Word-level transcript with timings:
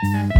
Welcome 0.00 0.30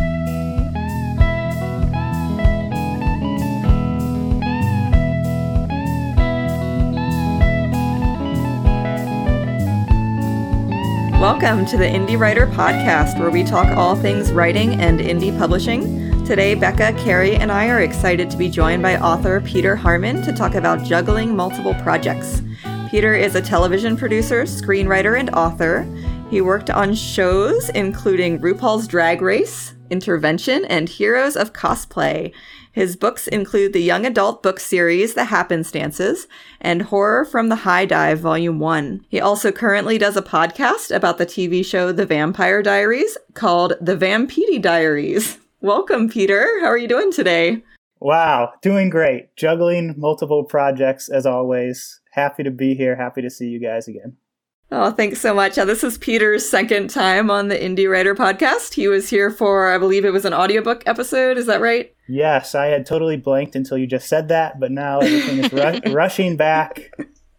to 11.67 11.77
the 11.77 11.85
Indie 11.85 12.17
Writer 12.17 12.47
Podcast, 12.47 13.19
where 13.19 13.31
we 13.31 13.43
talk 13.43 13.67
all 13.77 13.97
things 13.97 14.31
writing 14.31 14.81
and 14.81 15.01
indie 15.01 15.37
publishing. 15.37 16.25
Today, 16.25 16.55
Becca, 16.55 16.93
Carrie, 17.03 17.35
and 17.35 17.51
I 17.51 17.69
are 17.69 17.81
excited 17.81 18.31
to 18.31 18.37
be 18.37 18.49
joined 18.49 18.81
by 18.81 18.97
author 18.99 19.41
Peter 19.41 19.75
Harmon 19.75 20.23
to 20.23 20.33
talk 20.33 20.55
about 20.55 20.85
juggling 20.85 21.35
multiple 21.35 21.75
projects. 21.83 22.43
Peter 22.91 23.13
is 23.13 23.35
a 23.35 23.43
television 23.43 23.97
producer, 23.97 24.45
screenwriter, 24.45 25.19
and 25.19 25.31
author. 25.31 25.85
He 26.31 26.43
worked 26.43 26.69
on 26.69 26.95
shows 26.95 27.71
including 27.71 28.39
RuPaul's 28.41 28.87
Drag 28.87 29.23
Race, 29.23 29.73
Intervention, 29.89 30.67
and 30.67 30.87
Heroes 30.87 31.37
of 31.37 31.55
Cosplay. 31.55 32.35
His 32.71 32.97
books 32.97 33.27
include 33.29 33.73
the 33.73 33.81
young 33.81 34.05
adult 34.05 34.43
book 34.43 34.61
series 34.61 35.15
The 35.15 35.25
Happenstances 35.25 36.27
and 36.61 36.83
Horror 36.83 37.25
from 37.25 37.49
the 37.49 37.57
High 37.57 37.87
Dive 37.87 38.21
Volume 38.21 38.59
1. 38.59 39.07
He 39.09 39.19
also 39.19 39.51
currently 39.51 39.97
does 39.97 40.19
a 40.19 40.23
podcast 40.23 40.95
about 40.95 41.17
the 41.17 41.25
TV 41.25 41.65
show 41.65 41.93
The 41.93 42.05
Vampire 42.05 42.63
Diaries 42.63 43.17
called 43.33 43.73
The 43.81 43.97
Vampedi 43.97 44.61
Diaries. 44.61 45.39
Welcome, 45.63 46.11
Peter. 46.11 46.61
How 46.61 46.67
are 46.67 46.79
you 46.79 46.89
doing 46.89 47.11
today? 47.11 47.63
Wow, 48.01 48.53
doing 48.61 48.91
great. 48.91 49.35
Juggling 49.35 49.95
multiple 49.97 50.45
projects 50.45 51.09
as 51.09 51.25
always. 51.25 52.01
Happy 52.13 52.43
to 52.43 52.51
be 52.51 52.75
here. 52.75 52.97
Happy 52.97 53.23
to 53.23 53.31
see 53.31 53.47
you 53.47 53.59
guys 53.59 53.89
again. 53.89 54.19
Oh, 54.71 54.91
thanks 54.91 55.21
so 55.21 55.35
much. 55.35 55.57
Uh, 55.57 55.65
this 55.65 55.83
is 55.83 55.97
Peter's 55.97 56.47
second 56.49 56.91
time 56.91 57.31
on 57.31 57.49
the 57.49 57.57
Indie 57.57 57.91
Writer 57.91 58.15
podcast. 58.15 58.75
He 58.75 58.87
was 58.87 59.09
here 59.09 59.31
for, 59.31 59.73
I 59.73 59.79
believe 59.79 60.05
it 60.05 60.13
was 60.13 60.27
an 60.27 60.35
audiobook 60.35 60.83
episode. 60.87 61.39
Is 61.39 61.47
that 61.47 61.63
right? 61.63 61.95
Yes, 62.07 62.55
I 62.55 62.67
had 62.67 62.85
totally 62.85 63.17
blanked 63.17 63.57
until 63.57 63.79
you 63.79 63.87
just 63.87 64.09
said 64.09 64.29
that, 64.29 64.61
but 64.61 64.71
now 64.71 64.99
everything 65.01 65.39
is 65.43 65.53
ru- 65.53 65.93
rushing 65.95 66.37
back. 66.37 66.93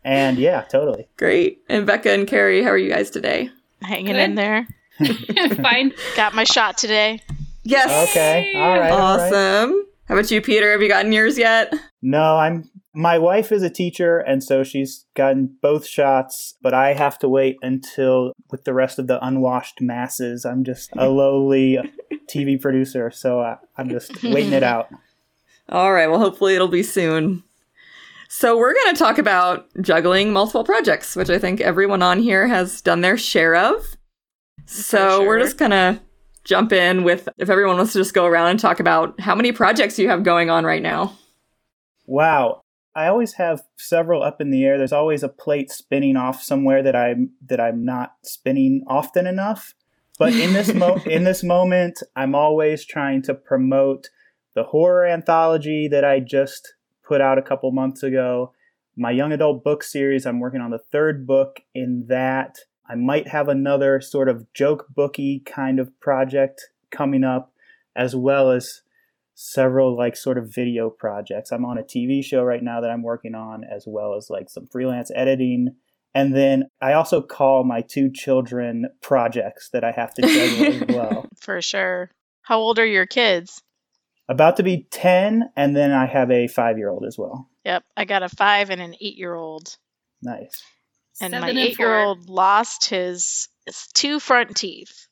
And 0.04 0.40
yeah, 0.40 0.62
totally. 0.62 1.08
Great. 1.18 1.62
And 1.70 1.86
Becca 1.86 2.12
and 2.12 2.28
Carrie, 2.28 2.64
how 2.64 2.70
are 2.72 2.78
you 2.78 2.90
guys 2.92 3.12
today? 3.12 3.52
Hanging 3.84 4.08
Good. 4.08 4.16
in 4.18 4.36
there. 4.36 4.68
Fine. 5.62 5.94
Got 6.16 6.34
my 6.34 6.44
shot 6.46 6.78
today. 6.80 7.22
Yes. 7.64 8.10
Okay. 8.10 8.54
All 8.56 8.62
right. 8.80 8.90
all 8.92 9.18
right. 9.18 9.32
Awesome. 9.32 9.86
How 10.08 10.16
about 10.16 10.32
you, 10.32 10.42
Peter? 10.42 10.72
Have 10.72 10.82
you 10.82 10.88
gotten 10.88 11.12
yours 11.12 11.38
yet? 11.38 11.72
No, 12.02 12.38
I'm. 12.38 12.68
My 12.94 13.20
wife 13.20 13.52
is 13.52 13.62
a 13.62 13.70
teacher, 13.70 14.18
and 14.20 14.44
so 14.44 14.64
she's 14.64 15.06
gotten 15.16 15.58
both 15.62 15.86
shots. 15.86 16.56
But 16.62 16.74
I 16.74 16.94
have 16.94 17.20
to 17.20 17.30
wait 17.30 17.58
until, 17.62 18.34
with 18.50 18.64
the 18.64 18.74
rest 18.74 18.98
of 18.98 19.08
the 19.08 19.24
unwashed 19.24 19.80
masses, 19.80 20.46
I'm 20.46 20.64
just 20.64 20.90
a 20.98 21.08
lowly 21.10 21.78
TV 22.30 22.60
producer. 22.60 23.12
So 23.12 23.42
I, 23.42 23.58
I'm 23.78 23.90
just 23.90 24.24
waiting 24.24 24.54
it 24.54 24.64
out. 24.64 24.90
All 25.70 25.94
right. 25.94 26.08
Well, 26.08 26.20
hopefully 26.20 26.56
it'll 26.56 26.68
be 26.68 26.84
soon. 26.84 27.44
So 28.28 28.58
we're 28.58 28.74
going 28.74 28.94
to 28.94 29.00
talk 29.00 29.18
about 29.18 29.68
juggling 29.82 30.32
multiple 30.34 30.64
projects, 30.64 31.16
which 31.16 31.30
I 31.30 31.40
think 31.40 31.62
everyone 31.62 32.04
on 32.04 32.20
here 32.20 32.48
has 32.48 32.82
done 32.82 33.02
their 33.02 33.18
share 33.18 33.56
of. 33.56 33.96
So 34.66 35.26
we're 35.26 35.40
just 35.40 35.58
going 35.58 35.72
to 35.72 36.00
jump 36.44 36.72
in 36.72 37.04
with 37.04 37.28
if 37.38 37.50
everyone 37.50 37.78
wants 37.78 37.94
to 37.94 38.00
just 38.00 38.14
go 38.14 38.26
around 38.26 38.50
and 38.50 38.60
talk 38.60 38.80
about 38.80 39.20
how 39.20 39.34
many 39.34 39.52
projects 39.52 39.98
you 39.98 40.10
have 40.10 40.24
going 40.24 40.50
on 40.52 40.64
right 40.64 40.82
now. 40.82 41.18
Wow. 42.06 42.62
I 43.00 43.08
always 43.08 43.36
have 43.36 43.64
several 43.78 44.24
up 44.24 44.42
in 44.42 44.52
the 44.52 44.66
air. 44.66 44.78
There's 44.78 44.92
always 44.92 45.24
a 45.24 45.30
plate 45.30 45.72
spinning 45.72 46.18
off 46.18 46.44
somewhere 46.44 46.84
that 46.84 46.98
I'm 46.98 47.30
that 47.48 47.62
I'm 47.62 47.86
not 47.86 48.16
spinning 48.24 48.84
often 48.88 49.26
enough. 49.26 49.74
But 50.18 50.34
in 50.34 50.52
this 50.52 50.74
mo- 50.74 51.02
in 51.06 51.24
this 51.24 51.42
moment, 51.42 52.04
I'm 52.18 52.36
always 52.36 52.84
trying 52.84 53.22
to 53.22 53.34
promote 53.34 54.10
the 54.54 54.64
horror 54.64 55.06
anthology 55.06 55.88
that 55.88 56.04
I 56.04 56.20
just 56.20 56.74
put 57.02 57.22
out 57.22 57.38
a 57.38 57.42
couple 57.42 57.72
months 57.72 58.04
ago. 58.04 58.52
My 58.98 59.12
young 59.12 59.32
adult 59.32 59.64
book 59.64 59.82
series, 59.82 60.26
I'm 60.26 60.42
working 60.42 60.60
on 60.60 60.72
the 60.72 60.84
third 60.92 61.26
book 61.26 61.62
in 61.74 62.04
that. 62.10 62.58
I 62.90 62.96
might 62.96 63.30
have 63.30 63.48
another 63.48 64.02
sort 64.02 64.28
of 64.28 64.52
joke 64.54 64.88
booky 64.94 65.42
kind 65.46 65.80
of 65.80 65.98
project 66.02 66.70
coming 66.92 67.24
up, 67.24 67.54
as 67.96 68.14
well 68.14 68.52
as 68.52 68.82
several 69.42 69.96
like 69.96 70.18
sort 70.18 70.38
of 70.38 70.54
video 70.54 70.90
projects. 70.90 71.52
I'm 71.52 71.64
on 71.64 71.78
a 71.78 71.84
TV 71.84 72.22
show 72.24 72.44
right 72.44 72.62
now 72.62 72.82
that 72.82 72.92
I'm 72.92 73.04
working 73.04 73.36
on, 73.36 73.64
as 73.64 73.86
well 73.88 74.16
as 74.16 74.30
like 74.30 74.50
some 74.50 74.68
freelance 74.68 75.12
editing. 75.16 75.76
And 76.14 76.36
then 76.36 76.66
I 76.82 76.94
also 76.94 77.22
call 77.22 77.64
my 77.64 77.82
two 77.82 78.12
children 78.12 78.90
projects 79.02 79.70
that 79.70 79.86
I 79.86 79.92
have 79.92 80.14
to 80.16 80.22
juggle 80.24 80.84
as 80.84 80.88
well. 80.96 81.26
For 81.40 81.62
sure. 81.62 82.12
How 82.42 82.60
old 82.60 82.80
are 82.80 82.86
your 82.86 83.06
kids? 83.06 83.62
About 84.28 84.58
to 84.58 84.64
be 84.64 84.88
10, 84.92 85.50
and 85.56 85.76
then 85.76 85.92
I 85.92 86.06
have 86.06 86.30
a 86.30 86.48
five 86.48 86.78
year 86.78 86.90
old 86.90 87.06
as 87.06 87.18
well. 87.18 87.50
Yep, 87.64 87.84
I 87.96 88.06
got 88.06 88.24
a 88.24 88.30
five 88.30 88.70
and 88.70 88.82
an 88.82 88.96
eight 89.00 89.16
year 89.16 89.34
old. 89.34 89.78
Nice. 90.22 90.64
And 91.22 91.32
Seven 91.32 91.56
my 91.56 91.62
eight 91.62 91.80
year 91.80 91.98
old 91.98 92.30
lost 92.30 92.90
his, 92.90 93.48
his 93.66 93.88
two 93.94 94.20
front 94.20 94.58
teeth. 94.58 95.08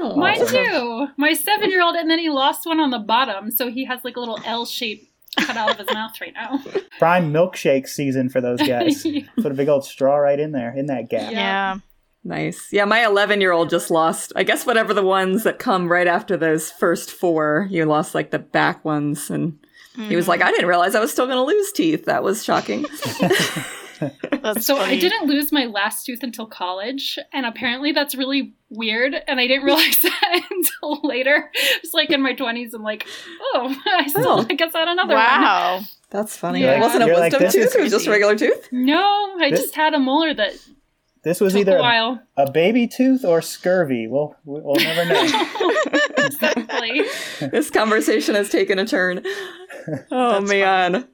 Aw. 0.00 0.16
Mine 0.16 0.46
too. 0.46 1.08
My 1.16 1.32
seven 1.34 1.70
year 1.70 1.82
old, 1.82 1.96
and 1.96 2.10
then 2.10 2.18
he 2.18 2.30
lost 2.30 2.66
one 2.66 2.80
on 2.80 2.90
the 2.90 2.98
bottom, 2.98 3.50
so 3.50 3.70
he 3.70 3.84
has 3.84 4.00
like 4.04 4.16
a 4.16 4.20
little 4.20 4.38
L 4.44 4.66
shape 4.66 5.10
cut 5.38 5.56
out 5.56 5.70
of 5.70 5.78
his 5.78 5.92
mouth 5.92 6.20
right 6.20 6.32
now. 6.34 6.62
Prime 6.98 7.32
milkshake 7.32 7.88
season 7.88 8.28
for 8.28 8.40
those 8.40 8.60
guys. 8.60 9.02
Put 9.36 9.52
a 9.52 9.54
big 9.54 9.68
old 9.68 9.84
straw 9.84 10.16
right 10.16 10.38
in 10.38 10.52
there, 10.52 10.74
in 10.76 10.86
that 10.86 11.08
gap. 11.08 11.32
Yeah. 11.32 11.38
Yeah. 11.38 11.78
Nice. 12.24 12.72
Yeah, 12.72 12.86
my 12.86 13.06
11 13.06 13.40
year 13.40 13.52
old 13.52 13.70
just 13.70 13.88
lost, 13.88 14.32
I 14.34 14.42
guess, 14.42 14.66
whatever 14.66 14.92
the 14.92 15.04
ones 15.04 15.44
that 15.44 15.60
come 15.60 15.90
right 15.90 16.08
after 16.08 16.36
those 16.36 16.72
first 16.72 17.12
four. 17.12 17.68
You 17.70 17.84
lost 17.84 18.16
like 18.16 18.32
the 18.32 18.40
back 18.40 18.84
ones. 18.84 19.30
And 19.30 19.58
he 19.94 20.16
was 20.16 20.26
like, 20.26 20.40
mm-hmm. 20.40 20.48
I 20.48 20.50
didn't 20.50 20.66
realize 20.66 20.96
I 20.96 21.00
was 21.00 21.12
still 21.12 21.26
going 21.26 21.38
to 21.38 21.44
lose 21.44 21.70
teeth. 21.70 22.06
That 22.06 22.24
was 22.24 22.42
shocking. 22.42 22.84
That's 24.42 24.64
So 24.66 24.76
I 24.76 24.98
didn't 24.98 25.26
lose 25.28 25.52
my 25.52 25.66
last 25.66 26.04
tooth 26.06 26.22
until 26.22 26.46
college, 26.46 27.18
and 27.32 27.46
apparently 27.46 27.92
that's 27.92 28.14
really 28.14 28.54
weird, 28.70 29.14
and 29.26 29.40
I 29.40 29.46
didn't 29.46 29.64
realize 29.70 29.98
that 30.02 30.40
until 30.50 31.00
later. 31.02 31.50
It's 31.54 31.94
like 31.94 32.10
in 32.10 32.22
my 32.22 32.34
twenties, 32.34 32.74
I'm 32.74 32.82
like, 32.82 33.06
oh, 33.54 33.74
I 33.86 34.04
oh. 34.06 34.08
still, 34.08 34.28
Oh. 34.40 34.46
I 34.48 34.54
guess 34.54 34.74
I 34.74 34.80
had 34.80 34.88
another 34.88 35.14
one. 35.14 35.24
Wow. 35.24 35.80
That's 36.10 36.36
funny. 36.36 36.60
Yeah. 36.62 36.76
It 36.76 36.80
wasn't 36.80 37.02
a 37.02 37.06
You're 37.06 37.16
like, 37.18 37.32
wisdom 37.32 37.42
this 37.46 37.54
tooth, 37.54 37.66
is 37.66 37.74
it 37.74 37.80
was 37.82 37.92
just 37.92 38.06
a 38.06 38.10
regular 38.10 38.36
tooth. 38.36 38.68
No, 38.70 39.36
I 39.40 39.50
This- 39.50 39.60
just 39.62 39.74
had 39.74 39.92
a 39.94 39.98
molar 39.98 40.34
that 40.34 40.52
This 41.24 41.40
was 41.40 41.52
took 41.54 41.60
either 41.62 41.76
a 41.76 41.78
a, 41.78 41.82
while. 41.82 42.22
a 42.36 42.50
baby 42.50 42.86
tooth 42.86 43.24
or 43.24 43.42
scurvy. 43.42 44.06
We'll, 44.06 44.36
we'll 44.44 44.76
never 44.76 45.04
know. 45.04 45.74
exactly. 46.18 47.02
this 47.40 47.70
conversation 47.70 48.34
has 48.36 48.48
taken 48.50 48.78
a 48.78 48.86
turn. 48.86 49.22
Oh, 50.10 50.40
That's 50.40 50.48
man. 50.48 51.08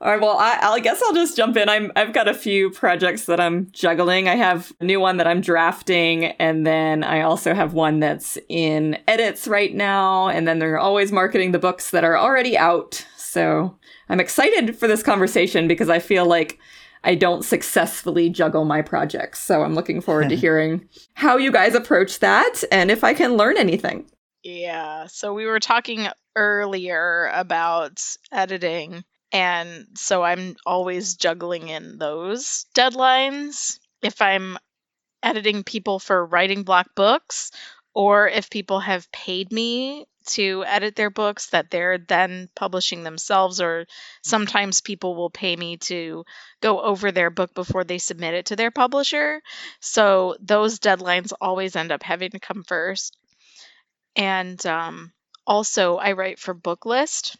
All 0.00 0.12
right, 0.12 0.20
well, 0.20 0.38
I, 0.38 0.58
I 0.62 0.78
guess 0.78 1.02
I'll 1.02 1.12
just 1.12 1.36
jump 1.36 1.56
in. 1.56 1.68
I'm, 1.68 1.90
I've 1.96 2.12
got 2.12 2.28
a 2.28 2.34
few 2.34 2.70
projects 2.70 3.24
that 3.24 3.40
I'm 3.40 3.68
juggling. 3.72 4.28
I 4.28 4.36
have 4.36 4.72
a 4.80 4.84
new 4.84 5.00
one 5.00 5.16
that 5.16 5.26
I'm 5.26 5.40
drafting, 5.40 6.26
and 6.26 6.64
then 6.64 7.02
I 7.02 7.22
also 7.22 7.52
have 7.52 7.74
one 7.74 7.98
that's 7.98 8.38
in 8.48 8.96
edits 9.08 9.48
right 9.48 9.74
now, 9.74 10.28
and 10.28 10.46
then 10.46 10.60
they're 10.60 10.78
always 10.78 11.10
marketing 11.10 11.50
the 11.50 11.58
books 11.58 11.90
that 11.90 12.04
are 12.04 12.16
already 12.16 12.56
out. 12.56 13.04
So 13.16 13.76
I'm 14.08 14.20
excited 14.20 14.76
for 14.76 14.86
this 14.86 15.02
conversation 15.02 15.66
because 15.66 15.90
I 15.90 15.98
feel 15.98 16.26
like 16.26 16.60
I 17.02 17.16
don't 17.16 17.44
successfully 17.44 18.30
juggle 18.30 18.64
my 18.64 18.82
projects. 18.82 19.40
So 19.40 19.62
I'm 19.62 19.74
looking 19.74 20.00
forward 20.00 20.28
to 20.28 20.36
hearing 20.44 20.88
how 21.14 21.36
you 21.36 21.50
guys 21.50 21.74
approach 21.74 22.20
that 22.20 22.62
and 22.70 22.90
if 22.90 23.02
I 23.02 23.14
can 23.14 23.36
learn 23.36 23.56
anything. 23.56 24.06
Yeah. 24.42 25.06
So 25.08 25.34
we 25.34 25.46
were 25.46 25.60
talking 25.60 26.08
earlier 26.36 27.30
about 27.34 28.00
editing. 28.32 29.04
And 29.32 29.86
so 29.94 30.22
I'm 30.22 30.56
always 30.64 31.16
juggling 31.16 31.68
in 31.68 31.98
those 31.98 32.66
deadlines. 32.74 33.78
If 34.02 34.22
I'm 34.22 34.58
editing 35.22 35.64
people 35.64 35.98
for 35.98 36.24
Writing 36.24 36.62
Bloc 36.62 36.94
books, 36.94 37.50
or 37.94 38.28
if 38.28 38.50
people 38.50 38.80
have 38.80 39.10
paid 39.12 39.52
me 39.52 40.06
to 40.26 40.62
edit 40.66 40.94
their 40.94 41.10
books 41.10 41.48
that 41.50 41.70
they're 41.70 41.98
then 41.98 42.48
publishing 42.54 43.02
themselves, 43.02 43.60
or 43.60 43.86
sometimes 44.22 44.80
people 44.80 45.14
will 45.16 45.30
pay 45.30 45.56
me 45.56 45.78
to 45.78 46.24
go 46.60 46.80
over 46.80 47.10
their 47.10 47.30
book 47.30 47.54
before 47.54 47.84
they 47.84 47.98
submit 47.98 48.34
it 48.34 48.46
to 48.46 48.56
their 48.56 48.70
publisher. 48.70 49.40
So 49.80 50.36
those 50.40 50.78
deadlines 50.78 51.32
always 51.40 51.76
end 51.76 51.92
up 51.92 52.02
having 52.02 52.30
to 52.30 52.40
come 52.40 52.62
first. 52.62 53.16
And 54.16 54.64
um, 54.66 55.12
also, 55.46 55.96
I 55.96 56.12
write 56.12 56.38
for 56.38 56.54
Booklist. 56.54 57.36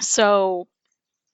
So 0.00 0.66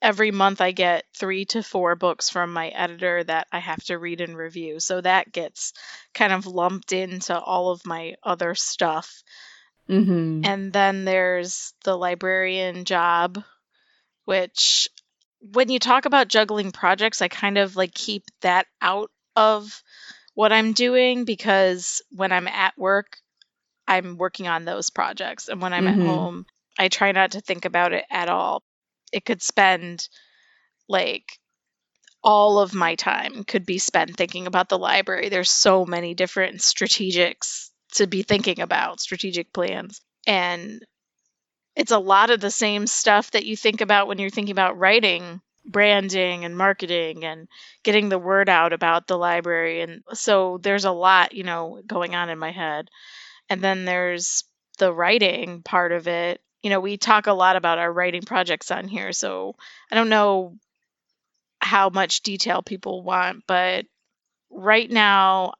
every 0.02 0.30
month 0.30 0.60
I 0.60 0.72
get 0.72 1.04
three 1.16 1.44
to 1.46 1.62
four 1.62 1.94
books 1.96 2.30
from 2.30 2.52
my 2.52 2.68
editor 2.68 3.22
that 3.24 3.46
I 3.52 3.58
have 3.58 3.82
to 3.84 3.98
read 3.98 4.20
and 4.20 4.36
review. 4.36 4.80
So 4.80 5.00
that 5.00 5.32
gets 5.32 5.72
kind 6.14 6.32
of 6.32 6.46
lumped 6.46 6.92
into 6.92 7.38
all 7.38 7.70
of 7.70 7.86
my 7.86 8.14
other 8.22 8.54
stuff. 8.54 9.22
Mm-hmm. 9.88 10.44
And 10.44 10.72
then 10.72 11.04
there's 11.04 11.72
the 11.84 11.96
librarian 11.96 12.84
job, 12.84 13.42
which 14.24 14.88
when 15.40 15.70
you 15.70 15.78
talk 15.78 16.04
about 16.04 16.28
juggling 16.28 16.72
projects, 16.72 17.22
I 17.22 17.28
kind 17.28 17.58
of 17.58 17.76
like 17.76 17.94
keep 17.94 18.24
that 18.42 18.66
out 18.80 19.10
of 19.36 19.82
what 20.34 20.52
I'm 20.52 20.72
doing 20.72 21.24
because 21.24 22.02
when 22.10 22.32
I'm 22.32 22.48
at 22.48 22.76
work, 22.78 23.18
I'm 23.88 24.16
working 24.16 24.46
on 24.48 24.64
those 24.64 24.90
projects. 24.90 25.48
And 25.48 25.60
when 25.60 25.72
I'm 25.72 25.86
at 25.86 25.96
Mhm. 25.96 26.06
home, 26.06 26.46
I 26.78 26.88
try 26.88 27.12
not 27.12 27.32
to 27.32 27.40
think 27.40 27.64
about 27.64 27.92
it 27.92 28.04
at 28.10 28.28
all. 28.28 28.62
It 29.12 29.24
could 29.24 29.42
spend 29.42 30.08
like 30.88 31.38
all 32.22 32.58
of 32.58 32.74
my 32.74 32.94
time 32.96 33.44
could 33.44 33.64
be 33.64 33.78
spent 33.78 34.16
thinking 34.16 34.46
about 34.46 34.68
the 34.68 34.78
library. 34.78 35.28
There's 35.28 35.50
so 35.50 35.86
many 35.86 36.14
different 36.14 36.58
strategics 36.58 37.70
to 37.94 38.06
be 38.06 38.22
thinking 38.22 38.60
about, 38.60 39.00
strategic 39.00 39.52
plans. 39.52 40.00
And 40.26 40.84
it's 41.76 41.92
a 41.92 41.98
lot 41.98 42.30
of 42.30 42.40
the 42.40 42.50
same 42.50 42.86
stuff 42.86 43.30
that 43.30 43.46
you 43.46 43.56
think 43.56 43.80
about 43.80 44.06
when 44.06 44.18
you're 44.18 44.30
thinking 44.30 44.52
about 44.52 44.78
writing, 44.78 45.40
branding 45.64 46.44
and 46.44 46.56
marketing 46.56 47.24
and 47.24 47.48
getting 47.84 48.08
the 48.08 48.18
word 48.18 48.48
out 48.48 48.72
about 48.72 49.06
the 49.06 49.16
library. 49.16 49.80
And 49.80 50.02
so 50.12 50.58
there's 50.62 50.84
a 50.84 50.90
lot, 50.90 51.34
you 51.34 51.44
know, 51.44 51.80
going 51.86 52.14
on 52.14 52.28
in 52.28 52.38
my 52.38 52.50
head. 52.50 52.88
And 53.48 53.62
then 53.62 53.84
there's 53.84 54.44
the 54.78 54.92
writing 54.92 55.62
part 55.62 55.92
of 55.92 56.06
it. 56.06 56.40
You 56.62 56.70
know, 56.70 56.80
we 56.80 56.96
talk 56.96 57.26
a 57.26 57.32
lot 57.32 57.56
about 57.56 57.78
our 57.78 57.92
writing 57.92 58.22
projects 58.22 58.70
on 58.70 58.88
here. 58.88 59.12
So 59.12 59.56
I 59.90 59.94
don't 59.94 60.08
know 60.08 60.56
how 61.60 61.90
much 61.90 62.22
detail 62.22 62.62
people 62.62 63.02
want, 63.02 63.44
but 63.46 63.86
right 64.50 64.90
now 64.90 65.54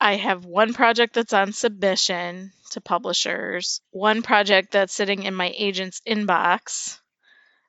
I 0.00 0.16
have 0.16 0.44
one 0.44 0.74
project 0.74 1.14
that's 1.14 1.32
on 1.32 1.52
submission 1.52 2.52
to 2.70 2.80
publishers, 2.80 3.80
one 3.90 4.22
project 4.22 4.72
that's 4.72 4.94
sitting 4.94 5.22
in 5.22 5.34
my 5.34 5.52
agent's 5.56 6.00
inbox, 6.06 6.98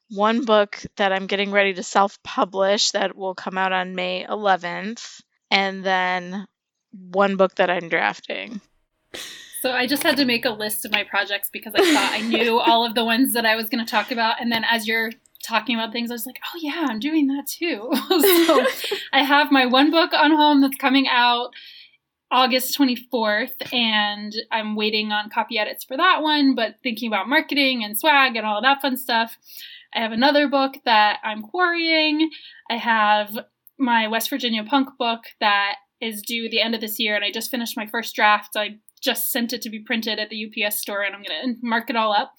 one 0.09 0.45
book 0.45 0.81
that 0.97 1.13
I'm 1.13 1.27
getting 1.27 1.51
ready 1.51 1.73
to 1.75 1.83
self 1.83 2.21
publish 2.23 2.91
that 2.91 3.15
will 3.15 3.35
come 3.35 3.57
out 3.57 3.71
on 3.71 3.95
May 3.95 4.25
11th, 4.25 5.21
and 5.49 5.83
then 5.83 6.47
one 6.91 7.37
book 7.37 7.55
that 7.55 7.69
I'm 7.69 7.89
drafting. 7.89 8.61
So 9.65 9.71
I 9.71 9.87
just 9.87 10.03
had 10.03 10.15
to 10.17 10.25
make 10.25 10.45
a 10.45 10.51
list 10.51 10.85
of 10.85 10.91
my 10.91 11.03
projects 11.03 11.49
because 11.51 11.73
I 11.73 11.79
thought 11.79 12.13
I 12.13 12.21
knew 12.21 12.59
all 12.67 12.85
of 12.85 12.93
the 12.93 13.03
ones 13.03 13.33
that 13.33 13.47
I 13.47 13.55
was 13.55 13.67
going 13.67 13.83
to 13.83 13.89
talk 13.89 14.11
about. 14.11 14.39
And 14.39 14.51
then 14.51 14.63
as 14.63 14.87
you're 14.87 15.09
talking 15.43 15.75
about 15.75 15.91
things, 15.91 16.11
I 16.11 16.13
was 16.13 16.27
like, 16.27 16.37
oh, 16.45 16.59
yeah, 16.61 16.85
I'm 16.87 16.99
doing 16.99 17.25
that 17.29 17.47
too. 17.47 17.89
so 18.45 18.63
I 19.11 19.23
have 19.23 19.51
my 19.51 19.65
one 19.65 19.89
book 19.89 20.13
on 20.13 20.29
home 20.29 20.61
that's 20.61 20.77
coming 20.77 21.07
out 21.07 21.49
August 22.29 22.77
24th, 22.77 23.73
and 23.73 24.35
I'm 24.51 24.75
waiting 24.75 25.11
on 25.11 25.31
copy 25.31 25.57
edits 25.57 25.83
for 25.83 25.97
that 25.97 26.21
one, 26.21 26.53
but 26.53 26.75
thinking 26.83 27.07
about 27.07 27.27
marketing 27.27 27.83
and 27.83 27.97
swag 27.97 28.35
and 28.35 28.45
all 28.45 28.61
that 28.61 28.83
fun 28.83 28.97
stuff. 28.97 29.35
I 29.95 29.99
have 29.99 30.11
another 30.11 30.47
book 30.47 30.75
that 30.85 31.17
I'm 31.23 31.41
quarrying. 31.41 32.29
I 32.69 32.77
have 32.77 33.35
my 33.79 34.07
West 34.09 34.29
Virginia 34.29 34.63
punk 34.63 34.89
book 34.99 35.23
that 35.39 35.77
is 35.99 36.21
due 36.21 36.49
the 36.51 36.61
end 36.61 36.75
of 36.75 36.81
this 36.81 36.99
year, 36.99 37.15
and 37.15 37.25
I 37.25 37.31
just 37.31 37.49
finished 37.49 37.75
my 37.75 37.87
first 37.87 38.13
draft. 38.13 38.55
I 38.55 38.77
just 39.05 39.31
sent 39.31 39.53
it 39.53 39.61
to 39.61 39.69
be 39.69 39.79
printed 39.79 40.19
at 40.19 40.29
the 40.29 40.45
UPS 40.45 40.77
store, 40.77 41.03
and 41.03 41.15
I'm 41.15 41.23
going 41.23 41.55
to 41.55 41.59
mark 41.61 41.89
it 41.89 41.95
all 41.95 42.11
up. 42.11 42.33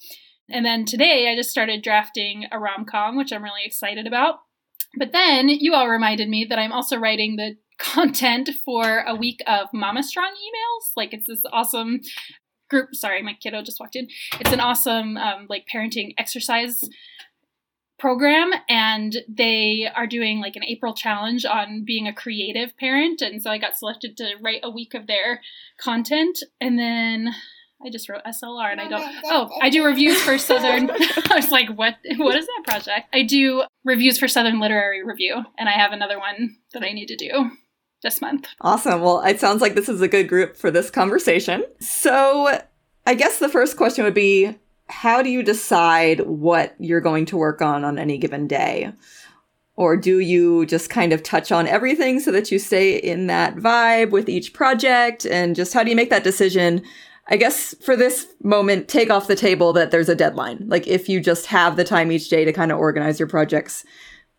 And 0.51 0.65
then 0.65 0.85
today, 0.85 1.31
I 1.31 1.37
just 1.37 1.51
started 1.51 1.83
drafting 1.83 2.47
a 2.53 2.59
rom 2.59 2.85
com, 2.85 3.17
which 3.17 3.33
I'm 3.33 3.43
really 3.43 3.65
excited 3.65 4.07
about. 4.07 4.41
But 4.99 5.13
then 5.13 5.49
you 5.49 5.75
all 5.75 5.89
reminded 5.89 6.29
me 6.29 6.47
that 6.49 6.59
I'm 6.59 6.73
also 6.73 6.99
writing 6.99 7.37
the 7.37 7.57
content 7.79 8.51
for 8.65 9.05
a 9.07 9.15
week 9.15 9.41
of 9.47 9.69
Mama 9.73 10.03
Strong 10.03 10.33
emails. 10.33 10.93
Like 10.97 11.13
it's 11.13 11.27
this 11.27 11.43
awesome 11.53 12.01
group. 12.69 12.95
Sorry, 12.95 13.23
my 13.23 13.35
kiddo 13.41 13.63
just 13.63 13.81
walked 13.81 13.97
in. 13.97 14.09
It's 14.41 14.53
an 14.53 14.61
awesome 14.61 15.17
um, 15.17 15.47
like 15.49 15.65
parenting 15.73 16.15
exercise 16.19 16.83
program 17.99 18.51
and 18.69 19.17
they 19.29 19.89
are 19.95 20.07
doing 20.07 20.41
like 20.41 20.57
an 20.57 20.65
April 20.65 20.95
challenge 20.95 21.45
on 21.45 21.85
being 21.85 22.07
a 22.07 22.13
creative 22.13 22.77
parent 22.77 23.23
and 23.23 23.43
so 23.43 23.51
I 23.51 23.59
got 23.59 23.77
selected 23.77 24.17
to 24.19 24.35
write 24.43 24.61
a 24.63 24.71
week 24.71 24.95
of 24.95 25.07
their 25.07 25.41
content 25.79 26.39
and 26.61 26.79
then 26.79 27.35
I 27.85 27.91
just 27.91 28.09
wrote 28.09 28.23
SLR 28.25 28.73
and 28.73 28.81
I 28.81 28.89
don't 28.89 29.15
Oh, 29.25 29.51
I 29.63 29.71
do 29.71 29.85
reviews 29.85 30.21
for 30.21 30.37
Southern 30.37 30.91
I 31.31 31.37
was 31.37 31.51
like 31.51 31.71
what 31.71 31.97
what 32.17 32.37
is 32.37 32.47
that 32.47 32.63
project? 32.67 33.09
I 33.15 33.23
do 33.23 33.65
reviews 33.85 34.19
for 34.19 34.29
Southern 34.29 34.61
Literary 34.61 35.05
Review 35.05 35.45
and 35.59 35.69
I 35.69 35.73
have 35.73 35.93
another 35.93 36.19
one 36.19 36.57
that 36.75 36.83
I 36.83 36.93
need 36.93 37.07
to 37.07 37.17
do 37.17 37.51
this 38.03 38.21
month. 38.21 38.47
Awesome. 38.61 39.01
Well, 39.01 39.21
it 39.23 39.41
sounds 39.41 39.61
like 39.61 39.75
this 39.75 39.89
is 39.89 40.01
a 40.01 40.09
good 40.09 40.29
group 40.29 40.57
for 40.57 40.71
this 40.71 40.91
conversation. 40.91 41.65
So, 41.81 42.61
I 43.07 43.15
guess 43.15 43.39
the 43.39 43.49
first 43.49 43.77
question 43.77 44.05
would 44.05 44.15
be 44.15 44.57
how 44.89 45.23
do 45.23 45.31
you 45.31 45.43
decide 45.43 46.21
what 46.21 46.75
you're 46.79 47.01
going 47.01 47.27
to 47.27 47.37
work 47.37 47.61
on 47.61 47.85
on 47.85 47.99
any 47.99 48.19
given 48.19 48.47
day? 48.47 48.93
Or 49.75 49.97
do 49.97 50.21
you 50.21 50.65
just 50.65 50.89
kind 50.89 51.13
of 51.13 51.23
touch 51.23 51.53
on 51.53 51.67
everything 51.67 52.21
so 52.21 52.33
that 52.33 52.51
you 52.51 52.59
stay 52.59 52.97
in 52.97 53.27
that 53.27 53.57
vibe 53.57 54.11
with 54.11 54.29
each 54.29 54.55
project? 54.55 55.27
And 55.27 55.55
just 55.55 55.75
how 55.75 55.83
do 55.83 55.91
you 55.91 55.97
make 55.97 56.11
that 56.11 56.25
decision? 56.25 56.83
I 57.29 57.37
guess 57.37 57.75
for 57.83 57.97
this 57.97 58.27
moment, 58.43 58.89
take 58.89 59.11
off 59.11 59.27
the 59.27 59.37
table 59.37 59.73
that 59.75 59.91
there's 59.91 60.09
a 60.09 60.15
deadline. 60.15 60.65
Like 60.67 60.87
if 60.87 61.09
you 61.09 61.21
just 61.21 61.47
have 61.47 61.77
the 61.77 61.85
time 61.85 62.11
each 62.11 62.29
day 62.31 62.45
to 62.45 62.53
kind 62.53 62.73
of 62.73 62.79
organize 62.79 63.19
your 63.19 63.29
projects, 63.29 63.85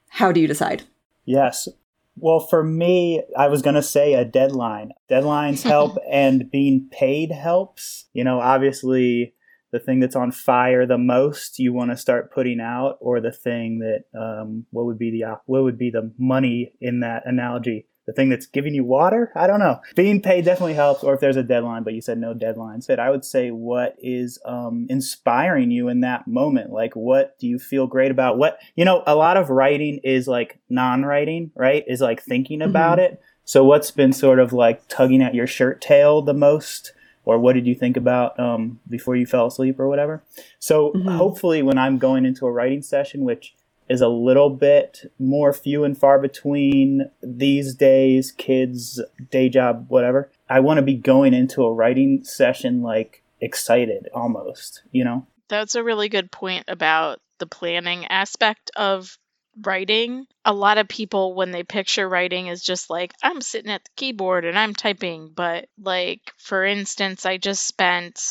how 0.07 0.31
do 0.31 0.39
you 0.39 0.47
decide? 0.47 0.83
Yes. 1.25 1.67
Well, 2.15 2.39
for 2.39 2.63
me, 2.63 3.23
I 3.38 3.47
was 3.47 3.61
going 3.61 3.75
to 3.75 3.83
say 3.83 4.13
a 4.13 4.25
deadline. 4.25 4.94
Deadlines 5.09 5.61
help, 5.69 5.97
and 6.09 6.49
being 6.49 6.88
paid 6.91 7.31
helps. 7.31 8.05
You 8.13 8.23
know, 8.23 8.39
obviously, 8.39 9.35
the 9.71 9.79
thing 9.79 9.99
that's 9.99 10.15
on 10.15 10.31
fire 10.31 10.85
the 10.85 10.97
most 10.97 11.59
you 11.59 11.73
want 11.73 11.91
to 11.91 11.97
start 11.97 12.31
putting 12.31 12.59
out, 12.59 12.97
or 12.99 13.19
the 13.19 13.31
thing 13.31 13.79
that 13.79 14.03
um, 14.19 14.65
what 14.71 14.85
would 14.85 14.97
be 14.97 15.11
the 15.11 15.37
what 15.45 15.63
would 15.63 15.77
be 15.77 15.89
the 15.89 16.11
money 16.17 16.73
in 16.79 17.01
that 17.01 17.23
analogy? 17.25 17.87
The 18.05 18.13
thing 18.13 18.29
that's 18.29 18.45
giving 18.45 18.73
you 18.73 18.85
water? 18.85 19.33
I 19.35 19.47
don't 19.47 19.59
know. 19.59 19.81
Being 19.93 20.21
paid 20.21 20.45
definitely 20.45 20.75
helps, 20.75 21.03
or 21.03 21.13
if 21.13 21.19
there's 21.19 21.35
a 21.35 21.43
deadline, 21.43 21.83
but 21.83 21.93
you 21.93 21.99
said 21.99 22.17
no 22.17 22.33
deadlines. 22.33 22.87
But 22.87 23.01
I 23.01 23.09
would 23.09 23.25
say 23.25 23.51
what 23.51 23.97
is 23.99 24.39
um, 24.45 24.87
inspiring 24.89 25.71
you 25.71 25.89
in 25.89 25.99
that 26.01 26.25
moment? 26.25 26.71
Like, 26.71 26.95
what 26.95 27.37
do 27.37 27.47
you 27.47 27.59
feel 27.59 27.85
great 27.85 28.11
about? 28.11 28.37
What 28.37 28.59
you 28.75 28.85
know, 28.85 29.03
a 29.05 29.15
lot 29.15 29.35
of 29.35 29.49
writing 29.49 29.99
is 30.05 30.25
like 30.25 30.59
non-writing, 30.69 31.51
right? 31.53 31.83
Is 31.85 31.99
like 31.99 32.23
thinking 32.23 32.61
about 32.61 32.99
it. 32.99 33.21
So, 33.43 33.63
what's 33.65 33.91
been 33.91 34.13
sort 34.13 34.39
of 34.39 34.53
like 34.53 34.87
tugging 34.87 35.21
at 35.21 35.35
your 35.35 35.47
shirt 35.47 35.81
tail 35.81 36.21
the 36.21 36.33
most? 36.33 36.93
Or 37.27 37.38
what 37.38 37.53
did 37.53 37.68
you 37.68 37.75
think 37.75 37.97
about 37.97 38.39
um, 38.39 38.79
before 38.89 39.15
you 39.15 39.25
fell 39.25 39.47
asleep 39.47 39.79
or 39.79 39.88
whatever. 39.89 40.24
So 40.59 40.94
Mhm. 40.94 41.18
hopefully, 41.18 41.62
when 41.62 41.77
I'm 41.77 41.97
going 41.97 42.25
into 42.25 42.47
a 42.47 42.51
writing 42.51 42.81
session, 42.81 43.25
which 43.25 43.53
is 43.89 44.00
a 44.00 44.07
little 44.07 44.50
bit 44.50 45.12
more 45.19 45.51
few 45.51 45.83
and 45.83 45.97
far 45.97 46.19
between 46.19 47.09
these 47.21 47.75
days, 47.75 48.31
kids, 48.31 49.01
day 49.29 49.50
job, 49.50 49.85
whatever, 49.89 50.31
I 50.50 50.62
want 50.62 50.77
to 50.77 50.81
be 50.81 50.95
going 50.95 51.33
into 51.33 51.63
a 51.63 51.74
writing 51.74 52.24
session 52.24 52.81
like 52.81 53.24
excited 53.41 54.07
almost, 54.13 54.83
you 54.92 55.04
know? 55.04 55.28
That's 55.49 55.75
a 55.75 55.83
really 55.83 56.09
good 56.09 56.31
point 56.31 56.66
about 56.69 57.19
the 57.40 57.47
planning 57.47 58.06
aspect 58.06 58.71
of 58.78 59.18
writing. 59.64 60.26
A 60.45 60.54
lot 60.54 60.78
of 60.78 60.87
people, 60.87 61.33
when 61.35 61.52
they 61.52 61.64
picture 61.64 62.07
writing, 62.07 62.47
is 62.47 62.64
just 62.64 62.90
like, 62.90 63.14
I'm 63.23 63.42
sitting 63.42 63.71
at 63.71 63.83
the 63.83 63.92
keyboard 63.95 64.45
and 64.45 64.57
I'm 64.57 64.73
typing. 64.73 65.31
But, 65.35 65.68
like, 65.80 66.31
for 66.37 66.64
instance, 66.64 67.26
I 67.26 67.37
just 67.37 67.66
spent 67.66 68.21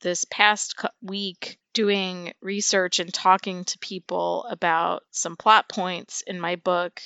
this 0.00 0.24
past 0.24 0.74
week 1.02 1.58
doing 1.72 2.32
research 2.40 2.98
and 2.98 3.12
talking 3.12 3.64
to 3.64 3.78
people 3.78 4.44
about 4.50 5.02
some 5.10 5.36
plot 5.36 5.68
points 5.68 6.22
in 6.26 6.40
my 6.40 6.56
book, 6.56 7.00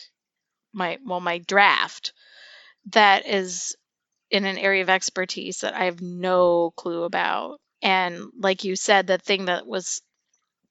my, 0.73 0.99
well, 1.05 1.21
my 1.21 1.39
draft, 1.39 2.13
that 2.93 3.27
is 3.27 3.77
in 4.31 4.45
an 4.45 4.59
area 4.59 4.83
of 4.83 4.89
expertise 4.91 5.61
that 5.61 5.75
I 5.75 5.85
have 5.85 6.01
no 6.01 6.73
clue 6.77 7.03
about. 7.03 7.61
And 7.83 8.31
like 8.39 8.65
you 8.65 8.77
said, 8.77 9.07
the 9.07 9.19
thing 9.19 9.47
that 9.47 9.67
was 9.67 10.01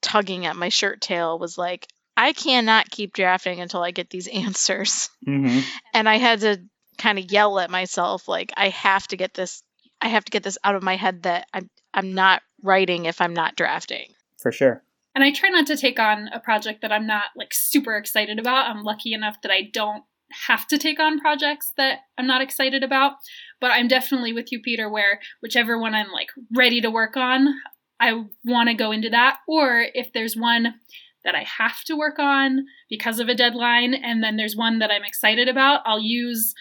tugging 0.01 0.45
at 0.45 0.55
my 0.55 0.69
shirt 0.69 0.99
tail 1.01 1.37
was 1.37 1.57
like, 1.57 1.87
I 2.15 2.33
cannot 2.33 2.89
keep 2.89 3.13
drafting 3.13 3.59
until 3.59 3.81
I 3.81 3.91
get 3.91 4.09
these 4.09 4.27
answers. 4.33 5.09
Mm-hmm. 5.27 5.59
And 5.93 6.09
I 6.09 6.17
had 6.17 6.41
to 6.41 6.61
kind 6.97 7.17
of 7.17 7.31
yell 7.31 7.59
at 7.59 7.69
myself, 7.69 8.27
like, 8.27 8.53
I 8.55 8.69
have 8.69 9.07
to 9.07 9.17
get 9.17 9.33
this, 9.33 9.63
I 10.01 10.09
have 10.09 10.25
to 10.25 10.31
get 10.31 10.43
this 10.43 10.57
out 10.63 10.75
of 10.75 10.83
my 10.83 10.95
head 10.95 11.23
that 11.23 11.47
I'm, 11.53 11.69
I'm 11.93 12.13
not 12.13 12.41
writing 12.61 13.05
if 13.05 13.21
I'm 13.21 13.33
not 13.33 13.55
drafting. 13.55 14.07
For 14.39 14.51
sure. 14.51 14.83
And 15.15 15.23
I 15.23 15.31
try 15.31 15.49
not 15.49 15.67
to 15.67 15.77
take 15.77 15.99
on 15.99 16.29
a 16.33 16.39
project 16.39 16.81
that 16.81 16.91
I'm 16.91 17.05
not 17.05 17.25
like 17.35 17.53
super 17.53 17.95
excited 17.95 18.39
about. 18.39 18.69
I'm 18.69 18.83
lucky 18.83 19.13
enough 19.13 19.41
that 19.41 19.51
I 19.51 19.69
don't 19.71 20.03
have 20.47 20.67
to 20.67 20.77
take 20.77 20.99
on 20.99 21.19
projects 21.19 21.73
that 21.77 21.99
I'm 22.17 22.25
not 22.25 22.41
excited 22.41 22.83
about. 22.83 23.13
But 23.61 23.71
I'm 23.71 23.87
definitely 23.87 24.33
with 24.33 24.51
you, 24.51 24.59
Peter, 24.59 24.89
where 24.89 25.19
whichever 25.41 25.79
one 25.79 25.93
I'm 25.93 26.11
like 26.11 26.29
ready 26.55 26.81
to 26.81 26.89
work 26.89 27.15
on, 27.15 27.53
I 27.99 28.23
want 28.43 28.69
to 28.69 28.75
go 28.75 28.91
into 28.91 29.09
that. 29.11 29.37
Or 29.47 29.85
if 29.93 30.11
there's 30.13 30.35
one 30.35 30.75
that 31.23 31.35
I 31.35 31.43
have 31.43 31.83
to 31.85 31.95
work 31.95 32.19
on 32.19 32.65
because 32.89 33.19
of 33.19 33.29
a 33.29 33.35
deadline, 33.35 33.93
and 33.93 34.23
then 34.23 34.35
there's 34.37 34.55
one 34.55 34.79
that 34.79 34.91
I'm 34.91 35.03
excited 35.03 35.47
about, 35.47 35.81
I'll 35.85 35.99
use 36.01 36.53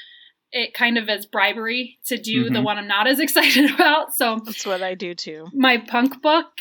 it 0.53 0.75
kind 0.75 0.99
of 0.99 1.09
as 1.09 1.25
bribery 1.25 1.99
to 2.07 2.19
do 2.19 2.51
the 2.51 2.59
Mhm. 2.59 2.65
one 2.65 2.79
I'm 2.79 2.87
not 2.87 3.07
as 3.07 3.19
excited 3.27 3.71
about. 3.75 4.15
So 4.15 4.39
That's 4.45 4.67
what 4.67 4.83
I 4.83 4.95
do 4.95 5.15
too. 5.15 5.49
my 5.55 5.79
punk 5.79 6.21
book 6.23 6.61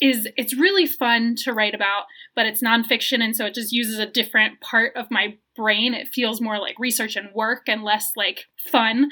is 0.00 0.28
it's 0.36 0.56
really 0.56 0.86
fun 0.86 1.34
to 1.34 1.52
write 1.52 1.74
about, 1.74 2.04
but 2.36 2.46
it's 2.46 2.62
nonfiction, 2.62 3.20
and 3.22 3.34
so 3.36 3.44
it 3.46 3.54
just 3.54 3.72
uses 3.72 3.98
a 3.98 4.06
different 4.06 4.60
part 4.60 4.94
of 4.96 5.10
my 5.10 5.36
brain. 5.56 5.92
It 5.92 6.08
feels 6.08 6.40
more 6.40 6.58
like 6.58 6.76
research 6.78 7.16
and 7.16 7.28
work 7.34 7.68
and 7.68 7.82
less 7.82 8.12
like 8.16 8.46
fun. 8.70 9.10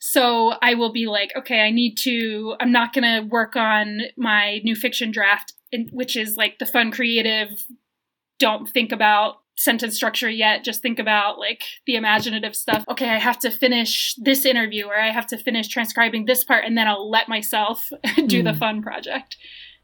So 0.00 0.50
I 0.62 0.74
will 0.74 0.92
be 0.92 1.06
like, 1.06 1.32
okay, 1.36 1.60
I 1.62 1.70
need 1.70 1.96
to, 2.04 2.54
I'm 2.60 2.70
not 2.70 2.92
going 2.92 3.02
to 3.04 3.26
work 3.28 3.56
on 3.56 4.02
my 4.16 4.60
new 4.62 4.76
fiction 4.76 5.10
draft, 5.10 5.52
which 5.92 6.16
is 6.16 6.36
like 6.36 6.58
the 6.58 6.66
fun, 6.66 6.90
creative, 6.90 7.64
don't 8.38 8.68
think 8.68 8.92
about 8.92 9.36
sentence 9.56 9.96
structure 9.96 10.30
yet. 10.30 10.62
Just 10.62 10.80
think 10.80 10.98
about 10.98 11.38
like 11.38 11.64
the 11.84 11.96
imaginative 11.96 12.54
stuff. 12.54 12.84
Okay, 12.88 13.08
I 13.08 13.18
have 13.18 13.38
to 13.40 13.50
finish 13.50 14.14
this 14.14 14.46
interview 14.46 14.86
or 14.86 14.98
I 14.98 15.10
have 15.10 15.26
to 15.28 15.36
finish 15.36 15.68
transcribing 15.68 16.24
this 16.24 16.44
part 16.44 16.64
and 16.64 16.78
then 16.78 16.86
I'll 16.86 17.10
let 17.10 17.28
myself 17.28 17.90
do 18.26 18.42
mm. 18.42 18.44
the 18.44 18.54
fun 18.54 18.82
project. 18.82 19.36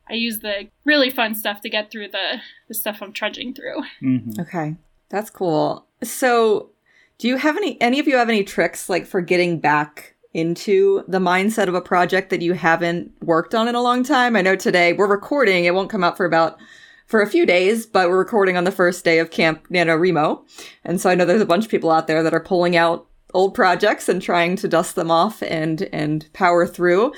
I 0.08 0.14
use 0.14 0.40
the 0.40 0.68
really 0.84 1.10
fun 1.10 1.34
stuff 1.34 1.60
to 1.62 1.68
get 1.68 1.90
through 1.90 2.08
the, 2.08 2.40
the 2.68 2.74
stuff 2.74 2.98
I'm 3.02 3.12
trudging 3.12 3.54
through. 3.54 3.82
Mm-hmm. 4.02 4.40
Okay, 4.42 4.76
that's 5.08 5.30
cool. 5.30 5.86
So, 6.02 6.70
do 7.18 7.28
you 7.28 7.36
have 7.36 7.56
any, 7.56 7.80
any 7.80 8.00
of 8.00 8.06
you 8.06 8.16
have 8.16 8.28
any 8.28 8.44
tricks 8.44 8.88
like 8.88 9.06
for 9.06 9.20
getting 9.20 9.60
back 9.60 10.13
into 10.34 11.02
the 11.08 11.18
mindset 11.18 11.68
of 11.68 11.74
a 11.74 11.80
project 11.80 12.30
that 12.30 12.42
you 12.42 12.52
haven't 12.52 13.12
worked 13.22 13.54
on 13.54 13.68
in 13.68 13.74
a 13.74 13.82
long 13.82 14.02
time? 14.02 14.36
I 14.36 14.42
know 14.42 14.56
today 14.56 14.92
we're 14.92 15.06
recording, 15.06 15.64
it 15.64 15.74
won't 15.74 15.90
come 15.90 16.04
out 16.04 16.16
for 16.16 16.26
about 16.26 16.58
for 17.06 17.22
a 17.22 17.30
few 17.30 17.46
days, 17.46 17.86
but 17.86 18.08
we're 18.08 18.18
recording 18.18 18.56
on 18.56 18.64
the 18.64 18.72
first 18.72 19.04
day 19.04 19.18
of 19.18 19.30
Camp 19.30 19.68
NaNoWriMo. 19.68 20.42
And 20.84 21.00
so 21.00 21.08
I 21.08 21.14
know 21.14 21.24
there's 21.24 21.40
a 21.40 21.46
bunch 21.46 21.64
of 21.64 21.70
people 21.70 21.90
out 21.90 22.06
there 22.06 22.22
that 22.22 22.34
are 22.34 22.40
pulling 22.40 22.76
out 22.76 23.06
old 23.34 23.54
projects 23.54 24.08
and 24.08 24.22
trying 24.22 24.56
to 24.56 24.68
dust 24.68 24.94
them 24.94 25.10
off 25.10 25.42
and 25.42 25.82
and 25.92 26.32
power 26.32 26.66
through. 26.66 27.12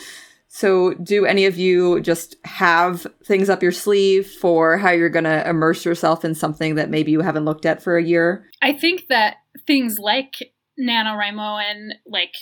So, 0.49 0.95
do 0.95 1.27
any 1.27 1.45
of 1.45 1.59
you 1.59 2.01
just 2.01 2.37
have 2.45 3.07
things 3.23 3.51
up 3.51 3.63
your 3.63 3.73
sleeve 3.73 4.27
for 4.27 4.79
how 4.79 4.91
you're 4.91 5.11
going 5.11 5.25
to 5.25 5.47
immerse 5.47 5.85
yourself 5.85 6.25
in 6.25 6.35
something 6.35 6.77
that 6.77 6.89
maybe 6.89 7.13
you 7.13 7.21
haven't 7.21 7.45
looked 7.45 7.67
at 7.67 7.83
for 7.83 7.99
a 7.99 8.03
year? 8.03 8.49
I 8.63 8.73
think 8.73 9.09
that 9.09 9.37
things 9.67 9.99
like 9.99 10.53
NaNoWriMo 10.81 11.63
and 11.63 11.95
like 12.07 12.35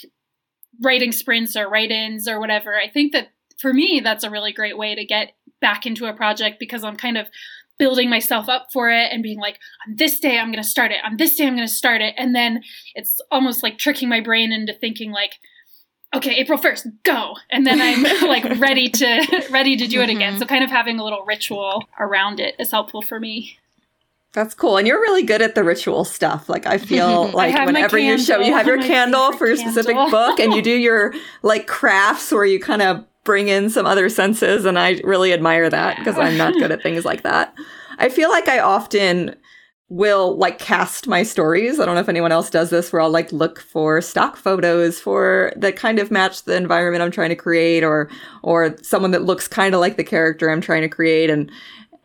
writing 0.81 1.11
sprints 1.11 1.55
or 1.55 1.69
write 1.69 1.91
ins 1.91 2.27
or 2.27 2.39
whatever, 2.39 2.75
I 2.75 2.89
think 2.89 3.13
that 3.13 3.29
for 3.57 3.73
me, 3.73 4.01
that's 4.03 4.23
a 4.23 4.29
really 4.29 4.51
great 4.51 4.77
way 4.77 4.95
to 4.95 5.05
get 5.05 5.33
back 5.61 5.85
into 5.85 6.05
a 6.05 6.13
project 6.13 6.59
because 6.59 6.83
I'm 6.83 6.97
kind 6.97 7.17
of 7.17 7.27
building 7.77 8.09
myself 8.09 8.47
up 8.47 8.67
for 8.71 8.89
it 8.89 9.11
and 9.11 9.21
being 9.23 9.39
like, 9.39 9.59
on 9.87 9.95
this 9.95 10.19
day, 10.19 10.39
I'm 10.39 10.51
going 10.51 10.63
to 10.63 10.69
start 10.69 10.91
it. 10.91 10.99
On 11.03 11.17
this 11.17 11.35
day, 11.35 11.45
I'm 11.45 11.55
going 11.55 11.67
to 11.67 11.73
start 11.73 12.01
it. 12.01 12.13
And 12.17 12.33
then 12.33 12.63
it's 12.93 13.19
almost 13.31 13.63
like 13.63 13.77
tricking 13.77 14.09
my 14.09 14.21
brain 14.21 14.51
into 14.51 14.73
thinking, 14.73 15.11
like, 15.11 15.33
okay 16.15 16.35
april 16.35 16.57
1st 16.57 16.87
go 17.03 17.33
and 17.49 17.65
then 17.65 17.81
i'm 17.81 18.03
like 18.29 18.45
ready 18.59 18.87
to 18.89 19.47
ready 19.49 19.75
to 19.75 19.87
do 19.87 20.01
it 20.01 20.09
again 20.09 20.33
mm-hmm. 20.33 20.39
so 20.39 20.45
kind 20.45 20.63
of 20.63 20.69
having 20.69 20.99
a 20.99 21.03
little 21.03 21.25
ritual 21.25 21.83
around 21.99 22.39
it 22.39 22.55
is 22.59 22.71
helpful 22.71 23.01
for 23.01 23.19
me 23.19 23.57
that's 24.35 24.53
cool. 24.53 24.77
And 24.77 24.85
you're 24.85 25.01
really 25.01 25.23
good 25.23 25.41
at 25.41 25.55
the 25.55 25.63
ritual 25.63 26.05
stuff. 26.05 26.47
Like 26.47 26.67
I 26.67 26.77
feel 26.91 27.31
like 27.31 27.55
I 27.55 27.65
whenever 27.65 27.97
you 27.97 28.19
show 28.19 28.39
you 28.39 28.53
have 28.53 28.67
your 28.67 28.81
candle 28.83 29.31
for 29.31 29.47
your 29.47 29.55
specific 29.57 29.95
book 29.95 30.39
and 30.39 30.53
you 30.53 30.61
do 30.61 30.71
your 30.77 31.13
like 31.41 31.65
crafts 31.65 32.31
where 32.31 32.45
you 32.45 32.59
kind 32.59 32.83
of 32.83 33.03
bring 33.23 33.47
in 33.47 33.71
some 33.71 33.87
other 33.87 34.07
senses 34.07 34.65
and 34.65 34.77
I 34.77 35.01
really 35.03 35.33
admire 35.33 35.69
that 35.69 35.97
because. 35.97 36.19
I'm 36.19 36.37
not 36.37 36.53
good 36.53 36.71
at 36.71 36.83
things 36.83 37.05
like 37.05 37.23
that. 37.23 37.55
I 37.97 38.09
feel 38.09 38.29
like 38.29 38.47
I 38.47 38.59
often 38.59 39.35
will 39.89 40.35
like 40.37 40.57
cast 40.57 41.07
my 41.07 41.21
stories. 41.21 41.79
I 41.79 41.85
don't 41.85 41.95
know 41.95 42.01
if 42.01 42.09
anyone 42.09 42.31
else 42.31 42.49
does 42.49 42.71
this 42.71 42.91
where 42.91 43.01
I'll 43.01 43.09
like 43.09 43.31
look 43.31 43.59
for 43.59 44.01
stock 44.01 44.35
photos 44.35 44.99
for 44.99 45.53
that 45.55 45.75
kind 45.75 45.99
of 45.99 46.09
match 46.09 46.43
the 46.43 46.55
environment 46.55 47.03
I'm 47.03 47.11
trying 47.11 47.29
to 47.29 47.35
create 47.35 47.83
or 47.83 48.09
or 48.41 48.75
someone 48.81 49.11
that 49.11 49.23
looks 49.23 49.47
kind 49.47 49.75
of 49.75 49.81
like 49.81 49.97
the 49.97 50.03
character 50.03 50.49
I'm 50.49 50.61
trying 50.61 50.81
to 50.81 50.89
create 50.89 51.29
and 51.29 51.51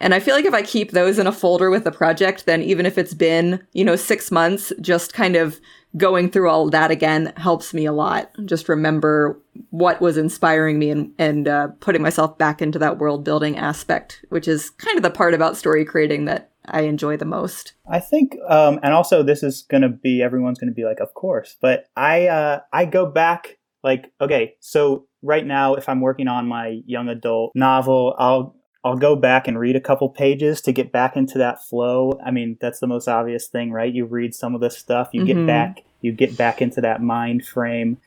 and 0.01 0.15
I 0.15 0.21
feel 0.21 0.35
like 0.35 0.45
if 0.45 0.55
I 0.55 0.63
keep 0.63 0.93
those 0.93 1.19
in 1.19 1.27
a 1.27 1.33
folder 1.33 1.71
with 1.71 1.85
the 1.85 1.93
project 1.93 2.47
then 2.47 2.63
even 2.63 2.87
if 2.87 2.99
it's 2.99 3.15
been, 3.15 3.65
you 3.73 3.85
know, 3.85 3.97
6 3.97 4.31
months 4.31 4.73
just 4.81 5.13
kind 5.13 5.37
of 5.37 5.61
going 5.97 6.31
through 6.31 6.49
all 6.49 6.71
that 6.71 6.91
again 6.91 7.33
helps 7.37 7.75
me 7.75 7.85
a 7.85 7.93
lot. 7.93 8.31
Just 8.45 8.69
remember 8.69 9.41
what 9.71 10.01
was 10.01 10.17
inspiring 10.17 10.79
me 10.79 10.91
and, 10.91 11.13
and 11.19 11.49
uh, 11.49 11.69
putting 11.81 12.03
myself 12.03 12.39
back 12.39 12.63
into 12.63 12.79
that 12.79 12.99
world 12.99 13.25
building 13.25 13.57
aspect, 13.57 14.25
which 14.29 14.47
is 14.47 14.71
kind 14.71 14.97
of 14.97 15.03
the 15.03 15.11
part 15.11 15.35
about 15.35 15.57
story 15.57 15.85
creating 15.85 16.27
that 16.27 16.51
I 16.67 16.83
enjoy 16.83 17.17
the 17.17 17.25
most. 17.25 17.73
I 17.91 17.99
think, 17.99 18.37
um, 18.49 18.79
and 18.83 18.95
also 18.95 19.23
this 19.23 19.43
is 19.43 19.63
going 19.63 19.83
to 19.83 19.89
be 19.89 20.23
everyone's 20.23 20.59
going 20.59 20.71
to 20.71 20.75
be 20.75 20.85
like, 20.85 21.01
of 21.01 21.15
course, 21.15 21.57
but 21.61 21.87
I 21.97 22.29
uh, 22.29 22.61
I 22.73 22.85
go 22.85 23.07
back 23.07 23.59
like, 23.83 24.13
okay, 24.21 24.55
so 24.61 25.07
right 25.23 25.45
now 25.45 25.75
if 25.75 25.89
I'm 25.89 26.01
working 26.01 26.29
on 26.29 26.47
my 26.47 26.81
young 26.87 27.09
adult 27.09 27.53
novel, 27.55 28.15
I'll 28.19 28.55
I'll 28.83 28.97
go 28.97 29.15
back 29.15 29.47
and 29.47 29.59
read 29.59 29.77
a 29.77 29.81
couple 29.81 30.09
pages 30.09 30.61
to 30.63 30.73
get 30.73 30.91
back 30.91 31.17
into 31.17 31.37
that 31.39 31.63
flow. 31.63 32.19
I 32.25 32.31
mean, 32.31 32.57
that's 32.61 32.81
the 32.81 32.87
most 32.87 33.09
obvious 33.09 33.47
thing, 33.47 33.73
right? 33.73 33.93
You 33.93 34.07
read 34.07 34.35
some 34.35 34.55
of 34.55 34.61
this 34.61 34.79
stuff, 34.79 35.11
you 35.13 35.23
mm-hmm. 35.23 35.39
get 35.39 35.47
back, 35.47 35.85
you 36.01 36.13
get 36.13 36.37
back 36.37 36.63
into 36.63 36.81
that 36.81 37.03
mind 37.03 37.45
frame. 37.45 37.99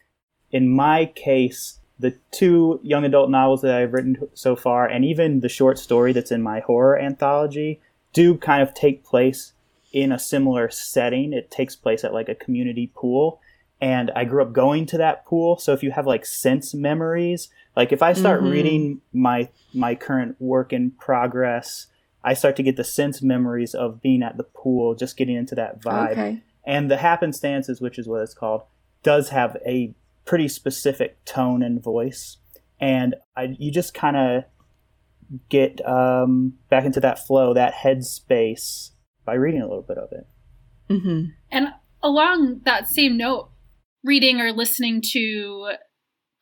In 0.51 0.69
my 0.69 1.05
case, 1.05 1.79
the 1.99 2.17
two 2.31 2.79
young 2.83 3.05
adult 3.05 3.29
novels 3.29 3.61
that 3.61 3.75
I've 3.75 3.93
written 3.93 4.17
so 4.33 4.55
far, 4.55 4.87
and 4.87 5.05
even 5.05 5.41
the 5.41 5.49
short 5.49 5.77
story 5.77 6.11
that's 6.11 6.31
in 6.31 6.41
my 6.41 6.59
horror 6.59 6.99
anthology, 6.99 7.79
do 8.11 8.35
kind 8.37 8.63
of 8.63 8.73
take 8.73 9.03
place 9.03 9.53
in 9.91 10.11
a 10.11 10.19
similar 10.19 10.69
setting. 10.69 11.33
It 11.33 11.51
takes 11.51 11.75
place 11.75 12.03
at 12.03 12.13
like 12.13 12.29
a 12.29 12.35
community 12.35 12.91
pool. 12.95 13.39
And 13.79 14.11
I 14.15 14.25
grew 14.25 14.41
up 14.41 14.53
going 14.53 14.85
to 14.87 14.97
that 14.97 15.25
pool. 15.25 15.57
So 15.57 15.73
if 15.73 15.83
you 15.83 15.91
have 15.91 16.07
like 16.07 16.25
sense 16.25 16.73
memories, 16.73 17.49
like 17.75 17.91
if 17.91 18.01
I 18.01 18.13
start 18.13 18.41
mm-hmm. 18.41 18.51
reading 18.51 19.01
my 19.13 19.49
my 19.73 19.95
current 19.95 20.35
work 20.39 20.71
in 20.73 20.91
progress, 20.91 21.87
I 22.23 22.33
start 22.33 22.55
to 22.57 22.63
get 22.63 22.77
the 22.77 22.83
sense 22.83 23.21
memories 23.21 23.73
of 23.73 24.01
being 24.01 24.23
at 24.23 24.37
the 24.37 24.43
pool, 24.43 24.95
just 24.95 25.17
getting 25.17 25.35
into 25.35 25.55
that 25.55 25.81
vibe. 25.81 26.11
Okay. 26.11 26.43
And 26.65 26.89
the 26.89 26.97
happenstances, 26.97 27.81
which 27.81 27.99
is 27.99 28.07
what 28.07 28.21
it's 28.21 28.33
called, 28.33 28.63
does 29.01 29.29
have 29.29 29.57
a 29.65 29.93
pretty 30.25 30.47
specific 30.47 31.23
tone 31.25 31.61
and 31.61 31.83
voice. 31.83 32.37
And 32.79 33.15
I, 33.35 33.55
you 33.59 33.71
just 33.71 33.93
kind 33.93 34.15
of 34.15 34.43
get 35.49 35.85
um, 35.85 36.53
back 36.69 36.85
into 36.85 36.99
that 37.01 37.25
flow, 37.25 37.53
that 37.53 37.73
headspace 37.73 38.91
by 39.25 39.33
reading 39.33 39.61
a 39.61 39.67
little 39.67 39.83
bit 39.83 39.97
of 39.97 40.11
it. 40.11 40.27
Mm-hmm. 40.89 41.31
And 41.51 41.67
along 42.01 42.61
that 42.65 42.87
same 42.87 43.17
note, 43.17 43.49
reading 44.03 44.39
or 44.39 44.51
listening 44.51 45.01
to 45.13 45.73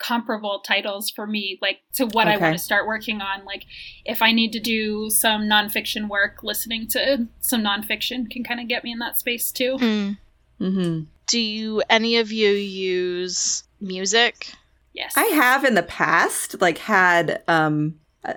comparable 0.02 0.62
titles 0.66 1.10
for 1.10 1.28
me, 1.28 1.60
like 1.62 1.80
to 1.94 2.06
what 2.08 2.28
okay. 2.28 2.36
I 2.36 2.38
want 2.38 2.58
to 2.58 2.64
start 2.64 2.88
working 2.88 3.22
on. 3.22 3.46
Like 3.46 3.66
if 4.04 4.22
I 4.22 4.32
need 4.32 4.52
to 4.54 4.60
do 4.60 5.10
some 5.10 5.44
nonfiction 5.44 6.10
work, 6.10 6.44
listening 6.44 6.88
to 6.90 7.28
some 7.40 7.62
nonfiction 7.62 8.30
can 8.30 8.44
kind 8.44 8.60
of 8.60 8.68
get 8.68 8.84
me 8.84 8.92
in 8.92 9.00
that 9.00 9.20
space 9.20 9.52
too. 9.52 9.78
Mm. 9.78 10.18
Mm-hmm. 10.60 11.04
Do 11.28 11.40
you 11.40 11.84
any 11.90 12.18
of 12.18 12.32
you 12.32 12.50
use 12.50 13.64
music? 13.80 14.52
Yes. 14.94 15.14
I 15.16 15.26
have 15.26 15.64
in 15.64 15.76
the 15.76 15.84
past, 15.84 16.60
like 16.60 16.78
had 16.78 17.44
um 17.48 17.96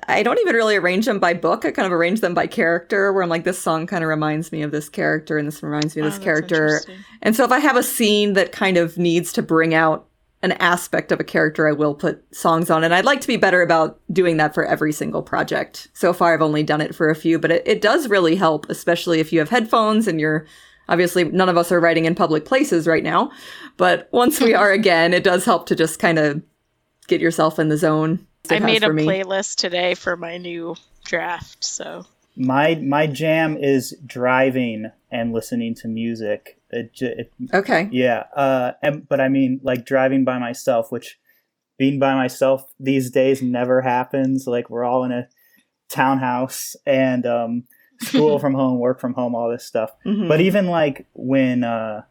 I 0.09 0.23
don't 0.23 0.39
even 0.41 0.55
really 0.55 0.77
arrange 0.77 1.05
them 1.05 1.19
by 1.19 1.35
book. 1.35 1.67
I 1.67 1.71
kind 1.71 1.85
of 1.85 1.93
arrange 1.93 2.21
them 2.21 2.33
by 2.33 2.47
character, 2.47 3.13
where 3.13 3.23
I'm 3.23 3.29
like, 3.29 3.45
this 3.45 3.59
song 3.59 3.87
kind 3.87 4.03
of 4.03 4.09
reminds 4.09 4.51
me 4.51 4.63
of 4.63 4.71
this 4.71 4.89
character, 4.89 5.37
and 5.37 5.47
this 5.47 5.63
reminds 5.63 5.95
me 5.95 6.01
of 6.01 6.11
this 6.11 6.21
oh, 6.21 6.25
character. 6.25 6.81
And 7.21 7.37
so 7.37 7.45
if 7.45 7.53
I 7.53 7.59
have 7.59 7.77
a 7.77 7.83
scene 7.83 8.33
that 8.33 8.51
kind 8.51 8.79
of 8.79 8.97
needs 8.97 9.31
to 9.35 9.43
bring 9.43 9.75
out 9.75 10.09
an 10.45 10.53
aspect 10.53 11.11
of 11.11 11.19
a 11.19 11.25
character, 11.25 11.67
I 11.67 11.73
will 11.73 11.95
put 11.95 12.23
songs 12.35 12.69
on. 12.69 12.85
And 12.85 12.95
I'd 12.95 13.07
like 13.07 13.23
to 13.23 13.27
be 13.27 13.39
better 13.39 13.63
about 13.63 13.99
doing 14.13 14.37
that 14.37 14.53
for 14.53 14.65
every 14.65 14.93
single 14.93 15.23
project. 15.23 15.89
So 15.95 16.13
far, 16.13 16.35
I've 16.35 16.43
only 16.43 16.63
done 16.63 16.83
it 16.83 16.95
for 16.95 17.09
a 17.09 17.17
few, 17.17 17.39
but 17.39 17.51
it, 17.51 17.63
it 17.67 17.81
does 17.81 18.11
really 18.11 18.37
help, 18.37 18.69
especially 18.69 19.21
if 19.21 19.33
you 19.33 19.39
have 19.39 19.49
headphones 19.49 20.07
and 20.07 20.21
you're 20.21 20.47
obviously 20.87 21.25
none 21.25 21.49
of 21.49 21.57
us 21.57 21.73
are 21.73 21.81
writing 21.81 22.05
in 22.05 22.15
public 22.15 22.45
places 22.45 22.87
right 22.87 23.03
now. 23.03 23.33
But 23.79 24.09
once 24.13 24.39
we 24.39 24.53
are 24.53 24.71
again, 24.71 25.15
it 25.15 25.25
does 25.25 25.47
help 25.47 25.67
to 25.69 25.75
just 25.75 25.99
kind 25.99 26.19
of 26.19 26.43
get 27.09 27.23
yourself 27.23 27.59
in 27.59 27.71
the 27.71 27.79
zone 27.79 28.27
I 28.51 28.59
made 28.59 28.85
a 28.85 28.93
me. 28.93 29.07
playlist 29.07 29.57
today 29.57 29.95
for 29.95 30.15
my 30.15 30.37
new 30.37 30.77
draft. 31.07 31.65
So 31.65 32.05
my 32.37 32.75
my 32.75 33.07
jam 33.07 33.57
is 33.57 33.97
driving 34.05 34.91
and 35.11 35.33
listening 35.33 35.75
to 35.77 35.89
music. 35.89 36.59
It, 36.75 36.91
it, 37.01 37.33
okay. 37.53 37.89
Yeah. 37.93 38.25
Uh. 38.35 38.73
And, 38.83 39.09
but 39.09 39.21
I 39.21 39.29
mean, 39.29 39.61
like 39.63 39.87
driving 39.87 40.25
by 40.25 40.39
myself, 40.39 40.91
which 40.91 41.19
being 41.79 41.99
by 41.99 42.15
myself 42.15 42.73
these 42.79 43.11
days 43.11 43.43
never 43.43 43.81
happens. 43.81 44.47
Like 44.47 44.71
we're 44.71 44.85
all 44.85 45.05
in 45.05 45.13
a 45.13 45.29
townhouse 45.89 46.77
and 46.87 47.27
um, 47.27 47.65
school 48.01 48.39
from 48.41 48.55
home, 48.55 48.79
work 48.79 49.01
from 49.01 49.15
home, 49.15 49.35
all 49.35 49.51
this 49.51 49.65
stuff. 49.65 49.93
Mm-hmm. 50.05 50.29
But 50.29 50.41
even 50.41 50.67
like 50.67 51.07
when 51.15 51.65
uh, 51.65 52.03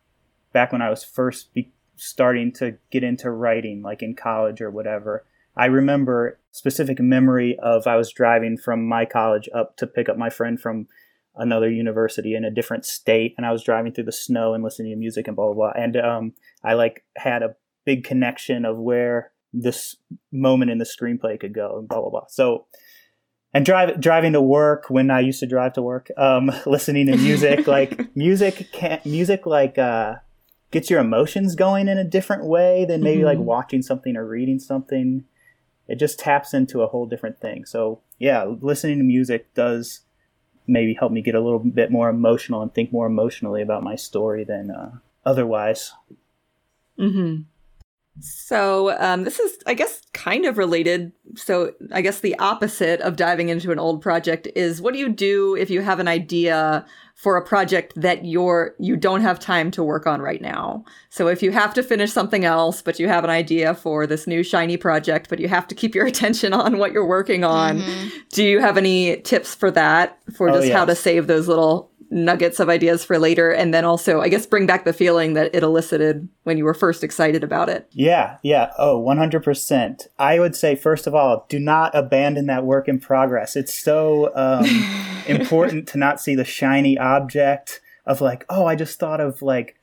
back 0.53 0.71
when 0.71 0.81
I 0.81 0.89
was 0.89 1.03
first 1.03 1.53
be- 1.53 1.71
starting 1.95 2.51
to 2.53 2.77
get 2.91 3.03
into 3.03 3.29
writing, 3.29 3.81
like 3.81 4.01
in 4.01 4.15
college 4.15 4.61
or 4.61 4.71
whatever 4.71 5.25
I 5.55 5.65
remember 5.65 6.39
specific 6.51 6.99
memory 6.99 7.57
of 7.59 7.85
I 7.85 7.95
was 7.95 8.11
driving 8.11 8.57
from 8.57 8.87
my 8.87 9.05
college 9.05 9.49
up 9.53 9.77
to 9.77 9.87
pick 9.87 10.09
up 10.09 10.17
my 10.17 10.29
friend 10.29 10.59
from 10.59 10.87
another 11.35 11.69
university 11.69 12.35
in 12.35 12.45
a 12.45 12.51
different 12.51 12.85
state, 12.85 13.33
and 13.37 13.45
I 13.45 13.51
was 13.51 13.63
driving 13.63 13.91
through 13.93 14.05
the 14.05 14.11
snow 14.11 14.53
and 14.53 14.63
listening 14.63 14.91
to 14.91 14.97
music 14.97 15.27
and 15.27 15.35
blah 15.35 15.45
blah 15.47 15.53
blah. 15.71 15.81
And 15.83 15.97
um, 15.97 16.33
I 16.63 16.73
like 16.73 17.03
had 17.17 17.43
a 17.43 17.55
big 17.85 18.03
connection 18.03 18.65
of 18.65 18.77
where 18.77 19.31
this 19.53 19.95
moment 20.31 20.71
in 20.71 20.77
the 20.79 20.85
screenplay 20.85 21.39
could 21.39 21.53
go 21.53 21.77
and 21.79 21.87
blah 21.87 22.01
blah 22.01 22.09
blah. 22.09 22.25
So 22.27 22.65
and 23.55 23.63
drive, 23.65 23.99
driving 24.01 24.33
to 24.33 24.41
work 24.41 24.89
when 24.89 25.11
I 25.11 25.19
used 25.19 25.39
to 25.41 25.45
drive 25.45 25.73
to 25.73 25.81
work, 25.81 26.09
um, 26.17 26.51
listening 26.65 27.07
to 27.07 27.17
music 27.17 27.67
like 27.67 28.15
music 28.15 28.69
can 28.71 28.99
music 29.05 29.45
like 29.45 29.77
uh, 29.77 30.15
gets 30.71 30.89
your 30.89 30.99
emotions 31.01 31.55
going 31.55 31.87
in 31.87 31.97
a 31.99 32.03
different 32.03 32.45
way 32.45 32.83
than 32.85 33.01
maybe 33.03 33.23
like 33.23 33.37
Mhm. 33.37 33.43
watching 33.43 33.81
something 33.83 34.15
or 34.15 34.25
reading 34.25 34.59
something. 34.59 35.25
It 35.87 35.99
just 35.99 36.17
taps 36.17 36.53
into 36.53 36.81
a 36.81 36.87
whole 36.87 37.05
different 37.05 37.39
thing. 37.39 37.65
So 37.65 38.01
yeah, 38.17 38.43
listening 38.61 38.97
to 38.99 39.03
music 39.03 39.53
does 39.53 40.01
maybe 40.67 40.93
help 40.93 41.11
me 41.11 41.21
get 41.21 41.35
a 41.35 41.41
little 41.41 41.59
bit 41.59 41.91
more 41.91 42.09
emotional 42.09 42.61
and 42.61 42.73
think 42.73 42.91
more 42.91 43.07
emotionally 43.07 43.61
about 43.61 43.83
my 43.83 43.95
story 43.95 44.43
than 44.43 44.71
uh, 44.71 44.91
otherwise. 45.25 45.93
hmm 46.97 47.41
So 48.19 48.95
um, 48.99 49.23
this 49.23 49.39
is, 49.39 49.57
I 49.65 49.73
guess, 49.73 50.01
kind 50.13 50.45
of 50.45 50.57
related. 50.57 51.11
So 51.35 51.73
I 51.91 52.01
guess 52.01 52.19
the 52.19 52.37
opposite 52.39 53.01
of 53.01 53.15
diving 53.15 53.49
into 53.49 53.71
an 53.71 53.79
old 53.79 54.01
project 54.01 54.47
is 54.55 54.81
what 54.81 54.93
do 54.93 54.99
you 54.99 55.09
do 55.09 55.55
if 55.55 55.69
you 55.69 55.81
have 55.81 55.99
an 55.99 56.07
idea 56.07 56.85
for 57.15 57.37
a 57.37 57.45
project 57.45 57.93
that 57.95 58.25
you're 58.25 58.75
you 58.79 58.95
don't 58.97 59.21
have 59.21 59.39
time 59.39 59.71
to 59.71 59.83
work 59.83 60.05
on 60.05 60.21
right 60.21 60.41
now? 60.41 60.83
So 61.09 61.27
if 61.27 61.41
you 61.41 61.51
have 61.51 61.73
to 61.75 61.83
finish 61.83 62.11
something 62.11 62.45
else, 62.45 62.81
but 62.81 62.99
you 62.99 63.07
have 63.07 63.23
an 63.23 63.29
idea 63.29 63.73
for 63.73 64.05
this 64.05 64.27
new 64.27 64.43
shiny 64.43 64.77
project, 64.77 65.27
but 65.29 65.39
you 65.39 65.47
have 65.47 65.67
to 65.69 65.75
keep 65.75 65.95
your 65.95 66.05
attention 66.13 66.53
on 66.53 66.77
what 66.77 66.91
you're 66.91 67.05
working 67.07 67.43
on, 67.43 67.79
Mhm. 67.79 68.11
do 68.29 68.43
you 68.43 68.59
have 68.59 68.77
any 68.77 69.17
tips 69.21 69.55
for 69.55 69.71
that? 69.71 70.17
For 70.35 70.49
Oh, 70.49 70.59
just 70.61 70.71
how 70.71 70.85
to 70.85 70.95
save 70.95 71.27
those 71.27 71.47
little 71.47 71.89
nuggets 72.13 72.59
of 72.59 72.69
ideas 72.69 73.03
for 73.03 73.17
later, 73.17 73.51
and 73.51 73.73
then 73.73 73.83
also, 73.83 74.21
I 74.21 74.29
guess, 74.29 74.45
bring 74.45 74.65
back 74.65 74.85
the 74.85 74.93
feeling 74.93 75.33
that 75.33 75.53
it 75.53 75.63
elicited 75.63 76.29
when 76.43 76.57
you 76.57 76.63
were 76.63 76.73
first 76.73 77.03
excited 77.03 77.43
about 77.43 77.69
it. 77.69 77.87
Yeah, 77.91 78.37
yeah. 78.43 78.71
Oh, 78.77 79.01
100%. 79.01 80.07
I 80.19 80.39
would 80.39 80.55
say, 80.55 80.75
first 80.75 81.07
of 81.07 81.15
all, 81.15 81.45
do 81.49 81.59
not 81.59 81.93
abandon 81.95 82.45
that 82.47 82.65
work 82.65 82.87
in 82.87 82.99
progress. 82.99 83.55
It's 83.55 83.73
so 83.73 84.31
um, 84.35 84.65
important 85.27 85.87
to 85.89 85.97
not 85.97 86.21
see 86.21 86.35
the 86.35 86.45
shiny 86.45 86.97
object 86.97 87.81
of 88.05 88.21
like, 88.21 88.45
oh, 88.49 88.65
I 88.65 88.75
just 88.75 88.99
thought 88.99 89.19
of 89.19 89.41
like 89.41 89.75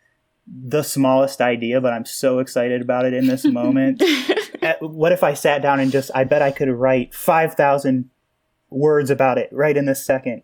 the 0.47 0.83
smallest 0.83 1.41
idea, 1.41 1.81
but 1.81 1.93
I'm 1.93 2.05
so 2.05 2.39
excited 2.39 2.81
about 2.81 3.07
it 3.07 3.15
in 3.15 3.27
this 3.27 3.45
moment. 3.45 4.03
Uh, 4.63 4.75
what 4.81 5.13
if 5.13 5.23
I 5.23 5.35
sat 5.35 5.63
down 5.63 5.81
and 5.81 5.93
just, 5.93 6.11
I 6.15 6.25
bet 6.25 6.43
I 6.43 6.51
could 6.51 6.69
write 6.69 7.15
5,000 7.15 8.11
words 8.69 9.11
about 9.11 9.39
it 9.39 9.49
right 9.53 9.77
in 9.77 9.87
this 9.87 10.05
second. 10.05 10.43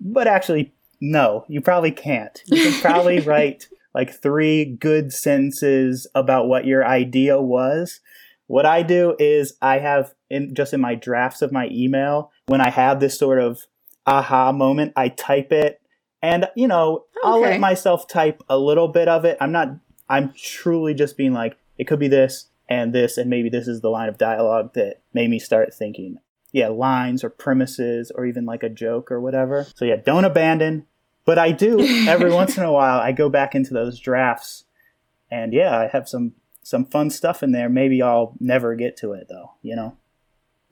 But 0.00 0.26
actually, 0.26 0.72
no, 1.00 1.44
you 1.48 1.60
probably 1.60 1.92
can't. 1.92 2.42
You 2.46 2.70
can 2.70 2.80
probably 2.80 3.20
write 3.26 3.68
like 3.94 4.20
three 4.20 4.64
good 4.64 5.12
sentences 5.12 6.06
about 6.14 6.48
what 6.48 6.66
your 6.66 6.86
idea 6.86 7.40
was. 7.40 8.00
What 8.46 8.66
I 8.66 8.82
do 8.82 9.16
is 9.18 9.54
I 9.62 9.78
have 9.78 10.14
in 10.28 10.54
just 10.54 10.72
in 10.72 10.80
my 10.80 10.94
drafts 10.94 11.42
of 11.42 11.52
my 11.52 11.68
email, 11.70 12.30
when 12.46 12.60
I 12.60 12.70
have 12.70 13.00
this 13.00 13.18
sort 13.18 13.38
of 13.38 13.60
aha 14.06 14.52
moment, 14.52 14.92
I 14.96 15.08
type 15.08 15.52
it 15.52 15.80
and 16.22 16.48
you 16.54 16.68
know, 16.68 17.04
I'll 17.24 17.40
let 17.40 17.60
myself 17.60 18.06
type 18.08 18.42
a 18.48 18.58
little 18.58 18.88
bit 18.88 19.08
of 19.08 19.24
it. 19.24 19.36
I'm 19.40 19.52
not 19.52 19.68
I'm 20.08 20.32
truly 20.36 20.94
just 20.94 21.16
being 21.16 21.32
like, 21.32 21.56
it 21.78 21.86
could 21.86 22.00
be 22.00 22.08
this 22.08 22.46
and 22.68 22.92
this, 22.92 23.16
and 23.16 23.30
maybe 23.30 23.48
this 23.48 23.68
is 23.68 23.80
the 23.80 23.90
line 23.90 24.08
of 24.08 24.18
dialogue 24.18 24.74
that 24.74 25.00
made 25.14 25.30
me 25.30 25.38
start 25.38 25.72
thinking. 25.72 26.18
Yeah, 26.52 26.68
lines 26.68 27.22
or 27.22 27.30
premises 27.30 28.10
or 28.14 28.26
even 28.26 28.44
like 28.44 28.64
a 28.64 28.68
joke 28.68 29.12
or 29.12 29.20
whatever. 29.20 29.66
So 29.76 29.84
yeah, 29.84 29.96
don't 29.96 30.24
abandon. 30.24 30.86
But 31.30 31.38
I 31.38 31.52
do 31.52 31.78
every 32.08 32.32
once 32.34 32.58
in 32.58 32.64
a 32.64 32.72
while 32.72 32.98
I 32.98 33.12
go 33.12 33.28
back 33.28 33.54
into 33.54 33.72
those 33.72 34.00
drafts 34.00 34.64
and 35.30 35.52
yeah, 35.52 35.78
I 35.78 35.86
have 35.86 36.08
some 36.08 36.32
some 36.64 36.84
fun 36.84 37.08
stuff 37.08 37.44
in 37.44 37.52
there. 37.52 37.68
Maybe 37.68 38.02
I'll 38.02 38.34
never 38.40 38.74
get 38.74 38.96
to 38.96 39.12
it 39.12 39.28
though, 39.28 39.52
you 39.62 39.76
know? 39.76 39.96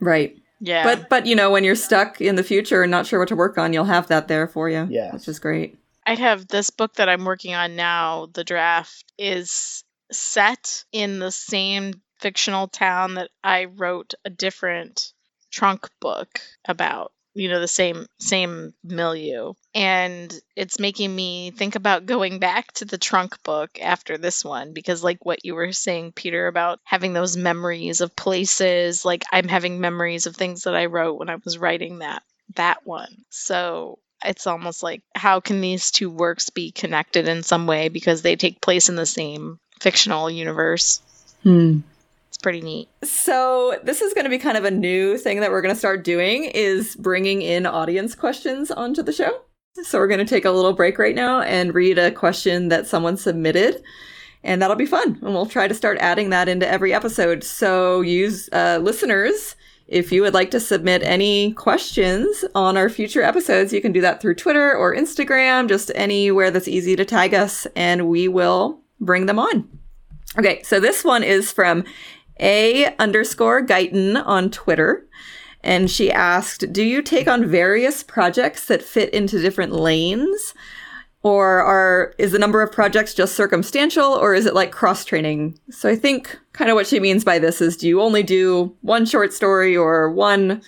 Right. 0.01 0.37
Yeah. 0.59 0.83
But 0.83 1.09
but 1.09 1.27
you 1.27 1.37
know, 1.37 1.53
when 1.53 1.63
you're 1.63 1.77
stuck 1.77 2.21
in 2.21 2.35
the 2.35 2.43
future 2.43 2.83
and 2.83 2.91
not 2.91 3.07
sure 3.07 3.21
what 3.21 3.29
to 3.29 3.37
work 3.37 3.57
on, 3.57 3.73
you'll 3.73 3.85
have 3.85 4.09
that 4.09 4.27
there 4.27 4.49
for 4.49 4.69
you. 4.69 4.89
Yeah. 4.91 5.13
Which 5.13 5.29
is 5.29 5.39
great. 5.39 5.79
I'd 6.05 6.19
have 6.19 6.49
this 6.49 6.71
book 6.71 6.95
that 6.95 7.09
I'm 7.09 7.25
working 7.25 7.55
on 7.55 7.77
now. 7.77 8.27
The 8.33 8.43
draft 8.43 9.05
is 9.17 9.85
set 10.11 10.85
in 10.91 11.21
the 11.21 11.31
same 11.31 12.03
fictional 12.19 12.67
town 12.67 13.15
that 13.15 13.31
I 13.45 13.67
wrote 13.67 14.15
a 14.25 14.31
different 14.31 15.13
trunk 15.53 15.89
book 16.01 16.41
about. 16.67 17.13
You 17.35 17.49
know, 17.49 17.61
the 17.61 17.69
same 17.69 18.07
same 18.19 18.75
milieu. 18.83 19.53
And 19.75 20.35
it's 20.57 20.79
making 20.79 21.15
me 21.15 21.51
think 21.53 21.77
about 21.77 22.07
going 22.07 22.39
back 22.39 22.73
to 22.75 22.85
the 22.85 22.99
trunk 22.99 23.43
book 23.43 23.79
after 23.81 24.19
this 24.19 24.45
one 24.45 24.73
because 24.73 25.05
like 25.05 25.25
what 25.25 25.45
you 25.45 25.55
were 25.55 25.73
saying 25.73 26.13
Peter 26.13 26.47
about 26.47 26.81
having 26.85 27.13
those 27.13 27.37
memories 27.37 28.01
of 28.01 28.17
places, 28.17 29.05
like 29.05 29.25
I'm 29.33 29.49
having 29.49 29.81
memories 29.81 30.27
of 30.27 30.37
things 30.37 30.65
that 30.65 30.75
I 30.75 30.87
wrote 30.87 31.19
when 31.19 31.31
I 31.31 31.37
was 31.45 31.59
writing 31.59 31.99
that 31.99 32.23
that 32.55 32.87
one. 32.87 33.25
So 33.31 33.99
it's 34.25 34.47
almost 34.47 34.83
like 34.83 35.03
how 35.15 35.41
can 35.41 35.61
these 35.61 35.91
two 35.91 36.11
works 36.11 36.51
be 36.51 36.73
connected 36.73 37.29
in 37.29 37.43
some 37.43 37.67
way 37.67 37.89
because 37.89 38.23
they 38.23 38.37
take 38.37 38.61
place 38.61 38.89
in 38.89 38.97
the 38.97 39.07
same 39.07 39.59
fictional 39.81 40.31
universe. 40.31 41.01
Hmm. 41.43 41.81
Pretty 42.43 42.61
neat. 42.61 42.89
So 43.03 43.79
this 43.83 44.01
is 44.01 44.15
going 44.15 44.25
to 44.25 44.31
be 44.31 44.39
kind 44.39 44.57
of 44.57 44.65
a 44.65 44.71
new 44.71 45.19
thing 45.19 45.41
that 45.41 45.51
we're 45.51 45.61
going 45.61 45.75
to 45.75 45.79
start 45.79 46.05
doing 46.05 46.45
is 46.45 46.95
bringing 46.97 47.43
in 47.43 47.67
audience 47.67 48.15
questions 48.15 48.71
onto 48.71 49.03
the 49.03 49.13
show. 49.13 49.41
So 49.83 49.99
we're 49.99 50.09
going 50.09 50.19
to 50.19 50.27
take 50.27 50.45
a 50.45 50.51
little 50.51 50.73
break 50.73 50.99
right 50.99 51.15
now 51.15 51.41
and 51.41 51.75
read 51.75 51.99
a 51.99 52.11
question 52.11 52.69
that 52.69 52.87
someone 52.87 53.17
submitted. 53.17 53.83
And 54.45 54.63
that'll 54.63 54.77
be 54.77 54.87
fun. 54.87 55.19
And 55.21 55.35
we'll 55.35 55.47
try 55.47 55.67
to 55.67 55.75
start 55.75 55.99
adding 55.99 56.31
that 56.31 56.49
into 56.49 56.69
every 56.69 56.95
episode. 56.95 57.43
So 57.43 58.03
use 58.03 58.49
uh, 58.53 58.79
listeners, 58.81 59.57
if 59.89 60.13
you 60.13 60.23
would 60.23 60.35
like 60.35 60.51
to 60.53 60.61
submit 60.61 61.03
any 61.03 61.53
questions 61.55 62.45
on 62.55 62.77
our 62.77 62.89
future 62.89 63.23
episodes, 63.23 63.73
you 63.73 63.81
can 63.81 63.91
do 63.91 64.01
that 64.03 64.21
through 64.21 64.37
Twitter 64.37 64.75
or 64.77 64.95
Instagram, 64.95 65.69
just 65.69 65.91
anywhere 65.95 66.51
that's 66.51 66.69
easy 66.69 66.95
to 66.95 67.05
tag 67.05 67.35
us, 67.35 67.67
and 67.75 68.09
we 68.09 68.29
will 68.29 68.81
bring 69.01 69.27
them 69.27 69.39
on. 69.39 69.67
Okay, 70.39 70.63
so 70.63 70.79
this 70.79 71.05
one 71.05 71.25
is 71.25 71.51
from 71.51 71.85
a 72.41 72.95
underscore 72.97 73.65
Guyton 73.65 74.23
on 74.27 74.51
Twitter. 74.51 75.07
And 75.63 75.91
she 75.91 76.11
asked, 76.13 76.73
Do 76.73 76.83
you 76.83 77.03
take 77.03 77.29
on 77.29 77.47
various 77.47 78.03
projects 78.03 78.67
that 78.67 78.83
fit 78.83 79.11
into 79.11 79.41
different 79.41 79.73
lanes? 79.73 80.55
Or 81.23 81.61
are 81.61 82.15
is 82.17 82.33
the 82.33 82.39
number 82.39 82.63
of 82.63 82.71
projects 82.71 83.13
just 83.13 83.35
circumstantial 83.35 84.05
or 84.05 84.35
is 84.35 84.47
it 84.47 84.55
like 84.55 84.71
cross 84.71 85.05
training? 85.05 85.59
So 85.69 85.89
I 85.89 85.97
think 85.97 86.39
kind 86.53 86.71
of 86.71 86.77
what 86.77 86.87
she 86.87 87.01
means 87.01 87.25
by 87.25 87.41
this 87.41 87.61
is 87.61 87.77
do 87.77 87.89
you 87.89 88.01
only 88.01 88.23
do 88.23 88.75
one 88.83 89.05
short 89.05 89.33
story 89.33 89.77
or 89.77 90.11
one 90.13 90.63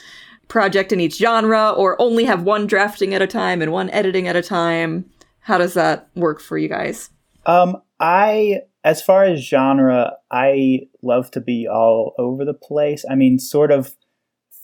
project 0.49 0.93
in 0.93 1.01
each 1.01 1.17
genre 1.17 1.71
or 1.71 2.01
only 2.03 2.25
have 2.25 2.43
one 2.43 2.67
drafting 2.67 3.15
at 3.15 3.23
a 3.23 3.29
time 3.29 3.63
and 3.63 3.71
one 3.71 3.91
editing 3.91 4.27
at 4.27 4.35
a 4.35 4.43
time? 4.43 5.09
How 5.39 5.57
does 5.57 5.75
that 5.75 6.09
work 6.17 6.41
for 6.41 6.59
you 6.59 6.69
guys? 6.69 7.11
Um, 7.47 7.81
I, 8.01 8.63
as 8.85 9.03
far 9.03 9.25
as 9.25 9.45
genre, 9.47 10.13
I 10.31 10.89
love 11.03 11.31
to 11.33 11.41
be 11.41 11.67
all 11.69 12.15
over 12.19 12.45
the 12.45 12.55
place. 12.55 13.05
I 13.11 13.15
mean, 13.15 13.39
sort 13.39 13.71
of 13.71 13.95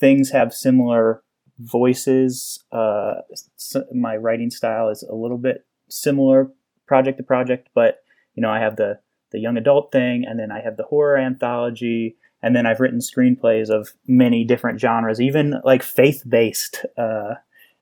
things 0.00 0.30
have 0.30 0.54
similar 0.54 1.22
voices. 1.58 2.64
Uh, 2.72 3.14
s- 3.32 3.76
my 3.94 4.16
writing 4.16 4.50
style 4.50 4.88
is 4.88 5.02
a 5.02 5.14
little 5.14 5.38
bit 5.38 5.66
similar 5.88 6.50
project 6.86 7.18
to 7.18 7.24
project, 7.24 7.68
but 7.74 8.02
you 8.34 8.42
know, 8.42 8.50
I 8.50 8.60
have 8.60 8.76
the 8.76 9.00
the 9.32 9.40
young 9.40 9.56
adult 9.56 9.90
thing, 9.92 10.24
and 10.26 10.38
then 10.38 10.52
I 10.52 10.60
have 10.60 10.76
the 10.76 10.84
horror 10.84 11.18
anthology, 11.18 12.16
and 12.42 12.54
then 12.54 12.64
I've 12.64 12.80
written 12.80 13.00
screenplays 13.00 13.70
of 13.70 13.92
many 14.06 14.44
different 14.44 14.80
genres, 14.80 15.20
even 15.20 15.60
like 15.64 15.82
faith 15.82 16.22
based. 16.28 16.84
Uh, 16.96 17.34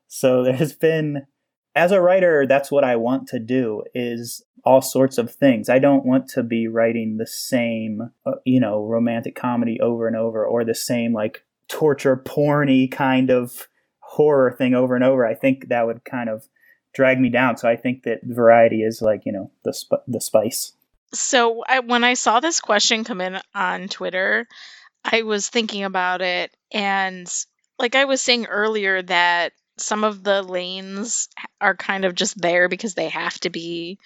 so 0.09 0.43
there's 0.45 0.73
been 0.73 1.27
as 1.75 1.93
a 1.93 2.01
writer, 2.01 2.47
that's 2.47 2.71
what 2.71 2.85
I 2.85 2.97
want 2.97 3.29
to 3.29 3.39
do 3.39 3.83
is 3.95 4.45
all 4.65 4.81
sorts 4.81 5.19
of 5.19 5.33
things. 5.33 5.69
I 5.69 5.79
don't 5.79 6.07
want 6.07 6.29
to 6.31 6.43
be 6.43 6.69
writing 6.69 7.17
the 7.17 7.27
same, 7.27 8.11
uh, 8.25 8.33
you 8.45 8.61
know, 8.61 8.85
romantic 8.85 9.35
comedy 9.35 9.81
over 9.81 10.07
and 10.07 10.17
over 10.17 10.45
or 10.45 10.65
the 10.65 10.75
same 10.75 11.13
like 11.13 11.45
torture 11.69 12.17
porny 12.17 12.91
kind 12.91 13.31
of 13.31 13.69
horror 13.99 14.53
thing 14.53 14.75
over 14.75 14.95
and 14.95 15.05
over. 15.05 15.27
I 15.27 15.35
think 15.35 15.69
that 15.69 15.87
would 15.87 16.05
kind 16.05 16.31
of 16.31 16.49
drag 16.95 17.21
me 17.21 17.29
down. 17.29 17.57
So 17.57 17.69
I 17.69 17.77
think 17.77 18.05
that 18.05 18.21
variety 18.23 18.83
is 18.83 19.03
like, 19.03 19.23
you 19.27 19.33
know, 19.33 19.51
the 19.65 19.75
sp- 19.75 20.07
the 20.07 20.21
spice. 20.21 20.73
So 21.13 21.63
I, 21.69 21.81
when 21.81 22.05
I 22.05 22.15
saw 22.15 22.41
this 22.41 22.61
question 22.61 23.05
come 23.05 23.21
in 23.21 23.41
on 23.55 23.89
Twitter, 23.89 24.47
I 25.05 25.23
was 25.23 25.49
thinking 25.49 25.85
about 25.85 26.23
it 26.23 26.57
and 26.73 27.31
like 27.79 27.95
I 27.95 28.05
was 28.05 28.23
saying 28.23 28.47
earlier 28.47 29.03
that 29.03 29.53
some 29.77 30.05
of 30.05 30.23
the 30.23 30.43
lanes 30.43 31.29
are 31.61 31.75
kind 31.75 32.05
of 32.05 32.15
just 32.15 32.41
there 32.41 32.69
because 32.69 32.95
they 32.95 33.09
have 33.09 33.39
to 33.41 33.51
be 33.51 33.99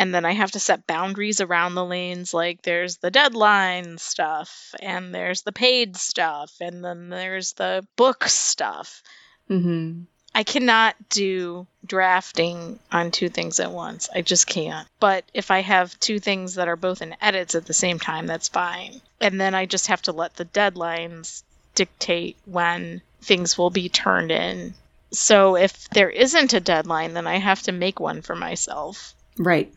and 0.00 0.14
then 0.14 0.24
I 0.24 0.32
have 0.32 0.52
to 0.52 0.60
set 0.60 0.86
boundaries 0.86 1.42
around 1.42 1.74
the 1.74 1.84
lanes 1.84 2.32
like 2.32 2.62
there's 2.62 2.96
the 2.96 3.10
deadline 3.10 3.98
stuff 3.98 4.74
and 4.80 5.14
there's 5.14 5.42
the 5.42 5.52
paid 5.52 5.94
stuff 5.94 6.54
and 6.58 6.82
then 6.82 7.10
there's 7.10 7.52
the 7.52 7.86
book 7.96 8.24
stuff. 8.26 9.02
Mm-hmm. 9.50 10.04
I 10.34 10.42
cannot 10.44 10.96
do 11.10 11.66
drafting 11.84 12.78
on 12.90 13.10
two 13.10 13.28
things 13.28 13.60
at 13.60 13.72
once. 13.72 14.08
I 14.14 14.22
just 14.22 14.46
can't. 14.46 14.88
But 15.00 15.24
if 15.34 15.50
I 15.50 15.60
have 15.60 16.00
two 16.00 16.18
things 16.18 16.54
that 16.54 16.68
are 16.68 16.76
both 16.76 17.02
in 17.02 17.14
edits 17.20 17.54
at 17.54 17.66
the 17.66 17.74
same 17.74 17.98
time, 17.98 18.26
that's 18.26 18.48
fine. 18.48 19.02
And 19.20 19.38
then 19.38 19.54
I 19.54 19.66
just 19.66 19.88
have 19.88 20.00
to 20.02 20.12
let 20.12 20.34
the 20.34 20.46
deadlines 20.46 21.42
dictate 21.74 22.38
when 22.46 23.02
things 23.20 23.58
will 23.58 23.70
be 23.70 23.90
turned 23.90 24.30
in. 24.30 24.72
So 25.12 25.56
if 25.56 25.88
there 25.90 26.10
isn't 26.10 26.52
a 26.52 26.60
deadline, 26.60 27.14
then 27.14 27.26
I 27.26 27.38
have 27.38 27.62
to 27.62 27.72
make 27.72 27.98
one 27.98 28.22
for 28.22 28.36
myself. 28.36 29.14
Right. 29.38 29.72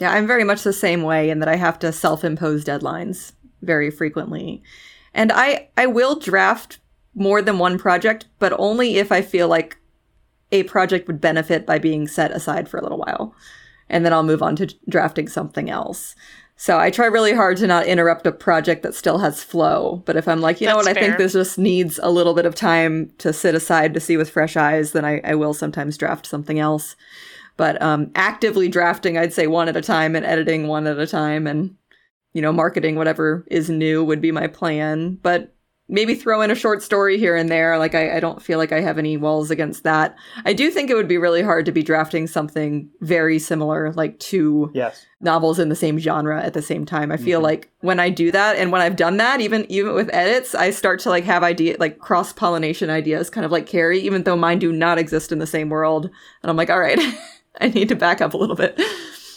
Yeah, 0.00 0.12
I'm 0.12 0.26
very 0.26 0.44
much 0.44 0.62
the 0.62 0.72
same 0.72 1.02
way 1.02 1.30
in 1.30 1.40
that 1.40 1.48
I 1.48 1.56
have 1.56 1.78
to 1.80 1.92
self-impose 1.92 2.64
deadlines 2.64 3.32
very 3.62 3.90
frequently. 3.90 4.62
And 5.12 5.30
I 5.32 5.68
I 5.76 5.86
will 5.86 6.16
draft 6.16 6.78
more 7.14 7.42
than 7.42 7.58
one 7.58 7.78
project, 7.78 8.26
but 8.38 8.52
only 8.58 8.96
if 8.96 9.12
I 9.12 9.22
feel 9.22 9.48
like 9.48 9.76
a 10.52 10.62
project 10.64 11.06
would 11.06 11.20
benefit 11.20 11.66
by 11.66 11.78
being 11.78 12.08
set 12.08 12.30
aside 12.30 12.68
for 12.68 12.78
a 12.78 12.82
little 12.82 12.98
while. 12.98 13.34
And 13.88 14.04
then 14.04 14.12
I'll 14.12 14.22
move 14.22 14.42
on 14.42 14.56
to 14.56 14.74
drafting 14.88 15.28
something 15.28 15.68
else. 15.68 16.14
So 16.60 16.78
I 16.78 16.90
try 16.90 17.06
really 17.06 17.32
hard 17.32 17.56
to 17.56 17.66
not 17.66 17.86
interrupt 17.86 18.26
a 18.26 18.32
project 18.32 18.82
that 18.82 18.94
still 18.94 19.16
has 19.16 19.42
flow. 19.42 20.02
But 20.04 20.16
if 20.16 20.28
I'm 20.28 20.42
like, 20.42 20.60
you 20.60 20.66
know 20.66 20.74
That's 20.74 20.88
what, 20.88 20.98
I 20.98 21.00
think 21.00 21.16
this 21.16 21.32
just 21.32 21.58
needs 21.58 21.98
a 22.02 22.10
little 22.10 22.34
bit 22.34 22.44
of 22.44 22.54
time 22.54 23.10
to 23.16 23.32
sit 23.32 23.54
aside 23.54 23.94
to 23.94 24.00
see 24.00 24.18
with 24.18 24.28
fresh 24.28 24.58
eyes, 24.58 24.92
then 24.92 25.02
I, 25.02 25.22
I 25.24 25.36
will 25.36 25.54
sometimes 25.54 25.96
draft 25.96 26.26
something 26.26 26.58
else. 26.58 26.96
But 27.56 27.80
um, 27.80 28.10
actively 28.14 28.68
drafting, 28.68 29.16
I'd 29.16 29.32
say 29.32 29.46
one 29.46 29.70
at 29.70 29.76
a 29.78 29.80
time, 29.80 30.14
and 30.14 30.26
editing 30.26 30.68
one 30.68 30.86
at 30.86 30.98
a 30.98 31.06
time, 31.06 31.46
and 31.46 31.76
you 32.34 32.42
know, 32.42 32.52
marketing 32.52 32.96
whatever 32.96 33.46
is 33.50 33.70
new 33.70 34.04
would 34.04 34.20
be 34.20 34.30
my 34.30 34.46
plan. 34.46 35.14
But 35.22 35.54
maybe 35.90 36.14
throw 36.14 36.40
in 36.40 36.50
a 36.50 36.54
short 36.54 36.82
story 36.82 37.18
here 37.18 37.36
and 37.36 37.48
there. 37.48 37.78
Like 37.78 37.94
I, 37.94 38.16
I 38.16 38.20
don't 38.20 38.40
feel 38.42 38.58
like 38.58 38.72
I 38.72 38.80
have 38.80 38.96
any 38.98 39.16
walls 39.16 39.50
against 39.50 39.82
that. 39.84 40.16
I 40.44 40.52
do 40.52 40.70
think 40.70 40.88
it 40.88 40.94
would 40.94 41.08
be 41.08 41.18
really 41.18 41.42
hard 41.42 41.66
to 41.66 41.72
be 41.72 41.82
drafting 41.82 42.26
something 42.26 42.88
very 43.00 43.38
similar, 43.38 43.92
like 43.92 44.18
two 44.18 44.70
Yes. 44.74 45.04
novels 45.20 45.58
in 45.58 45.68
the 45.68 45.76
same 45.76 45.98
genre 45.98 46.42
at 46.42 46.54
the 46.54 46.62
same 46.62 46.86
time. 46.86 47.10
I 47.12 47.16
feel 47.16 47.40
Mhm. 47.40 47.44
like 47.44 47.70
when 47.80 48.00
I 48.00 48.08
do 48.10 48.30
that 48.30 48.56
and 48.56 48.70
when 48.72 48.80
I've 48.80 48.96
done 48.96 49.16
that, 49.18 49.40
even 49.40 49.66
even 49.68 49.94
with 49.94 50.08
edits, 50.12 50.54
I 50.54 50.70
start 50.70 51.00
to 51.00 51.10
like 51.10 51.24
have 51.24 51.42
idea 51.42 51.76
like 51.78 51.98
cross 51.98 52.32
pollination 52.32 52.88
ideas, 52.90 53.28
kind 53.28 53.44
of 53.44 53.52
like 53.52 53.66
Carrie, 53.66 54.00
even 54.00 54.22
though 54.22 54.36
mine 54.36 54.58
do 54.60 54.72
not 54.72 54.98
exist 54.98 55.32
in 55.32 55.38
the 55.40 55.46
same 55.46 55.68
world. 55.68 56.06
And 56.42 56.50
I'm 56.50 56.56
like, 56.56 56.70
all 56.70 56.80
right, 56.80 56.98
I 57.60 57.68
need 57.68 57.88
to 57.88 57.96
back 57.96 58.20
up 58.20 58.32
a 58.34 58.36
little 58.38 58.56
bit. 58.56 58.80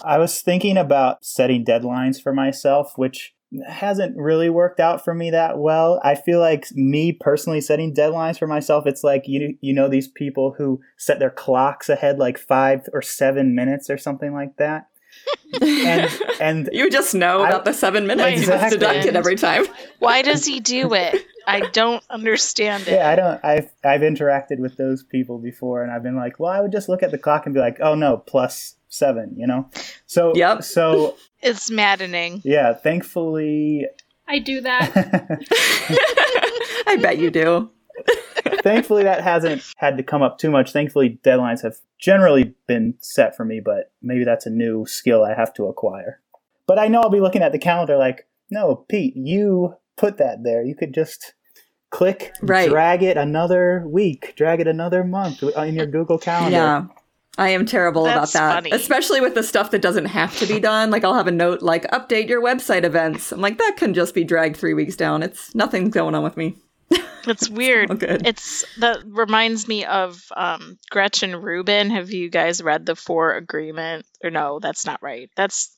I 0.05 0.17
was 0.17 0.41
thinking 0.41 0.77
about 0.77 1.23
setting 1.23 1.63
deadlines 1.63 2.21
for 2.21 2.33
myself, 2.33 2.97
which 2.97 3.32
hasn't 3.67 4.17
really 4.17 4.49
worked 4.49 4.79
out 4.79 5.03
for 5.03 5.13
me 5.13 5.31
that 5.31 5.57
well. 5.57 5.99
I 6.03 6.15
feel 6.15 6.39
like 6.39 6.65
me 6.73 7.11
personally 7.11 7.61
setting 7.61 7.93
deadlines 7.93 8.37
for 8.39 8.47
myself, 8.47 8.85
it's 8.87 9.03
like 9.03 9.23
you 9.27 9.57
you 9.61 9.73
know 9.73 9.87
these 9.87 10.07
people 10.07 10.55
who 10.57 10.79
set 10.97 11.19
their 11.19 11.29
clocks 11.31 11.89
ahead 11.89 12.17
like 12.19 12.37
5 12.37 12.89
or 12.93 13.01
7 13.01 13.53
minutes 13.55 13.89
or 13.89 13.97
something 13.97 14.33
like 14.33 14.55
that. 14.57 14.87
And 15.61 16.09
and 16.41 16.69
you 16.73 16.89
just 16.89 17.13
know 17.13 17.41
I- 17.41 17.47
about 17.49 17.65
the 17.65 17.73
seven 17.73 18.07
minutes. 18.07 18.31
You 18.41 18.47
just 18.47 18.51
Exactly. 18.51 18.79
deduct 18.79 19.05
it 19.05 19.15
every 19.15 19.35
time. 19.35 19.65
Why 19.99 20.23
does 20.23 20.43
he 20.45 20.59
do 20.59 20.93
it? 20.95 21.23
I 21.45 21.59
don't 21.71 22.03
understand 22.09 22.87
it. 22.87 22.93
yeah, 22.93 23.09
I 23.09 23.15
don't 23.15 23.39
I've 23.45 23.71
I've 23.83 24.01
interacted 24.01 24.57
with 24.59 24.77
those 24.77 25.03
people 25.03 25.37
before 25.37 25.83
and 25.83 25.91
I've 25.91 26.01
been 26.01 26.15
like, 26.15 26.39
"Well, 26.39 26.51
I 26.51 26.59
would 26.61 26.71
just 26.71 26.89
look 26.89 27.03
at 27.03 27.11
the 27.11 27.19
clock 27.19 27.45
and 27.45 27.53
be 27.53 27.59
like, 27.61 27.77
"Oh 27.81 27.93
no, 27.93 28.17
plus 28.17 28.75
7," 28.93 29.33
you 29.37 29.47
know? 29.47 29.69
So 30.05 30.33
Yep. 30.35 30.63
so 30.63 31.15
It's 31.41 31.69
maddening. 31.69 32.41
yeah, 32.45 32.73
thankfully 32.73 33.85
I 34.27 34.39
do 34.39 34.61
that. 34.61 34.91
I 36.87 36.97
bet 37.01 37.17
you 37.17 37.29
do. 37.31 37.69
thankfully 38.63 39.03
that 39.03 39.23
hasn't 39.23 39.61
had 39.77 39.97
to 39.97 40.03
come 40.03 40.21
up 40.23 40.37
too 40.39 40.49
much 40.49 40.71
thankfully 40.71 41.19
deadlines 41.23 41.61
have 41.61 41.75
generally 41.99 42.53
been 42.67 42.95
set 42.99 43.35
for 43.37 43.45
me 43.45 43.59
but 43.63 43.91
maybe 44.01 44.23
that's 44.23 44.47
a 44.47 44.49
new 44.49 44.83
skill 44.87 45.23
i 45.23 45.33
have 45.33 45.53
to 45.53 45.65
acquire 45.67 46.19
but 46.65 46.79
i 46.79 46.87
know 46.87 47.01
i'll 47.01 47.09
be 47.09 47.19
looking 47.19 47.43
at 47.43 47.51
the 47.51 47.59
calendar 47.59 47.95
like 47.97 48.25
no 48.49 48.75
pete 48.89 49.15
you 49.15 49.75
put 49.95 50.17
that 50.17 50.43
there 50.43 50.63
you 50.63 50.73
could 50.75 50.91
just 50.93 51.33
click 51.91 52.33
Right. 52.41 52.67
drag 52.69 53.03
it 53.03 53.15
another 53.15 53.83
week 53.87 54.33
drag 54.35 54.59
it 54.59 54.67
another 54.67 55.03
month 55.03 55.43
in 55.43 55.75
your 55.75 55.85
google 55.85 56.17
calendar 56.17 56.57
Yeah. 56.57 56.85
I 57.37 57.49
am 57.49 57.65
terrible 57.65 58.03
That's 58.03 58.33
about 58.35 58.39
that. 58.39 58.53
funny. 58.55 58.71
Especially 58.71 59.19
with 59.19 59.33
the 59.33 59.41
stuff 59.43 59.71
that 59.71 59.81
doesn't 59.81 60.05
have 60.05 60.37
to 60.37 60.45
be 60.45 60.59
done. 60.59 60.91
Like 60.91 61.03
I'll 61.03 61.15
have 61.15 61.27
a 61.27 61.31
note 61.31 61.61
like 61.61 61.89
update 61.91 62.29
your 62.29 62.41
website 62.43 62.83
events. 62.83 63.31
I'm 63.31 63.41
like, 63.41 63.57
that 63.57 63.75
can 63.77 63.93
just 63.93 64.13
be 64.13 64.23
dragged 64.23 64.57
three 64.57 64.73
weeks 64.75 64.95
down. 64.95 65.23
It's 65.23 65.53
nothing's 65.55 65.93
going 65.93 66.13
on 66.13 66.23
with 66.23 66.37
me. 66.37 66.57
It's 67.25 67.49
weird. 67.49 67.99
good. 67.99 68.27
It's 68.27 68.63
that 68.79 68.99
reminds 69.07 69.67
me 69.67 69.83
of 69.85 70.21
um, 70.37 70.77
Gretchen 70.91 71.35
Rubin. 71.41 71.89
Have 71.89 72.11
you 72.11 72.29
guys 72.29 72.61
read 72.61 72.85
the 72.85 72.95
Four 72.95 73.33
Agreement? 73.33 74.05
Or 74.23 74.29
no, 74.29 74.59
that's 74.59 74.85
not 74.85 75.01
right. 75.01 75.29
That's 75.35 75.75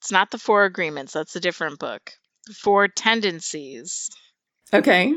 it's 0.00 0.10
not 0.10 0.30
the 0.30 0.38
Four 0.38 0.64
Agreements. 0.64 1.12
That's 1.12 1.36
a 1.36 1.40
different 1.40 1.78
book. 1.78 2.12
The 2.46 2.54
Four 2.54 2.88
Tendencies. 2.88 4.08
Okay. 4.72 5.12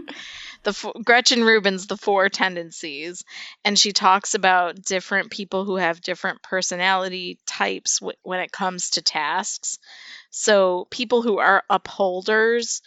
The 0.67 0.91
Gretchen 1.05 1.45
Rubin's 1.45 1.87
the 1.87 1.95
Four 1.95 2.27
Tendencies, 2.27 3.23
and 3.63 3.79
she 3.79 3.93
talks 3.93 4.33
about 4.33 4.81
different 4.81 5.31
people 5.31 5.63
who 5.63 5.77
have 5.77 6.01
different 6.01 6.43
personality 6.43 7.39
types 7.45 7.99
w- 7.99 8.17
when 8.23 8.41
it 8.41 8.51
comes 8.51 8.89
to 8.91 9.01
tasks. 9.01 9.79
So 10.29 10.85
people 10.91 11.21
who 11.21 11.37
are 11.37 11.63
upholders 11.69 12.81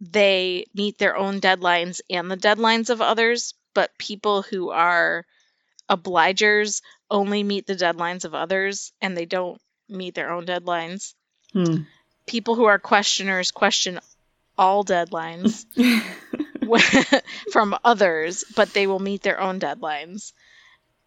they 0.00 0.64
meet 0.74 0.96
their 0.96 1.14
own 1.14 1.40
deadlines 1.40 2.00
and 2.08 2.30
the 2.30 2.36
deadlines 2.36 2.88
of 2.88 3.02
others, 3.02 3.52
but 3.74 3.96
people 3.98 4.40
who 4.40 4.70
are 4.70 5.26
obligers 5.90 6.80
only 7.10 7.42
meet 7.42 7.66
the 7.66 7.76
deadlines 7.76 8.24
of 8.24 8.34
others 8.34 8.90
and 9.02 9.14
they 9.14 9.26
don't 9.26 9.60
meet 9.86 10.14
their 10.14 10.32
own 10.32 10.46
deadlines. 10.46 11.12
Hmm. 11.52 11.82
People 12.26 12.54
who 12.54 12.64
are 12.64 12.78
questioners 12.78 13.50
question 13.50 14.00
all 14.56 14.82
deadlines 14.82 15.66
from 17.52 17.76
others, 17.84 18.44
but 18.56 18.72
they 18.72 18.86
will 18.86 18.98
meet 18.98 19.22
their 19.22 19.40
own 19.40 19.60
deadlines. 19.60 20.32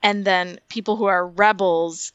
And 0.01 0.23
then 0.23 0.59
people 0.69 0.95
who 0.95 1.05
are 1.05 1.25
rebels 1.25 2.11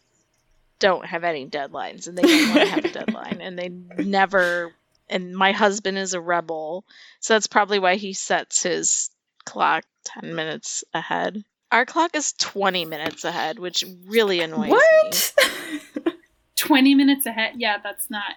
don't 0.78 1.04
have 1.04 1.24
any 1.24 1.46
deadlines 1.46 2.08
and 2.08 2.16
they 2.16 2.22
don't 2.22 2.48
want 2.48 2.60
to 2.62 2.68
have 2.68 2.84
a 2.84 2.88
deadline 2.92 3.40
and 3.42 3.58
they 3.58 3.68
never 3.68 4.72
and 5.10 5.36
my 5.36 5.52
husband 5.52 5.98
is 5.98 6.14
a 6.14 6.20
rebel 6.20 6.86
so 7.18 7.34
that's 7.34 7.48
probably 7.48 7.78
why 7.78 7.96
he 7.96 8.14
sets 8.14 8.62
his 8.62 9.10
clock 9.44 9.84
10 10.22 10.34
minutes 10.34 10.82
ahead 10.94 11.44
our 11.70 11.84
clock 11.84 12.16
is 12.16 12.32
20 12.32 12.86
minutes 12.86 13.24
ahead 13.24 13.58
which 13.58 13.84
really 14.06 14.40
annoys 14.40 14.70
me 14.70 14.70
What? 14.70 15.34
20 16.60 16.94
minutes 16.94 17.26
ahead. 17.26 17.54
Yeah, 17.56 17.78
that's 17.82 18.10
not. 18.10 18.34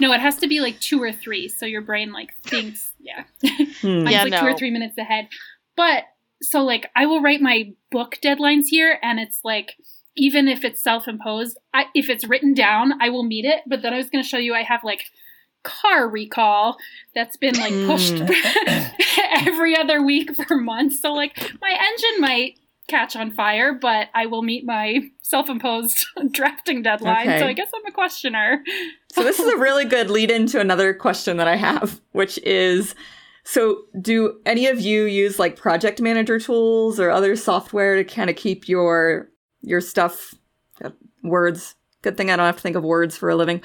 No, 0.00 0.12
it 0.12 0.20
has 0.20 0.36
to 0.36 0.48
be 0.48 0.60
like 0.60 0.80
two 0.80 1.02
or 1.02 1.12
three. 1.12 1.48
So 1.48 1.66
your 1.66 1.82
brain 1.82 2.12
like 2.12 2.32
thinks, 2.44 2.92
yeah. 3.00 3.24
Hmm. 3.80 4.04
Mine's 4.04 4.12
Yeah, 4.12 4.22
like 4.24 4.40
two 4.40 4.46
or 4.46 4.56
three 4.56 4.70
minutes 4.70 4.96
ahead. 4.98 5.28
But 5.76 6.04
so 6.42 6.62
like 6.62 6.90
I 6.96 7.06
will 7.06 7.20
write 7.20 7.40
my 7.40 7.72
book 7.90 8.18
deadlines 8.22 8.64
here 8.68 8.98
and 9.02 9.18
it's 9.20 9.40
like 9.44 9.76
even 10.16 10.46
if 10.48 10.64
it's 10.64 10.82
self-imposed, 10.82 11.58
I, 11.72 11.86
if 11.94 12.08
it's 12.08 12.24
written 12.24 12.54
down, 12.54 13.00
I 13.02 13.10
will 13.10 13.24
meet 13.24 13.44
it. 13.44 13.62
But 13.66 13.82
then 13.82 13.92
I 13.92 13.96
was 13.96 14.08
going 14.10 14.22
to 14.22 14.28
show 14.28 14.38
you 14.38 14.54
I 14.54 14.62
have 14.62 14.84
like 14.84 15.06
car 15.64 16.08
recall 16.08 16.76
that's 17.14 17.36
been 17.36 17.56
like 17.56 17.72
pushed 17.86 18.14
every 19.46 19.76
other 19.76 20.02
week 20.02 20.34
for 20.36 20.56
months. 20.56 21.00
So 21.00 21.12
like 21.12 21.36
my 21.60 21.70
engine 21.70 22.20
might 22.20 22.58
catch 22.88 23.16
on 23.16 23.30
fire, 23.30 23.72
but 23.72 24.08
I 24.14 24.26
will 24.26 24.42
meet 24.42 24.64
my 24.64 25.00
self-imposed 25.22 26.06
drafting 26.30 26.82
deadline. 26.82 27.28
Okay. 27.28 27.38
So 27.38 27.46
I 27.46 27.52
guess 27.52 27.70
I'm 27.74 27.86
a 27.86 27.92
questioner. 27.92 28.62
So 29.12 29.22
this 29.22 29.38
is 29.38 29.52
a 29.52 29.56
really 29.56 29.84
good 29.84 30.10
lead 30.10 30.30
into 30.30 30.60
another 30.60 30.92
question 30.92 31.36
that 31.38 31.48
I 31.48 31.56
have, 31.56 32.00
which 32.12 32.38
is 32.38 32.94
so 33.44 33.82
do 34.00 34.40
any 34.46 34.66
of 34.66 34.80
you 34.80 35.04
use 35.04 35.38
like 35.38 35.56
project 35.56 36.00
manager 36.00 36.40
tools 36.40 36.98
or 36.98 37.10
other 37.10 37.36
software 37.36 37.96
to 37.96 38.04
kind 38.04 38.30
of 38.30 38.36
keep 38.36 38.68
your 38.68 39.30
your 39.60 39.80
stuff 39.80 40.34
uh, 40.82 40.90
words 41.22 41.76
good 42.02 42.16
thing 42.16 42.30
I 42.30 42.36
don't 42.36 42.46
have 42.46 42.56
to 42.56 42.62
think 42.62 42.76
of 42.76 42.82
words 42.82 43.16
for 43.16 43.28
a 43.28 43.36
living 43.36 43.62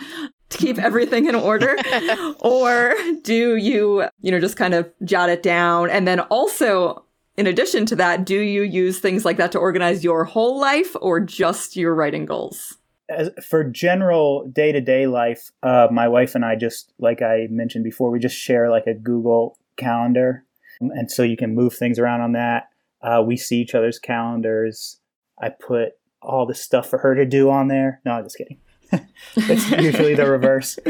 to 0.50 0.58
keep 0.58 0.78
everything 0.80 1.28
in 1.28 1.36
order 1.36 1.78
or 2.40 2.94
do 3.24 3.56
you 3.56 4.08
you 4.22 4.32
know 4.32 4.40
just 4.40 4.58
kind 4.58 4.74
of 4.74 4.92
jot 5.04 5.30
it 5.30 5.42
down 5.42 5.90
and 5.90 6.08
then 6.08 6.20
also 6.20 7.06
in 7.40 7.48
addition 7.48 7.86
to 7.86 7.96
that 7.96 8.26
do 8.26 8.40
you 8.40 8.64
use 8.64 9.00
things 9.00 9.24
like 9.24 9.38
that 9.38 9.52
to 9.54 9.58
organize 9.58 10.04
your 10.04 10.26
whole 10.26 10.60
life 10.60 10.96
or 11.02 11.20
just 11.20 11.76
your 11.76 11.96
writing 11.96 12.26
goals 12.26 12.78
as, 13.10 13.32
for 13.44 13.64
general 13.64 14.48
day 14.50 14.72
to 14.72 14.82
day 14.82 15.08
life, 15.08 15.50
uh, 15.64 15.88
my 15.92 16.08
wife 16.08 16.36
and 16.36 16.46
I 16.46 16.56
just, 16.56 16.94
like 17.00 17.22
I 17.22 17.48
mentioned 17.50 17.84
before, 17.84 18.12
we 18.12 18.20
just 18.20 18.38
share 18.38 18.70
like 18.70 18.86
a 18.86 18.94
Google 18.94 19.58
calendar. 19.78 20.46
And 20.80 21.12
so 21.12 21.24
you 21.24 21.36
can 21.36 21.56
move 21.56 21.74
things 21.74 22.00
around 22.00 22.22
on 22.22 22.34
that. 22.34 22.70
Uh, 23.02 23.24
we 23.26 23.36
see 23.36 23.58
each 23.60 23.76
other's 23.76 24.00
calendars. 24.00 25.00
I 25.42 25.50
put 25.50 25.94
all 26.22 26.46
the 26.46 26.54
stuff 26.54 26.88
for 26.90 27.00
her 27.00 27.16
to 27.16 27.26
do 27.26 27.50
on 27.50 27.68
there. 27.68 28.00
No, 28.06 28.12
I'm 28.12 28.24
just 28.24 28.38
kidding. 28.38 28.60
it's 29.36 29.72
usually 29.72 30.16
the 30.16 30.30
reverse. 30.30 30.78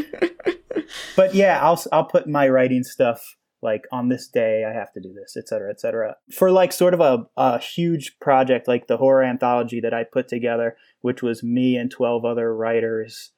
But 1.16 1.36
yeah, 1.36 1.60
I'll, 1.62 1.82
I'll 1.92 2.06
put 2.06 2.28
my 2.28 2.48
writing 2.48 2.84
stuff 2.84 3.36
like 3.62 3.86
on 3.92 4.10
this 4.10 4.28
day 4.28 4.64
I 4.66 4.74
have 4.74 4.92
to 4.94 5.00
do 5.00 5.14
this, 5.14 5.36
et 5.38 5.48
cetera, 5.48 5.70
et 5.70 5.80
cetera. 5.80 6.16
For 6.32 6.52
like 6.52 6.72
sort 6.72 6.94
of 6.94 7.00
a, 7.00 7.28
a 7.38 7.60
huge 7.60 8.20
project 8.20 8.68
like 8.68 8.88
the 8.88 8.98
horror 8.98 9.24
anthology 9.24 9.80
that 9.82 9.94
I 9.94 10.04
put 10.04 10.28
together, 10.28 10.78
which 11.02 11.22
was 11.22 11.44
me 11.44 11.76
and 11.76 11.92
12 11.92 12.26
other 12.26 12.56
writers 12.56 13.32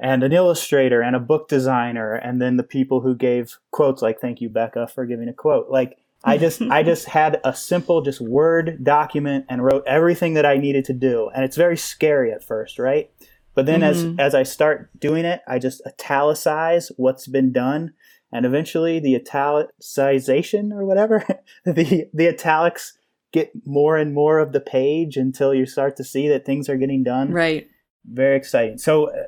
and 0.00 0.22
an 0.22 0.32
illustrator 0.32 1.00
and 1.02 1.16
a 1.16 1.20
book 1.20 1.48
designer 1.48 2.14
and 2.14 2.40
then 2.40 2.56
the 2.56 2.62
people 2.62 3.00
who 3.00 3.16
gave 3.16 3.58
quotes 3.72 4.00
like 4.02 4.20
thank 4.20 4.40
you 4.40 4.48
Becca 4.48 4.86
for 4.88 5.06
giving 5.06 5.28
a 5.28 5.32
quote. 5.32 5.70
Like 5.70 5.98
I 6.24 6.36
just 6.36 6.60
I 6.62 6.82
just 6.82 7.06
had 7.18 7.40
a 7.44 7.54
simple 7.54 8.02
just 8.02 8.20
word 8.20 8.84
document 8.84 9.46
and 9.48 9.64
wrote 9.64 9.84
everything 9.86 10.34
that 10.34 10.46
I 10.46 10.56
needed 10.56 10.84
to 10.86 10.92
do. 10.92 11.30
And 11.34 11.44
it's 11.44 11.56
very 11.56 11.76
scary 11.76 12.32
at 12.32 12.44
first, 12.44 12.78
right? 12.78 13.10
But 13.54 13.66
then 13.66 13.80
Mhm. 13.80 13.84
as 13.88 14.06
as 14.18 14.34
I 14.36 14.42
start 14.44 14.90
doing 15.00 15.24
it, 15.24 15.40
I 15.48 15.58
just 15.58 15.80
italicize 15.86 16.92
what's 16.96 17.26
been 17.26 17.50
done, 17.52 17.92
and 18.32 18.44
eventually 18.44 19.00
the 19.00 19.18
italicization 19.18 20.72
or 20.72 20.84
whatever, 20.84 21.24
the 21.64 22.08
the 22.12 22.28
italics 22.28 22.94
get 23.32 23.50
more 23.66 23.96
and 23.96 24.14
more 24.14 24.38
of 24.38 24.52
the 24.52 24.60
page 24.60 25.16
until 25.16 25.54
you 25.54 25.66
start 25.66 25.96
to 25.96 26.04
see 26.04 26.28
that 26.28 26.44
things 26.44 26.68
are 26.68 26.76
getting 26.76 27.02
done. 27.02 27.32
Right. 27.32 27.68
Very 28.04 28.36
exciting. 28.36 28.78
So 28.78 29.10
uh, 29.10 29.24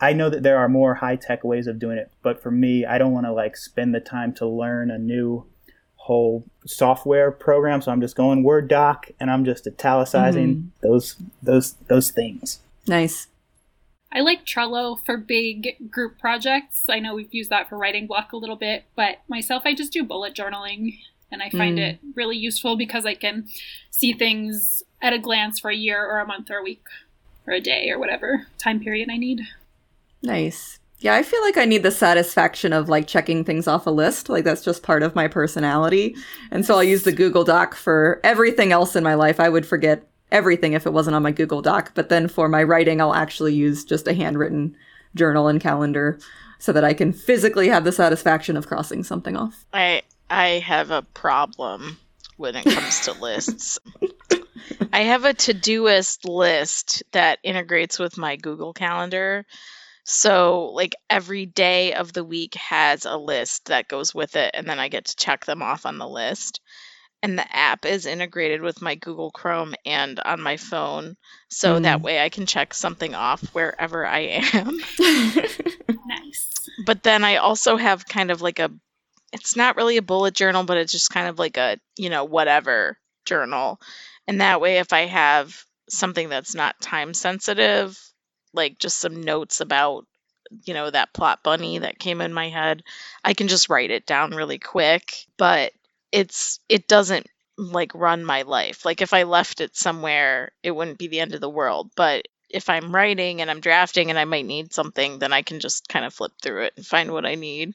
I 0.00 0.12
know 0.12 0.30
that 0.30 0.42
there 0.42 0.58
are 0.58 0.68
more 0.68 0.94
high 0.94 1.16
tech 1.16 1.44
ways 1.44 1.66
of 1.66 1.78
doing 1.78 1.98
it, 1.98 2.10
but 2.22 2.42
for 2.42 2.50
me, 2.50 2.84
I 2.84 2.98
don't 2.98 3.12
want 3.12 3.26
to 3.26 3.32
like 3.32 3.56
spend 3.56 3.94
the 3.94 4.00
time 4.00 4.32
to 4.34 4.46
learn 4.46 4.90
a 4.90 4.98
new 4.98 5.46
whole 5.96 6.44
software 6.66 7.30
program. 7.30 7.82
So 7.82 7.92
I'm 7.92 8.00
just 8.00 8.16
going 8.16 8.42
Word 8.42 8.68
doc 8.68 9.10
and 9.20 9.30
I'm 9.30 9.44
just 9.44 9.66
italicizing 9.66 10.72
those 10.82 11.16
those 11.42 11.74
those 11.88 12.10
things. 12.10 12.60
Nice. 12.86 13.26
I 14.12 14.20
like 14.20 14.44
Trello 14.44 14.98
for 15.04 15.16
big 15.16 15.90
group 15.90 16.18
projects. 16.18 16.86
I 16.88 16.98
know 16.98 17.14
we've 17.14 17.32
used 17.32 17.50
that 17.50 17.68
for 17.68 17.78
Writing 17.78 18.06
Bloc 18.06 18.32
a 18.32 18.36
little 18.36 18.56
bit, 18.56 18.84
but 18.96 19.18
myself, 19.28 19.62
I 19.64 19.74
just 19.74 19.92
do 19.92 20.02
bullet 20.02 20.34
journaling. 20.34 20.98
And 21.32 21.42
I 21.44 21.50
find 21.50 21.78
Mm. 21.78 21.82
it 21.90 21.98
really 22.16 22.36
useful 22.36 22.76
because 22.76 23.06
I 23.06 23.14
can 23.14 23.46
see 23.90 24.12
things 24.12 24.82
at 25.00 25.12
a 25.12 25.18
glance 25.18 25.60
for 25.60 25.70
a 25.70 25.76
year 25.76 26.04
or 26.04 26.18
a 26.18 26.26
month 26.26 26.50
or 26.50 26.56
a 26.58 26.62
week 26.62 26.82
or 27.46 27.52
a 27.52 27.60
day 27.60 27.88
or 27.88 28.00
whatever 28.00 28.48
time 28.58 28.80
period 28.80 29.08
I 29.08 29.16
need. 29.16 29.42
Nice. 30.22 30.80
Yeah, 30.98 31.14
I 31.14 31.22
feel 31.22 31.40
like 31.42 31.56
I 31.56 31.64
need 31.66 31.84
the 31.84 31.92
satisfaction 31.92 32.72
of 32.72 32.88
like 32.88 33.06
checking 33.06 33.44
things 33.44 33.68
off 33.68 33.86
a 33.86 33.90
list. 33.90 34.28
Like 34.28 34.42
that's 34.44 34.64
just 34.64 34.82
part 34.82 35.04
of 35.04 35.14
my 35.14 35.28
personality. 35.28 36.16
And 36.50 36.66
so 36.66 36.74
I'll 36.74 36.84
use 36.84 37.04
the 37.04 37.12
Google 37.12 37.44
Doc 37.44 37.76
for 37.76 38.20
everything 38.24 38.72
else 38.72 38.96
in 38.96 39.04
my 39.04 39.14
life. 39.14 39.38
I 39.38 39.48
would 39.48 39.64
forget 39.64 40.02
everything 40.32 40.72
if 40.72 40.86
it 40.86 40.92
wasn't 40.92 41.16
on 41.16 41.22
my 41.22 41.32
Google 41.32 41.62
Doc. 41.62 41.92
But 41.94 42.08
then 42.08 42.28
for 42.28 42.48
my 42.48 42.62
writing, 42.62 43.00
I'll 43.00 43.14
actually 43.14 43.54
use 43.54 43.84
just 43.84 44.08
a 44.08 44.14
handwritten 44.14 44.76
journal 45.14 45.48
and 45.48 45.60
calendar 45.60 46.18
so 46.58 46.72
that 46.72 46.84
I 46.84 46.94
can 46.94 47.12
physically 47.12 47.68
have 47.68 47.84
the 47.84 47.92
satisfaction 47.92 48.56
of 48.56 48.66
crossing 48.66 49.02
something 49.02 49.36
off. 49.36 49.64
I 49.72 50.02
I 50.28 50.60
have 50.60 50.90
a 50.90 51.02
problem 51.02 51.98
when 52.36 52.56
it 52.56 52.64
comes 52.64 53.00
to 53.00 53.12
lists. 53.20 53.78
I 54.92 55.00
have 55.00 55.24
a 55.24 55.34
Todoist 55.34 56.28
list 56.28 57.02
that 57.12 57.38
integrates 57.42 57.98
with 57.98 58.18
my 58.18 58.36
Google 58.36 58.72
Calendar. 58.72 59.44
So, 60.04 60.70
like 60.74 60.96
every 61.08 61.46
day 61.46 61.94
of 61.94 62.12
the 62.12 62.24
week 62.24 62.54
has 62.54 63.04
a 63.04 63.16
list 63.16 63.66
that 63.66 63.88
goes 63.88 64.14
with 64.14 64.36
it, 64.36 64.50
and 64.54 64.66
then 64.66 64.78
I 64.78 64.88
get 64.88 65.06
to 65.06 65.16
check 65.16 65.44
them 65.44 65.62
off 65.62 65.86
on 65.86 65.98
the 65.98 66.08
list. 66.08 66.60
And 67.22 67.38
the 67.38 67.56
app 67.56 67.84
is 67.84 68.06
integrated 68.06 68.62
with 68.62 68.80
my 68.80 68.94
Google 68.94 69.30
Chrome 69.30 69.74
and 69.84 70.18
on 70.20 70.40
my 70.40 70.56
phone. 70.56 71.16
So 71.50 71.78
that 71.80 71.98
Mm. 71.98 72.02
way 72.02 72.22
I 72.22 72.30
can 72.30 72.46
check 72.46 72.72
something 72.72 73.14
off 73.14 73.42
wherever 73.54 74.06
I 74.06 74.40
am. 74.54 74.78
Nice. 76.06 76.50
but 76.84 77.02
then 77.02 77.24
I 77.24 77.36
also 77.36 77.76
have 77.76 78.06
kind 78.06 78.30
of 78.30 78.40
like 78.42 78.58
a 78.58 78.70
it's 79.32 79.54
not 79.54 79.76
really 79.76 79.96
a 79.96 80.02
bullet 80.02 80.34
journal, 80.34 80.64
but 80.64 80.76
it's 80.76 80.90
just 80.92 81.10
kind 81.10 81.28
of 81.28 81.38
like 81.38 81.56
a, 81.56 81.78
you 81.96 82.10
know, 82.10 82.24
whatever 82.24 82.98
journal. 83.26 83.80
And 84.26 84.40
that 84.40 84.60
way 84.60 84.78
if 84.78 84.92
I 84.92 85.06
have 85.06 85.62
something 85.88 86.28
that's 86.28 86.54
not 86.54 86.80
time 86.80 87.14
sensitive, 87.14 87.96
like 88.54 88.78
just 88.80 88.98
some 88.98 89.22
notes 89.22 89.60
about, 89.60 90.04
you 90.64 90.74
know, 90.74 90.90
that 90.90 91.12
plot 91.14 91.44
bunny 91.44 91.78
that 91.78 92.00
came 92.00 92.20
in 92.20 92.32
my 92.34 92.48
head, 92.48 92.82
I 93.22 93.34
can 93.34 93.46
just 93.46 93.68
write 93.68 93.92
it 93.92 94.04
down 94.04 94.32
really 94.32 94.58
quick, 94.58 95.14
but 95.36 95.72
it's 96.12 96.60
it 96.68 96.88
doesn't 96.88 97.26
like 97.56 97.94
run 97.94 98.24
my 98.24 98.42
life. 98.42 98.84
Like 98.84 99.02
if 99.02 99.12
I 99.12 99.24
left 99.24 99.60
it 99.60 99.76
somewhere, 99.76 100.52
it 100.62 100.70
wouldn't 100.70 100.98
be 100.98 101.08
the 101.08 101.20
end 101.20 101.34
of 101.34 101.40
the 101.40 101.50
world, 101.50 101.90
but 101.96 102.26
if 102.48 102.68
I'm 102.68 102.94
writing 102.94 103.40
and 103.40 103.50
I'm 103.50 103.60
drafting 103.60 104.10
and 104.10 104.18
I 104.18 104.24
might 104.24 104.46
need 104.46 104.72
something, 104.72 105.18
then 105.18 105.32
I 105.32 105.42
can 105.42 105.60
just 105.60 105.88
kind 105.88 106.04
of 106.04 106.12
flip 106.12 106.32
through 106.42 106.64
it 106.64 106.72
and 106.76 106.84
find 106.84 107.12
what 107.12 107.24
I 107.24 107.36
need. 107.36 107.74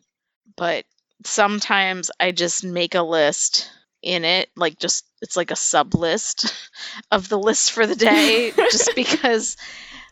But 0.57 0.85
sometimes 1.23 2.11
I 2.19 2.31
just 2.31 2.63
make 2.63 2.95
a 2.95 3.01
list 3.01 3.71
in 4.01 4.25
it, 4.25 4.49
like 4.55 4.77
just 4.77 5.05
it's 5.21 5.37
like 5.37 5.51
a 5.51 5.55
sub 5.55 5.95
list 5.95 6.53
of 7.11 7.29
the 7.29 7.39
list 7.39 7.71
for 7.71 7.87
the 7.87 7.95
day, 7.95 8.51
just 8.71 8.95
because 8.95 9.57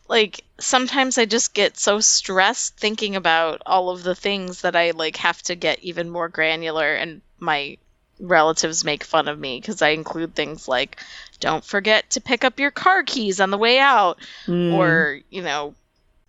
like 0.08 0.44
sometimes 0.58 1.18
I 1.18 1.24
just 1.24 1.54
get 1.54 1.78
so 1.78 2.00
stressed 2.00 2.78
thinking 2.78 3.16
about 3.16 3.62
all 3.66 3.90
of 3.90 4.02
the 4.02 4.14
things 4.14 4.62
that 4.62 4.76
I 4.76 4.90
like 4.92 5.16
have 5.16 5.42
to 5.42 5.54
get 5.54 5.80
even 5.80 6.10
more 6.10 6.28
granular 6.28 6.94
and 6.94 7.22
my 7.38 7.78
relatives 8.20 8.84
make 8.84 9.04
fun 9.04 9.28
of 9.28 9.38
me 9.38 9.60
because 9.60 9.82
I 9.82 9.88
include 9.90 10.34
things 10.34 10.68
like 10.68 11.00
don't 11.40 11.64
forget 11.64 12.08
to 12.10 12.20
pick 12.20 12.44
up 12.44 12.58
your 12.60 12.70
car 12.70 13.02
keys 13.02 13.40
on 13.40 13.50
the 13.50 13.58
way 13.58 13.78
out 13.78 14.18
Mm. 14.46 14.72
or 14.74 15.20
you 15.30 15.42
know 15.42 15.74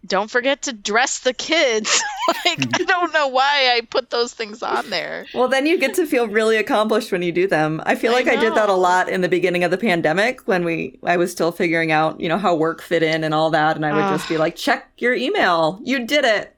don't 0.06 0.30
forget 0.30 0.62
to 0.64 0.72
dress 0.74 1.20
the 1.22 1.34
kids 1.34 2.00
like 2.46 2.60
i 2.80 2.84
don't 2.84 3.12
know 3.12 3.28
why 3.28 3.74
i 3.76 3.82
put 3.90 4.12
those 4.12 4.32
things 4.34 4.62
on 4.62 4.88
there 4.92 5.26
Well, 5.34 5.48
then 5.48 5.66
you 5.66 5.80
get 5.80 5.96
to 5.96 6.06
feel 6.06 6.28
really 6.28 6.58
accomplished 6.58 7.12
when 7.12 7.24
you 7.24 7.32
do 7.32 7.48
them. 7.48 7.82
I 7.88 7.96
feel 7.96 8.12
like 8.12 8.28
I, 8.28 8.36
did 8.36 8.54
that 8.54 8.70
a 8.70 8.74
lot 8.74 9.10
in 9.10 9.22
the 9.22 9.30
beginning 9.30 9.64
of 9.64 9.72
the 9.72 9.78
pandemic 9.80 10.42
when 10.48 10.64
we 10.64 11.00
I 11.04 11.18
was 11.18 11.32
still 11.32 11.52
figuring 11.52 11.92
out, 11.92 12.20
you 12.22 12.30
know, 12.30 12.38
how 12.38 12.54
work 12.56 12.84
fit 12.84 13.02
in 13.02 13.24
and 13.24 13.34
all 13.34 13.50
that 13.52 13.76
and 13.78 13.86
I 13.86 13.94
would 13.94 14.16
just 14.16 14.30
be 14.30 14.38
like, 14.38 14.56
"Check 14.56 14.92
your 15.00 15.16
email. 15.16 15.80
You 15.84 16.06
did 16.06 16.24
it." 16.26 16.56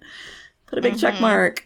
Put 0.68 0.78
a 0.80 0.82
big 0.82 0.98
check 1.00 1.13
Mhm. 1.16 1.22
mark. 1.22 1.63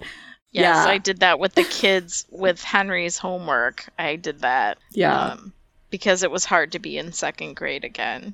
Yes 0.52 0.86
Yeah. 0.86 0.92
i 0.92 0.98
did 0.98 1.20
that 1.22 1.40
with 1.40 1.56
the 1.56 1.64
kids 1.64 2.26
with 2.30 2.62
henry's 2.62 3.18
homework 3.18 3.88
i 4.00 4.16
did 4.16 4.40
that 4.42 4.78
Yeah. 4.92 5.32
um, 5.34 5.54
because 5.90 6.24
it 6.24 6.32
was 6.32 6.46
hard 6.46 6.72
to 6.74 6.80
be 6.80 6.98
in 6.98 7.12
second 7.14 7.56
grade 7.56 7.84
again 7.84 8.34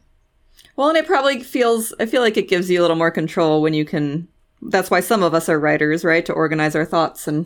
Well, 0.76 0.90
and 0.90 0.98
it 0.98 1.08
probably 1.08 1.42
feels, 1.44 1.94
I 2.00 2.06
feel 2.06 2.22
like 2.22 2.38
it 2.38 2.50
gives 2.50 2.70
you 2.70 2.80
a 2.80 2.84
little 2.84 2.96
more 2.98 3.12
control 3.12 3.62
when 3.64 3.74
you 3.74 3.84
can. 3.86 4.28
That's 4.62 4.90
why 4.92 5.00
some 5.02 5.24
of 5.24 5.34
us 5.34 5.50
are 5.50 5.60
writers, 5.60 6.04
right? 6.04 6.26
To 6.26 6.34
organize 6.34 6.76
our 6.76 6.86
thoughts. 6.86 7.28
And 7.28 7.46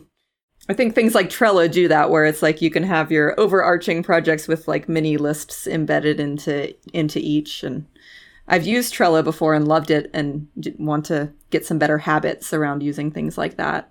I 0.68 0.74
think 0.74 0.94
things 0.94 1.14
like 1.14 1.28
Trello 1.30 1.70
do 1.70 1.88
that, 1.88 2.10
where 2.10 2.24
it's 2.26 2.42
like 2.42 2.60
you 2.62 2.70
can 2.70 2.82
have 2.82 3.10
your 3.10 3.38
overarching 3.40 4.02
projects 4.02 4.48
with 4.48 4.68
like 4.68 4.88
mini 4.88 5.16
lists 5.16 5.66
embedded 5.66 6.20
into 6.20 6.74
into 6.92 7.18
each. 7.20 7.62
And 7.62 7.86
I've 8.48 8.66
used 8.66 8.94
Trello 8.94 9.22
before 9.24 9.54
and 9.54 9.66
loved 9.68 9.90
it 9.90 10.10
and 10.12 10.46
want 10.78 11.06
to 11.06 11.32
get 11.50 11.64
some 11.66 11.78
better 11.78 11.98
habits 11.98 12.52
around 12.52 12.82
using 12.82 13.10
things 13.10 13.38
like 13.38 13.56
that. 13.56 13.90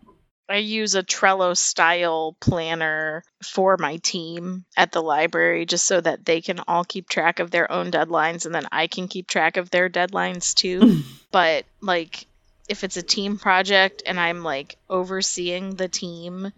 I 0.51 0.57
use 0.57 0.95
a 0.95 1.03
Trello 1.03 1.55
style 1.55 2.35
planner 2.39 3.23
for 3.43 3.77
my 3.77 3.97
team 3.97 4.65
at 4.75 4.91
the 4.91 5.01
library 5.01 5.65
just 5.65 5.85
so 5.85 5.99
that 6.01 6.25
they 6.25 6.41
can 6.41 6.59
all 6.67 6.83
keep 6.83 7.09
track 7.09 7.39
of 7.39 7.51
their 7.51 7.71
own 7.71 7.91
deadlines 7.91 8.45
and 8.45 8.53
then 8.53 8.67
I 8.71 8.87
can 8.87 9.07
keep 9.07 9.27
track 9.27 9.57
of 9.57 9.69
their 9.69 9.89
deadlines 9.89 10.53
too. 10.53 11.01
but 11.31 11.65
like 11.81 12.25
if 12.69 12.83
it's 12.83 12.97
a 12.97 13.03
team 13.03 13.37
project 13.37 14.03
and 14.05 14.19
I'm 14.19 14.43
like 14.43 14.77
overseeing 14.89 15.75
the 15.75 15.87
team, 15.87 16.51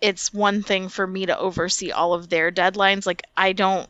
it's 0.00 0.32
one 0.32 0.62
thing 0.62 0.88
for 0.88 1.06
me 1.06 1.26
to 1.26 1.38
oversee 1.38 1.90
all 1.90 2.14
of 2.14 2.28
their 2.28 2.50
deadlines. 2.50 3.06
Like 3.06 3.22
I 3.36 3.52
don't 3.52 3.88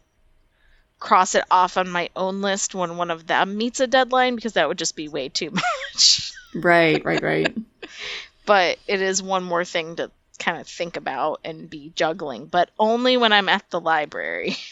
cross 0.98 1.34
it 1.34 1.44
off 1.50 1.76
on 1.76 1.90
my 1.90 2.10
own 2.14 2.42
list 2.42 2.74
when 2.74 2.96
one 2.96 3.10
of 3.10 3.26
them 3.26 3.56
meets 3.56 3.80
a 3.80 3.86
deadline 3.86 4.36
because 4.36 4.52
that 4.52 4.68
would 4.68 4.78
just 4.78 4.94
be 4.94 5.08
way 5.08 5.28
too 5.28 5.50
much 5.94 6.32
Right, 6.54 7.04
right, 7.04 7.22
right. 7.22 7.56
but 8.46 8.78
it 8.86 9.00
is 9.00 9.22
one 9.22 9.44
more 9.44 9.64
thing 9.64 9.96
to 9.96 10.10
kind 10.38 10.60
of 10.60 10.66
think 10.66 10.96
about 10.96 11.40
and 11.44 11.68
be 11.70 11.92
juggling, 11.94 12.46
but 12.46 12.70
only 12.78 13.16
when 13.16 13.32
I'm 13.32 13.48
at 13.48 13.68
the 13.70 13.80
library. 13.80 14.56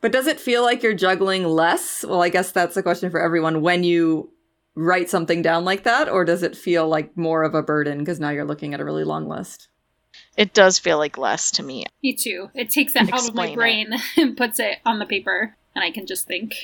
But 0.00 0.12
does 0.12 0.26
it 0.26 0.40
feel 0.40 0.62
like 0.62 0.82
you're 0.82 0.94
juggling 0.94 1.44
less? 1.44 2.04
Well, 2.08 2.22
I 2.22 2.30
guess 2.30 2.52
that's 2.52 2.74
a 2.76 2.82
question 2.82 3.10
for 3.10 3.20
everyone 3.20 3.60
when 3.60 3.84
you 3.84 4.30
write 4.74 5.10
something 5.10 5.42
down 5.42 5.66
like 5.66 5.82
that, 5.82 6.08
or 6.08 6.24
does 6.24 6.42
it 6.42 6.56
feel 6.56 6.88
like 6.88 7.16
more 7.18 7.42
of 7.42 7.54
a 7.54 7.62
burden 7.62 7.98
because 7.98 8.18
now 8.18 8.30
you're 8.30 8.46
looking 8.46 8.72
at 8.72 8.80
a 8.80 8.84
really 8.84 9.04
long 9.04 9.28
list? 9.28 9.68
It 10.38 10.54
does 10.54 10.78
feel 10.78 10.96
like 10.96 11.18
less 11.18 11.50
to 11.50 11.62
me. 11.62 11.84
Me 12.02 12.14
too. 12.14 12.48
It 12.54 12.70
takes 12.70 12.96
it 12.96 13.12
out 13.12 13.28
of 13.28 13.34
my 13.34 13.48
Explain 13.48 13.52
it. 13.52 13.56
brain 13.56 13.94
and 14.16 14.36
puts 14.38 14.58
it 14.58 14.78
on 14.86 15.00
the 15.00 15.04
paper, 15.04 15.54
and 15.74 15.84
I 15.84 15.90
can 15.90 16.06
just 16.06 16.26
think. 16.26 16.54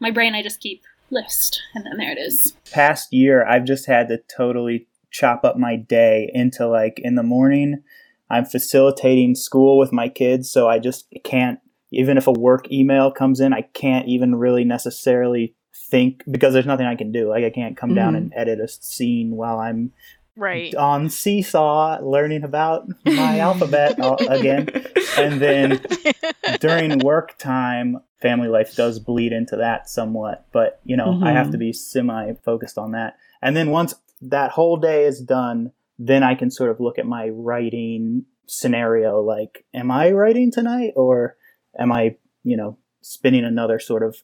My 0.00 0.10
brain, 0.10 0.34
I 0.34 0.42
just 0.42 0.58
keep 0.60 0.82
list, 1.08 1.62
and 1.74 1.86
then 1.86 1.98
there 1.98 2.10
it 2.10 2.18
is. 2.18 2.56
Past 2.72 3.12
year, 3.12 3.46
I've 3.46 3.64
just 3.64 3.86
had 3.86 4.08
to 4.08 4.18
totally 4.36 4.88
chop 5.12 5.44
up 5.44 5.56
my 5.56 5.76
day 5.76 6.30
into 6.34 6.66
like 6.66 6.98
in 6.98 7.14
the 7.14 7.22
morning, 7.22 7.82
I'm 8.30 8.44
facilitating 8.46 9.34
school 9.34 9.78
with 9.78 9.92
my 9.92 10.08
kids, 10.08 10.50
so 10.50 10.68
I 10.68 10.78
just 10.78 11.06
can't 11.22 11.60
even 11.94 12.16
if 12.16 12.26
a 12.26 12.32
work 12.32 12.72
email 12.72 13.10
comes 13.12 13.38
in, 13.38 13.52
I 13.52 13.60
can't 13.74 14.08
even 14.08 14.34
really 14.34 14.64
necessarily 14.64 15.54
think 15.74 16.22
because 16.30 16.54
there's 16.54 16.64
nothing 16.66 16.86
I 16.86 16.96
can 16.96 17.12
do. 17.12 17.28
Like 17.28 17.44
I 17.44 17.50
can't 17.50 17.76
come 17.76 17.94
down 17.94 18.14
Mhm. 18.14 18.16
and 18.16 18.32
edit 18.34 18.60
a 18.60 18.66
scene 18.68 19.36
while 19.36 19.58
I'm 19.58 19.92
Right. 20.34 20.74
on 20.74 21.10
Seesaw 21.10 21.98
learning 22.02 22.42
about 22.42 22.88
my 23.04 23.38
alphabet 23.40 23.98
again. 24.26 24.70
And 25.18 25.38
then 25.42 25.82
during 26.60 27.00
work 27.00 27.36
time, 27.38 28.00
family 28.22 28.48
life 28.48 28.74
does 28.74 28.98
bleed 28.98 29.32
into 29.32 29.56
that 29.56 29.90
somewhat. 29.90 30.46
But, 30.52 30.80
you 30.84 30.96
know, 30.96 31.20
I 31.22 31.32
have 31.32 31.50
to 31.50 31.58
be 31.58 31.74
semi 31.74 32.32
focused 32.42 32.78
on 32.78 32.92
that. 32.92 33.18
And 33.42 33.54
then 33.54 33.68
once 33.70 33.94
that 34.22 34.52
whole 34.52 34.76
day 34.76 35.04
is 35.04 35.20
done, 35.20 35.72
then 35.98 36.22
I 36.22 36.34
can 36.34 36.50
sort 36.50 36.70
of 36.70 36.80
look 36.80 36.98
at 36.98 37.06
my 37.06 37.28
writing 37.28 38.24
scenario 38.46 39.20
like, 39.20 39.64
am 39.74 39.90
I 39.90 40.12
writing 40.12 40.50
tonight 40.50 40.92
or 40.96 41.36
am 41.78 41.92
I, 41.92 42.16
you 42.44 42.56
know, 42.56 42.78
spinning 43.02 43.44
another 43.44 43.78
sort 43.78 44.02
of 44.02 44.16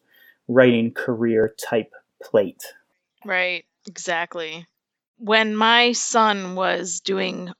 writing 0.47 0.93
career 0.93 1.55
type 1.69 1.93
plate? 2.23 2.63
Right, 3.25 3.65
exactly. 3.87 4.67
When 5.19 5.57
my 5.57 5.93
son 5.93 6.55
was 6.55 7.01
doing, 7.01 7.53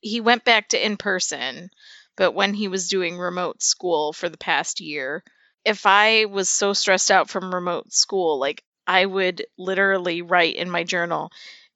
he 0.00 0.20
went 0.20 0.44
back 0.44 0.70
to 0.70 0.84
in 0.84 0.96
person, 0.96 1.70
but 2.16 2.32
when 2.32 2.54
he 2.54 2.68
was 2.68 2.88
doing 2.88 3.18
remote 3.18 3.62
school 3.62 4.12
for 4.12 4.28
the 4.28 4.38
past 4.38 4.80
year, 4.80 5.22
if 5.64 5.86
I 5.86 6.26
was 6.26 6.48
so 6.48 6.72
stressed 6.72 7.10
out 7.10 7.30
from 7.30 7.54
remote 7.54 7.92
school, 7.92 8.38
like 8.38 8.62
I 8.86 9.06
would 9.06 9.46
literally 9.56 10.22
write 10.22 10.56
in 10.56 10.70
my 10.70 10.84
journal, 10.84 11.30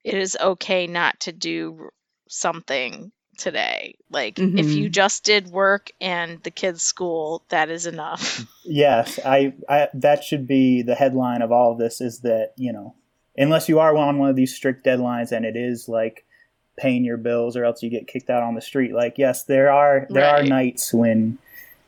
it 0.04 0.14
is 0.14 0.37
okay 0.40 0.87
not 0.87 1.20
to 1.20 1.32
do 1.32 1.88
something 2.28 3.12
today. 3.37 3.94
Like 4.11 4.38
if 4.38 4.74
you 4.74 4.88
Mhm. 4.88 4.92
just 4.92 5.24
did 5.24 5.48
work 5.48 5.90
and 6.00 6.42
the 6.42 6.50
kids' 6.50 6.82
school, 6.82 7.44
that 7.50 7.70
is 7.70 7.87
enough. 7.87 8.44
Yes, 8.70 9.18
I, 9.24 9.54
I 9.66 9.88
that 9.94 10.22
should 10.24 10.46
be 10.46 10.82
the 10.82 10.94
headline 10.94 11.40
of 11.40 11.50
all 11.52 11.72
of 11.72 11.78
this 11.78 12.02
is 12.02 12.20
that, 12.20 12.52
you 12.56 12.70
know, 12.70 12.94
unless 13.34 13.66
you 13.66 13.78
are 13.78 13.96
on 13.96 14.18
one 14.18 14.28
of 14.28 14.37
these 14.37 14.54
strict 14.54 14.84
deadlines 14.84 15.32
and 15.32 15.46
it 15.46 15.56
is 15.56 15.88
like 15.88 16.26
paying 16.76 17.02
your 17.02 17.16
bills 17.16 17.56
or 17.56 17.64
else 17.64 17.82
you 17.82 17.88
get 17.88 18.06
kicked 18.06 18.28
out 18.28 18.42
on 18.42 18.54
the 18.54 18.61
street. 18.61 18.92
Like 18.92 19.16
yes, 19.16 19.44
there 19.44 19.72
are 19.72 20.06
there 20.11 20.26
are 20.26 20.42
nights 20.42 20.92
when 20.92 21.38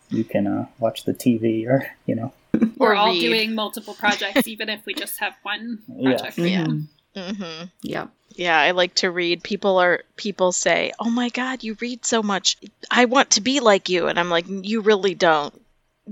you 0.09 0.25
can 0.25 0.47
uh, 0.47 0.67
watch 0.79 1.05
the 1.05 1.13
TV 1.13 1.67
or, 1.67 1.87
you 2.07 2.15
know. 2.15 2.33
We're 2.79 2.95
all 2.95 3.13
read. 3.13 3.21
doing 3.21 3.55
multiple 3.55 3.93
projects, 3.95 4.49
even 4.49 4.71
if 4.71 4.87
we 4.87 4.95
just 4.95 5.19
have 5.19 5.35
one 5.43 5.81
Yeah. 5.89 6.13
project. 6.17 6.39
Yeah. 6.39 6.65
Mhm. 6.67 6.87
Hmm 7.17 7.63
Yeah. 7.83 8.07
Yeah, 8.37 8.59
I 8.59 8.71
like 8.71 8.95
to 8.97 9.11
read. 9.11 9.43
People 9.43 9.79
are 9.79 10.03
people 10.17 10.53
say, 10.53 10.93
"Oh 10.99 11.11
my 11.11 11.29
god, 11.31 11.63
you 11.65 11.77
read 11.81 12.07
so 12.07 12.23
much. 12.23 12.57
I 12.91 13.05
want 13.07 13.31
to 13.31 13.41
be 13.41 13.61
like 13.61 13.89
you." 13.89 14.07
And 14.07 14.19
I'm 14.19 14.31
like, 14.31 14.47
"You 14.49 14.81
really 14.81 15.15
don't." 15.15 15.53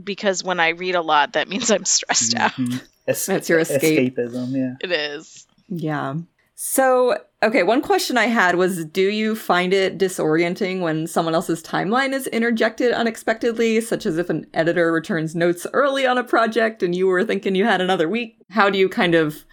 Because 0.02 0.44
when 0.44 0.61
I 0.61 0.70
read 0.70 0.94
a 0.96 1.00
lot, 1.00 1.32
that 1.34 1.48
means 1.48 1.70
I'm 1.70 1.84
stressed 1.84 2.34
out. 2.37 2.52
Mhm. 2.52 2.82
Es- 3.06 3.24
That's 3.26 3.48
your 3.48 3.61
escape. 3.61 4.16
Escapism, 4.16 4.52
yeah. 4.54 4.74
It 4.80 4.92
is. 4.92 5.46
Yeah. 5.68 6.16
So, 6.56 7.16
okay, 7.42 7.62
one 7.62 7.82
question 7.82 8.18
I 8.18 8.26
had 8.26 8.56
was 8.56 8.84
do 8.84 9.00
you 9.08 9.37
find 9.37 9.72
it 9.72 9.96
disorienting 9.96 10.80
when 10.80 11.06
someone 11.06 11.34
else's 11.34 11.62
timeline 11.62 12.12
is 12.12 12.26
interjected 12.26 12.92
unexpectedly, 12.92 13.80
such 13.80 14.04
as 14.06 14.18
if 14.18 14.28
an 14.28 14.46
editor 14.52 14.90
returns 14.92 15.37
notes 15.37 15.66
early 15.72 16.04
on 16.04 16.18
a 16.18 16.24
project 16.24 16.82
and 16.82 16.94
you 16.96 17.06
were 17.06 17.22
thinking 17.24 17.54
you 17.54 17.64
had 17.64 17.80
another 17.80 18.08
week? 18.08 18.37
How 18.50 18.68
do 18.70 18.76
you 18.78 18.88
kind 18.88 19.14
of 19.14 19.44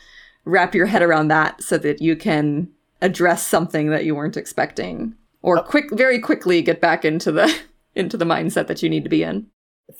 wrap 0.46 0.74
your 0.74 0.86
head 0.86 1.02
around 1.02 1.28
that 1.28 1.62
so 1.62 1.78
that 1.80 2.02
you 2.02 2.16
can 2.16 2.70
address 3.02 3.46
something 3.46 3.90
that 3.90 4.06
you 4.06 4.16
weren't 4.16 4.38
expecting 4.38 5.16
or 5.42 5.60
uh, 5.60 5.64
quick 5.64 5.86
very 5.92 6.20
quickly 6.20 6.62
get 6.62 6.82
back 6.82 7.06
into 7.06 7.32
the 7.32 7.54
into 7.96 8.18
the 8.18 8.26
mindset 8.26 8.68
that 8.68 8.84
you 8.84 8.90
need 8.90 9.04
to 9.04 9.10
be 9.10 9.24
in? 9.24 9.48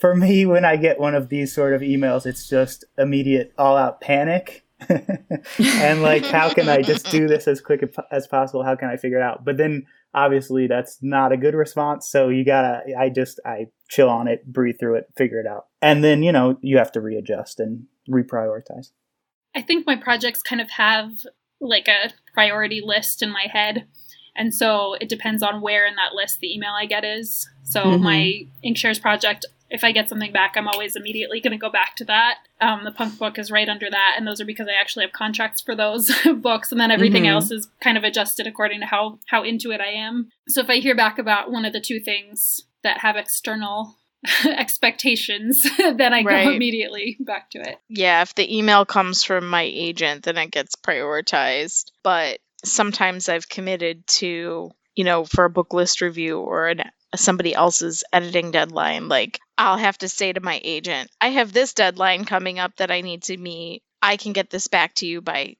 For 0.00 0.14
me, 0.14 0.44
when 0.44 0.64
I 0.64 0.76
get 0.76 0.98
one 0.98 1.14
of 1.14 1.28
these 1.28 1.54
sort 1.54 1.72
of 1.72 1.80
emails, 1.80 2.26
it's 2.26 2.48
just 2.48 2.84
immediate 2.98 3.52
all 3.56 3.76
out 3.76 4.00
panic. 4.00 4.64
and 4.88 6.02
like, 6.02 6.26
how 6.26 6.52
can 6.52 6.68
I 6.68 6.82
just 6.82 7.10
do 7.10 7.26
this 7.26 7.48
as 7.48 7.60
quick 7.60 7.82
as 8.10 8.26
possible? 8.26 8.62
How 8.62 8.74
can 8.74 8.88
I 8.88 8.96
figure 8.96 9.18
it 9.18 9.22
out? 9.22 9.44
But 9.44 9.56
then 9.56 9.86
obviously 10.12 10.66
that's 10.66 10.98
not 11.00 11.32
a 11.32 11.36
good 11.36 11.54
response. 11.54 12.10
So 12.10 12.28
you 12.28 12.44
gotta, 12.44 12.82
I 12.98 13.08
just, 13.08 13.40
I 13.46 13.68
chill 13.88 14.10
on 14.10 14.28
it, 14.28 14.44
breathe 14.52 14.78
through 14.78 14.96
it, 14.96 15.06
figure 15.16 15.40
it 15.40 15.46
out. 15.46 15.66
And 15.80 16.04
then, 16.04 16.22
you 16.22 16.32
know, 16.32 16.58
you 16.60 16.76
have 16.76 16.92
to 16.92 17.00
readjust 17.00 17.60
and 17.60 17.86
reprioritize. 18.10 18.90
I 19.56 19.62
think 19.62 19.86
my 19.86 19.96
projects 19.96 20.42
kind 20.42 20.60
of 20.60 20.70
have 20.70 21.12
like 21.60 21.88
a 21.88 22.12
priority 22.34 22.82
list 22.84 23.22
in 23.22 23.30
my 23.30 23.46
head. 23.50 23.86
And 24.36 24.54
so 24.54 24.94
it 25.00 25.08
depends 25.08 25.42
on 25.42 25.62
where 25.62 25.86
in 25.86 25.94
that 25.96 26.12
list 26.14 26.40
the 26.40 26.52
email 26.54 26.72
I 26.78 26.84
get 26.84 27.04
is. 27.04 27.48
So 27.64 27.84
Mhm. 27.84 28.00
my 28.02 28.42
Inkshares 28.62 29.00
project, 29.00 29.46
if 29.70 29.82
I 29.82 29.92
get 29.92 30.10
something 30.10 30.30
back, 30.30 30.56
I'm 30.56 30.68
always 30.68 30.94
immediately 30.94 31.40
going 31.40 31.52
to 31.52 31.56
go 31.58 31.70
back 31.70 31.96
to 31.96 32.04
that. 32.04 32.40
Um, 32.60 32.84
the 32.84 32.92
punk 32.92 33.18
book 33.18 33.38
is 33.38 33.50
right 33.50 33.68
under 33.68 33.88
that, 33.90 34.14
and 34.16 34.26
those 34.26 34.40
are 34.40 34.44
because 34.44 34.68
I 34.68 34.74
actually 34.78 35.06
have 35.06 35.12
contracts 35.12 35.62
for 35.62 35.74
those 35.74 36.10
books, 36.36 36.70
and 36.70 36.80
then 36.80 36.90
everything 36.90 37.24
Mhm. 37.24 37.30
else 37.30 37.50
is 37.50 37.68
kind 37.80 37.96
of 37.96 38.04
adjusted 38.04 38.46
according 38.46 38.80
to 38.80 38.86
how 38.86 39.18
how 39.26 39.42
into 39.42 39.72
it 39.72 39.80
I 39.80 39.88
am. 39.92 40.28
So 40.48 40.60
if 40.60 40.68
I 40.70 40.76
hear 40.76 40.94
back 40.94 41.18
about 41.18 41.50
one 41.50 41.64
of 41.64 41.72
the 41.72 41.80
two 41.80 41.98
things 41.98 42.60
that 42.82 42.98
have 42.98 43.16
external 43.16 43.96
expectations, 44.46 45.62
then 45.78 46.12
I 46.12 46.22
Right. 46.22 46.44
go 46.44 46.52
immediately 46.52 47.16
back 47.20 47.50
to 47.50 47.58
it. 47.58 47.78
Yeah, 47.88 48.22
if 48.22 48.34
the 48.34 48.56
email 48.56 48.84
comes 48.84 49.22
from 49.22 49.48
my 49.48 49.62
agent, 49.62 50.24
then 50.24 50.36
it 50.36 50.50
gets 50.50 50.76
prioritized. 50.76 51.90
But 52.02 52.40
sometimes 52.64 53.28
I've 53.28 53.48
committed 53.48 54.06
to, 54.06 54.70
you 54.94 55.04
know, 55.04 55.24
for 55.24 55.44
a 55.44 55.50
book 55.50 55.72
list 55.72 56.00
review 56.00 56.40
or 56.40 56.68
an, 56.68 56.82
somebody 57.14 57.54
else's 57.54 58.04
editing 58.12 58.50
deadline. 58.50 59.08
Like, 59.08 59.40
I'll 59.58 59.78
have 59.78 59.98
to 59.98 60.08
say 60.08 60.32
to 60.32 60.40
my 60.40 60.60
agent, 60.62 61.10
I 61.20 61.28
have 61.28 61.52
this 61.52 61.74
deadline 61.74 62.24
coming 62.24 62.58
up 62.58 62.76
that 62.76 62.90
I 62.90 63.00
need 63.00 63.22
to 63.24 63.36
meet. 63.36 63.82
I 64.02 64.16
can 64.16 64.32
get 64.32 64.50
this 64.50 64.68
back 64.68 64.94
to 64.96 65.06
you 65.06 65.20
by 65.20 65.56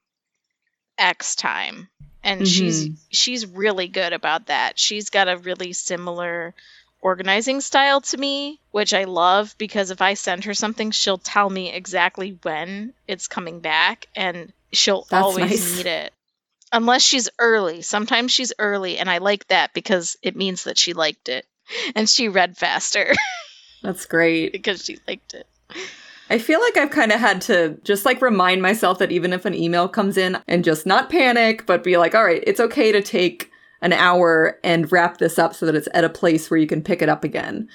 X 0.99 1.37
time. 1.37 1.89
And 2.23 2.47
she's 2.47 2.87
mm-hmm. 2.87 2.95
she's 3.11 3.47
really 3.47 3.87
good 3.87 4.13
about 4.13 4.47
that. 4.47 4.81
She's 4.81 5.11
got 5.11 5.29
a 5.29 5.39
really 5.39 5.73
similar 5.73 6.55
organizing 7.01 7.61
style 7.61 8.01
to 8.01 8.17
me, 8.17 8.61
which 8.71 8.93
I 8.95 9.05
love 9.05 9.55
because 9.59 9.91
if 9.91 10.03
I 10.03 10.15
send 10.15 10.45
her 10.45 10.55
something, 10.55 10.91
she'll 10.91 11.19
tell 11.19 11.49
me 11.49 11.73
exactly 11.73 12.39
when 12.43 12.93
it's 13.07 13.29
coming 13.29 13.61
back 13.61 14.07
and 14.17 14.53
she'll 14.73 15.07
That's 15.11 15.25
always 15.25 15.51
nice. 15.51 15.77
meet 15.77 15.87
it. 15.87 16.13
Unless 16.73 17.03
she's 17.03 17.29
early. 17.39 17.83
Sometimes 17.83 18.33
she's 18.33 18.53
early 18.59 18.99
and 18.99 19.09
I 19.09 19.19
like 19.19 19.47
that 19.49 19.73
because 19.73 20.17
it 20.23 20.37
means 20.37 20.65
that 20.65 20.79
she 20.79 20.93
liked 20.95 21.29
it 21.29 21.47
and 21.95 22.09
she 22.09 22.29
read 22.29 22.57
faster 22.57 23.13
That's 23.83 24.07
great. 24.07 24.53
because 24.53 24.85
she 24.85 24.99
liked 25.07 25.35
it. 25.35 25.47
I 26.29 26.39
feel 26.41 26.61
like 26.61 26.77
I've 26.77 26.91
kind 26.91 27.13
of 27.13 27.21
had 27.21 27.41
to 27.43 27.79
just 27.85 28.05
like 28.05 28.21
remind 28.21 28.61
myself 28.63 28.99
that 28.99 29.13
even 29.13 29.33
if 29.33 29.45
an 29.45 29.55
email 29.55 29.87
comes 29.89 30.17
in 30.17 30.39
and 30.49 30.65
just 30.65 30.85
not 30.87 31.09
panic, 31.09 31.67
but 31.67 31.85
be 31.85 31.97
like, 31.99 32.17
all 32.17 32.25
right, 32.25 32.43
it's 32.45 32.59
okay 32.59 32.91
to 32.91 33.01
take 33.01 33.53
an 33.81 33.93
hour 33.93 34.59
and 34.65 34.91
wrap 34.91 35.19
this 35.19 35.39
up 35.39 35.55
so 35.55 35.67
that 35.67 35.75
it's 35.75 35.89
at 35.95 36.05
a 36.05 36.09
place 36.09 36.51
where 36.51 36.59
you 36.59 36.67
can 36.67 36.83
pick 36.83 37.03
it 37.03 37.09
up 37.09 37.25
again 37.25 37.69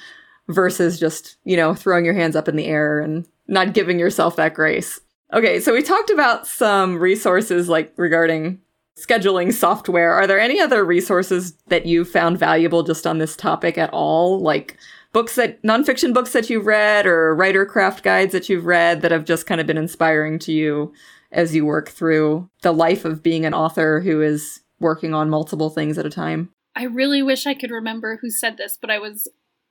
versus 0.48 1.00
just, 1.00 1.38
you 1.44 1.56
know, 1.56 1.74
throwing 1.74 2.06
your 2.06 2.14
hands 2.14 2.36
up 2.36 2.48
in 2.48 2.56
the 2.56 2.66
air 2.66 3.00
and 3.00 3.28
not 3.48 3.74
giving 3.74 4.00
yourself 4.00 4.36
that 4.36 4.54
grace. 4.54 5.00
Okay, 5.34 5.60
so 5.60 5.74
we 5.74 5.82
talked 5.82 6.10
about 6.10 6.46
some 6.46 6.98
resources 6.98 7.70
like 7.70 7.94
regarding 7.96 8.60
scheduling 8.98 9.54
software. 9.54 10.14
Are 10.14 10.28
there 10.28 10.40
any 10.40 10.60
other 10.60 10.84
resources 10.84 11.54
that 11.68 11.86
you 11.86 12.04
found 12.04 12.38
valuable 12.38 12.84
just 12.84 13.08
on 13.08 13.18
this 13.18 13.36
topic 13.36 13.78
at 13.78 13.90
all? 13.92 14.42
Like 14.42 14.78
books 15.14 15.36
that 15.36 15.62
nonfiction 15.64 16.14
books 16.14 16.34
that 16.34 16.50
you've 16.50 16.66
read 16.66 17.06
or 17.06 17.36
writer 17.36 17.66
craft 17.66 18.04
guides 18.04 18.32
that 18.34 18.50
you've 18.50 18.66
read 18.66 19.02
that 19.02 19.12
have 19.12 19.26
just 19.26 19.46
kind 19.46 19.62
of 19.62 19.68
been 19.68 19.78
inspiring 19.78 20.40
to 20.40 20.52
you 20.52 20.94
as 21.32 21.56
you 21.56 21.66
work 21.66 21.90
through 21.90 22.50
the 22.62 22.74
life 22.74 23.06
of 23.06 23.24
being 23.24 23.46
an 23.46 23.54
author 23.54 24.02
who 24.02 24.22
is 24.22 24.62
working 24.82 25.14
on 25.14 25.30
multiple 25.30 25.70
things 25.70 25.98
at 25.98 26.06
a 26.06 26.10
time. 26.10 26.50
I 26.76 26.84
really 26.84 27.22
wish 27.22 27.46
I 27.46 27.54
could 27.54 27.72
remember 27.72 28.18
who 28.22 28.30
said 28.30 28.58
this, 28.58 28.78
but 28.80 28.90
I 28.90 29.00
was 29.00 29.28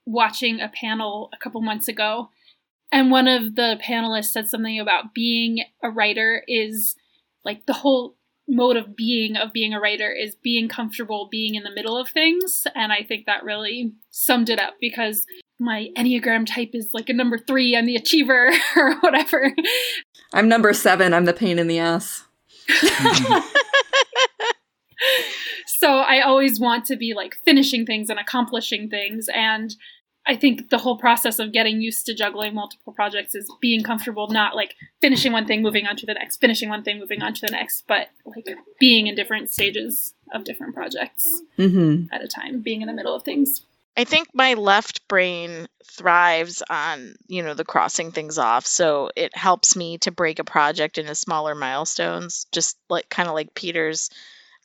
watching 0.06 0.60
a 0.60 0.68
panel 0.68 1.30
a 1.32 1.36
couple 1.36 1.60
months 1.60 1.88
ago, 1.88 2.30
and 2.92 3.10
one 3.10 3.28
of 3.28 3.54
the 3.54 3.78
panelists 3.82 4.32
said 4.32 4.48
something 4.48 4.78
about 4.78 5.14
being 5.14 5.64
a 5.82 5.90
writer 5.90 6.42
is 6.48 6.96
like 7.44 7.66
the 7.66 7.72
whole 7.72 8.16
mode 8.48 8.76
of 8.76 8.96
being 8.96 9.36
of 9.36 9.52
being 9.52 9.72
a 9.72 9.80
writer 9.80 10.10
is 10.10 10.34
being 10.34 10.68
comfortable 10.68 11.28
being 11.30 11.54
in 11.54 11.62
the 11.62 11.70
middle 11.70 11.96
of 11.96 12.08
things 12.08 12.66
and 12.74 12.90
i 12.90 13.00
think 13.00 13.24
that 13.24 13.44
really 13.44 13.92
summed 14.10 14.50
it 14.50 14.58
up 14.58 14.74
because 14.80 15.24
my 15.60 15.86
enneagram 15.96 16.44
type 16.44 16.70
is 16.72 16.88
like 16.92 17.08
a 17.08 17.12
number 17.12 17.38
three 17.38 17.76
i'm 17.76 17.86
the 17.86 17.94
achiever 17.94 18.50
or 18.76 18.96
whatever 19.02 19.54
I'm 20.32 20.48
number 20.48 20.72
seven. 20.72 21.12
I'm 21.12 21.24
the 21.24 21.32
pain 21.32 21.58
in 21.58 21.66
the 21.66 21.78
ass. 21.78 22.24
so 25.66 25.98
I 25.98 26.20
always 26.20 26.60
want 26.60 26.84
to 26.86 26.96
be 26.96 27.14
like 27.14 27.38
finishing 27.44 27.86
things 27.86 28.10
and 28.10 28.18
accomplishing 28.18 28.88
things. 28.88 29.28
And 29.32 29.74
I 30.26 30.36
think 30.36 30.70
the 30.70 30.78
whole 30.78 30.98
process 30.98 31.38
of 31.38 31.52
getting 31.52 31.80
used 31.80 32.06
to 32.06 32.14
juggling 32.14 32.54
multiple 32.54 32.92
projects 32.92 33.34
is 33.34 33.50
being 33.60 33.82
comfortable, 33.82 34.28
not 34.28 34.54
like 34.54 34.74
finishing 35.00 35.32
one 35.32 35.46
thing, 35.46 35.62
moving 35.62 35.86
on 35.86 35.96
to 35.96 36.06
the 36.06 36.14
next, 36.14 36.36
finishing 36.38 36.68
one 36.68 36.82
thing, 36.82 36.98
moving 36.98 37.22
on 37.22 37.32
to 37.34 37.40
the 37.40 37.52
next, 37.52 37.84
but 37.88 38.08
like 38.24 38.46
being 38.78 39.06
in 39.06 39.14
different 39.14 39.48
stages 39.50 40.12
of 40.32 40.44
different 40.44 40.74
projects 40.74 41.42
Mm-hmm. 41.58 42.12
at 42.12 42.22
a 42.22 42.28
time, 42.28 42.60
being 42.60 42.82
in 42.82 42.86
the 42.86 42.92
middle 42.92 43.14
of 43.14 43.22
things. 43.22 43.62
I 43.96 44.04
think 44.04 44.28
my 44.32 44.54
left 44.54 45.06
brain 45.08 45.66
thrives 45.84 46.62
on, 46.70 47.16
you 47.26 47.42
know, 47.42 47.54
the 47.54 47.64
crossing 47.64 48.12
things 48.12 48.38
off. 48.38 48.66
So 48.66 49.10
it 49.16 49.36
helps 49.36 49.74
me 49.74 49.98
to 49.98 50.10
break 50.10 50.38
a 50.38 50.44
project 50.44 50.96
into 50.96 51.14
smaller 51.14 51.54
milestones, 51.54 52.46
just 52.52 52.78
like 52.88 53.08
kind 53.08 53.28
of 53.28 53.34
like 53.34 53.54
Peter's 53.54 54.10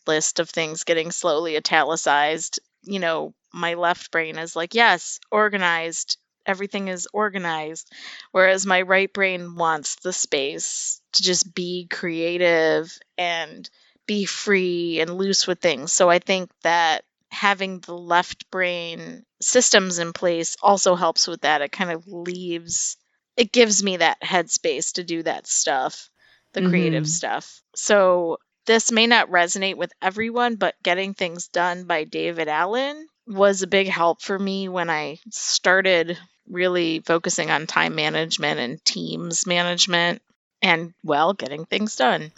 list 0.07 0.39
of 0.39 0.49
things 0.49 0.83
getting 0.83 1.11
slowly 1.11 1.57
italicized. 1.57 2.59
You 2.83 2.99
know, 2.99 3.33
my 3.53 3.75
left 3.75 4.11
brain 4.11 4.37
is 4.37 4.55
like, 4.55 4.73
yes, 4.75 5.19
organized. 5.31 6.17
Everything 6.45 6.87
is 6.89 7.07
organized. 7.13 7.91
Whereas 8.31 8.65
my 8.65 8.81
right 8.81 9.11
brain 9.11 9.55
wants 9.55 9.95
the 9.95 10.13
space 10.13 11.01
to 11.13 11.23
just 11.23 11.53
be 11.55 11.87
creative 11.89 12.95
and 13.17 13.69
be 14.05 14.25
free 14.25 14.99
and 14.99 15.17
loose 15.17 15.47
with 15.47 15.59
things. 15.59 15.91
So 15.93 16.09
I 16.09 16.19
think 16.19 16.51
that 16.61 17.03
having 17.31 17.79
the 17.79 17.97
left 17.97 18.49
brain 18.51 19.25
systems 19.41 19.97
in 19.99 20.13
place 20.13 20.55
also 20.61 20.95
helps 20.95 21.27
with 21.27 21.41
that. 21.41 21.61
It 21.61 21.71
kind 21.71 21.91
of 21.91 22.07
leaves, 22.07 22.97
it 23.35 23.51
gives 23.51 23.83
me 23.83 23.97
that 23.97 24.21
headspace 24.21 24.93
to 24.93 25.03
do 25.03 25.23
that 25.23 25.47
stuff 25.47 26.09
the 26.53 26.61
creative 26.61 27.03
Mhm. 27.03 27.07
stuff. 27.07 27.61
So 27.75 28.37
this 28.65 28.91
may 28.91 29.07
not 29.07 29.29
resonate 29.29 29.75
with 29.75 29.93
everyone, 30.01 30.55
but 30.55 30.75
Getting 30.83 31.13
Things 31.13 31.47
Done 31.47 31.85
by 31.85 32.03
David 32.03 32.47
Allen 32.47 33.07
was 33.27 33.61
a 33.61 33.67
big 33.67 33.87
help 33.87 34.21
for 34.21 34.37
me 34.37 34.69
when 34.69 34.89
I 34.89 35.19
started 35.29 36.17
really 36.47 36.99
focusing 36.99 37.49
on 37.49 37.67
time 37.67 37.95
management 37.95 38.59
and 38.59 38.83
teams 38.85 39.47
management 39.47 40.21
and, 40.61 40.93
well, 41.03 41.33
getting 41.33 41.65
things 41.65 41.95
done. 41.95 42.31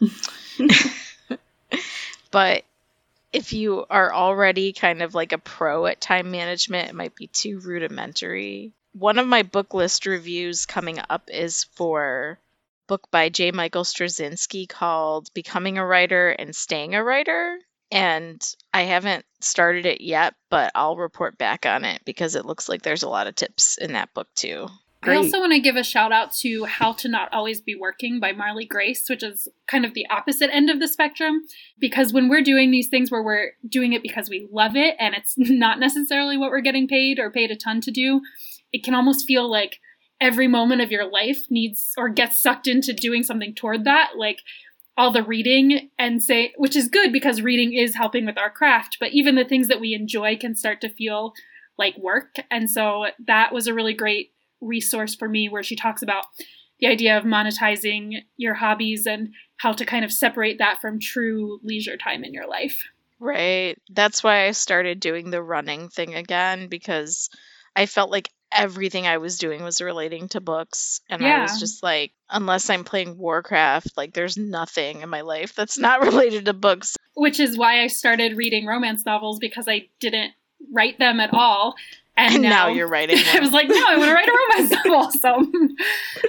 but 2.31 2.63
if 3.33 3.53
you 3.53 3.85
are 3.89 4.13
already 4.13 4.73
kind 4.73 5.01
of 5.01 5.13
like 5.13 5.33
a 5.33 5.37
pro 5.37 5.85
at 5.85 6.01
time 6.01 6.31
management, 6.31 6.89
it 6.89 6.95
might 6.95 7.15
be 7.15 7.27
too 7.27 7.59
rudimentary. 7.59 8.71
One 8.93 9.19
of 9.19 9.27
my 9.27 9.43
book 9.43 9.73
list 9.73 10.05
reviews 10.05 10.65
coming 10.65 10.99
up 11.09 11.29
is 11.31 11.65
for 11.75 12.39
book 12.87 13.09
by 13.11 13.29
J. 13.29 13.51
Michael 13.51 13.83
Straczynski 13.83 14.67
called 14.67 15.33
Becoming 15.33 15.77
a 15.77 15.85
Writer 15.85 16.29
and 16.29 16.55
Staying 16.55 16.95
a 16.95 17.03
Writer. 17.03 17.59
And 17.91 18.41
I 18.73 18.83
haven't 18.83 19.25
started 19.39 19.85
it 19.85 20.01
yet, 20.01 20.33
but 20.49 20.71
I'll 20.75 20.97
report 20.97 21.37
back 21.37 21.65
on 21.65 21.85
it 21.85 22.01
because 22.05 22.35
it 22.35 22.45
looks 22.45 22.67
like 22.67 22.81
there's 22.81 23.03
a 23.03 23.09
lot 23.09 23.27
of 23.27 23.35
tips 23.35 23.77
in 23.77 23.93
that 23.93 24.13
book 24.13 24.27
too. 24.35 24.67
I 25.03 25.15
also 25.15 25.39
want 25.39 25.53
to 25.53 25.59
give 25.59 25.75
a 25.75 25.83
shout 25.83 26.11
out 26.11 26.33
to 26.37 26.65
How 26.65 26.91
to 26.93 27.07
Not 27.07 27.33
Always 27.33 27.61
Be 27.61 27.75
Working 27.75 28.19
by 28.19 28.33
Marlee 28.33 28.67
Grace, 28.67 29.07
which 29.07 29.23
is 29.23 29.47
kind 29.67 29.85
of 29.85 29.93
the 29.93 30.07
opposite 30.09 30.53
end 30.53 30.69
of 30.69 30.79
the 30.79 30.87
spectrum. 30.87 31.43
Because 31.79 32.11
when 32.11 32.29
we're 32.29 32.41
doing 32.41 32.71
these 32.71 32.87
things 32.87 33.11
where 33.11 33.23
we're 33.23 33.51
doing 33.67 33.93
it 33.93 34.01
because 34.01 34.29
we 34.29 34.47
love 34.51 34.75
it 34.75 34.95
and 34.99 35.15
it's 35.15 35.35
not 35.37 35.79
necessarily 35.79 36.35
what 36.37 36.49
we're 36.49 36.61
getting 36.61 36.87
paid 36.87 37.19
or 37.19 37.31
paid 37.31 37.51
a 37.51 37.55
ton 37.55 37.79
to 37.81 37.91
do, 37.91 38.21
it 38.73 38.83
can 38.83 38.95
almost 38.95 39.25
feel 39.25 39.49
like 39.49 39.79
every 40.19 40.47
moment 40.47 40.81
of 40.81 40.91
your 40.91 41.09
life 41.09 41.43
needs 41.49 41.93
or 41.97 42.09
gets 42.09 42.41
sucked 42.41 42.67
into 42.67 42.93
doing 42.93 43.23
something 43.23 43.53
toward 43.53 43.83
that. 43.85 44.11
Like 44.17 44.41
all 44.97 45.11
the 45.11 45.23
reading 45.23 45.89
and 45.99 46.21
say, 46.21 46.53
which 46.57 46.75
is 46.75 46.89
good 46.89 47.13
because 47.13 47.41
reading 47.41 47.73
is 47.73 47.95
helping 47.95 48.25
with 48.25 48.37
our 48.37 48.49
craft, 48.49 48.97
but 48.99 49.13
even 49.13 49.35
the 49.35 49.45
things 49.45 49.67
that 49.67 49.79
we 49.79 49.93
enjoy 49.93 50.35
can 50.35 50.55
start 50.55 50.81
to 50.81 50.89
feel 50.89 51.33
like 51.77 51.95
work. 51.97 52.37
And 52.49 52.69
so 52.69 53.05
that 53.27 53.53
was 53.53 53.67
a 53.67 53.73
really 53.73 53.93
great 53.93 54.31
resource 54.59 55.13
for 55.13 55.29
me 55.29 55.49
where 55.49 55.61
she 55.61 55.75
talks 55.75 56.01
about 56.01 56.25
the 56.79 56.87
idea 56.87 57.17
of 57.17 57.23
monetizing 57.23 58.23
your 58.37 58.55
hobbies 58.55 59.05
and 59.05 59.29
how 59.57 59.73
to 59.73 59.85
kind 59.85 60.03
of 60.03 60.11
separate 60.11 60.57
that 60.57 60.81
from 60.81 60.99
true 60.99 61.59
leisure 61.63 61.97
time 61.97 62.23
in 62.23 62.33
your 62.33 62.47
life. 62.47 62.83
Right. 63.19 63.77
That's 63.89 64.23
why 64.23 64.45
I 64.45 64.51
started 64.51 64.99
doing 64.99 65.29
the 65.29 65.41
running 65.41 65.89
thing 65.89 66.15
again 66.15 66.67
because 66.67 67.29
I 67.75 67.85
felt 67.85 68.11
like 68.11 68.29
everything 68.51 69.07
I 69.07 69.17
was 69.17 69.37
doing 69.37 69.63
was 69.63 69.81
relating 69.81 70.29
to 70.29 70.41
books. 70.41 71.01
And 71.09 71.25
I 71.25 71.41
was 71.41 71.59
just 71.59 71.83
like, 71.83 72.11
unless 72.29 72.69
I'm 72.69 72.83
playing 72.83 73.17
Warcraft, 73.17 73.97
like 73.97 74.13
there's 74.13 74.37
nothing 74.37 75.01
in 75.01 75.09
my 75.09 75.21
life 75.21 75.53
that's 75.55 75.77
not 75.77 76.01
related 76.05 76.45
to 76.45 76.53
books. 76.53 76.97
Which 77.13 77.39
is 77.39 77.57
why 77.57 77.81
I 77.81 77.87
started 77.87 78.37
reading 78.37 78.65
romance 78.65 79.05
novels 79.05 79.39
because 79.39 79.67
I 79.67 79.87
didn't 79.99 80.31
write 80.71 80.99
them 80.99 81.19
at 81.19 81.33
all. 81.33 81.75
And, 82.15 82.35
And 82.35 82.43
now 82.43 82.67
you're 82.67 82.87
writing 82.89 83.19
I 83.31 83.39
was 83.39 83.51
like, 83.51 83.67
no, 83.67 83.75
I 83.75 83.97
want 83.97 84.09
to 84.09 84.13
write 84.13 84.27
a 84.27 84.31
romance 84.31 84.85
novel. 84.85 85.11
So 85.11 85.51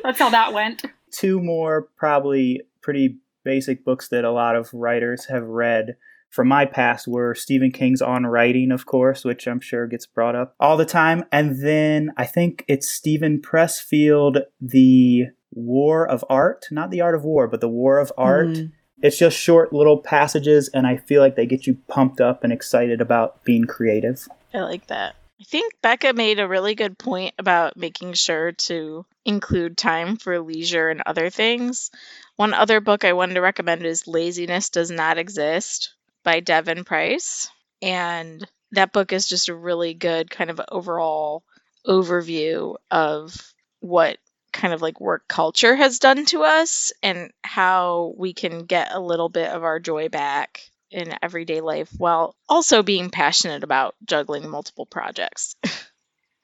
that's 0.02 0.18
how 0.18 0.30
that 0.30 0.52
went. 0.52 0.84
two 1.10 1.40
more 1.40 1.88
probably 1.96 2.62
pretty 2.82 3.16
basic 3.44 3.84
books 3.84 4.08
that 4.08 4.24
a 4.24 4.30
lot 4.30 4.56
of 4.56 4.72
writers 4.74 5.26
have 5.26 5.44
read 5.44 5.96
from 6.30 6.48
my 6.48 6.66
past 6.66 7.08
were 7.08 7.34
Stephen 7.34 7.72
King's 7.72 8.02
On 8.02 8.26
Writing, 8.26 8.70
of 8.70 8.86
course, 8.86 9.24
which 9.24 9.46
I'm 9.46 9.60
sure 9.60 9.86
gets 9.86 10.06
brought 10.06 10.36
up 10.36 10.54
all 10.60 10.76
the 10.76 10.84
time. 10.84 11.24
And 11.32 11.62
then 11.64 12.12
I 12.16 12.26
think 12.26 12.64
it's 12.68 12.90
Steven 12.90 13.40
Pressfield, 13.40 14.42
The 14.60 15.26
War 15.52 16.06
of 16.06 16.24
Art, 16.28 16.66
not 16.70 16.90
The 16.90 17.00
Art 17.00 17.14
of 17.14 17.24
War, 17.24 17.48
but 17.48 17.60
The 17.60 17.68
War 17.68 17.98
of 17.98 18.12
Art. 18.18 18.48
Mm. 18.48 18.72
It's 19.00 19.18
just 19.18 19.38
short 19.38 19.72
little 19.72 19.98
passages, 19.98 20.68
and 20.74 20.86
I 20.86 20.96
feel 20.96 21.22
like 21.22 21.36
they 21.36 21.46
get 21.46 21.66
you 21.66 21.78
pumped 21.86 22.20
up 22.20 22.42
and 22.42 22.52
excited 22.52 23.00
about 23.00 23.44
being 23.44 23.64
creative. 23.64 24.26
I 24.52 24.60
like 24.60 24.88
that. 24.88 25.14
I 25.40 25.44
think 25.44 25.74
Becca 25.82 26.14
made 26.14 26.40
a 26.40 26.48
really 26.48 26.74
good 26.74 26.98
point 26.98 27.34
about 27.38 27.76
making 27.76 28.14
sure 28.14 28.50
to 28.52 29.06
include 29.24 29.76
time 29.76 30.16
for 30.16 30.40
leisure 30.40 30.88
and 30.88 31.00
other 31.06 31.30
things. 31.30 31.92
One 32.34 32.54
other 32.54 32.80
book 32.80 33.04
I 33.04 33.12
wanted 33.12 33.34
to 33.34 33.40
recommend 33.40 33.86
is 33.86 34.08
Laziness 34.08 34.70
Does 34.70 34.90
Not 34.90 35.16
Exist 35.16 35.94
by 36.24 36.40
Devon 36.40 36.84
Price. 36.84 37.50
And 37.82 38.46
that 38.72 38.92
book 38.92 39.12
is 39.12 39.26
just 39.26 39.48
a 39.48 39.54
really 39.54 39.94
good 39.94 40.30
kind 40.30 40.50
of 40.50 40.60
overall 40.70 41.44
overview 41.86 42.76
of 42.90 43.34
what 43.80 44.18
kind 44.52 44.74
of 44.74 44.82
like 44.82 45.00
work 45.00 45.28
culture 45.28 45.76
has 45.76 45.98
done 45.98 46.24
to 46.26 46.42
us 46.42 46.92
and 47.02 47.30
how 47.42 48.14
we 48.16 48.32
can 48.32 48.64
get 48.64 48.92
a 48.92 49.00
little 49.00 49.28
bit 49.28 49.48
of 49.50 49.62
our 49.62 49.78
joy 49.78 50.08
back 50.08 50.62
in 50.90 51.14
everyday 51.22 51.60
life 51.60 51.90
while 51.96 52.34
also 52.48 52.82
being 52.82 53.10
passionate 53.10 53.62
about 53.62 53.94
juggling 54.04 54.48
multiple 54.48 54.86
projects. 54.86 55.54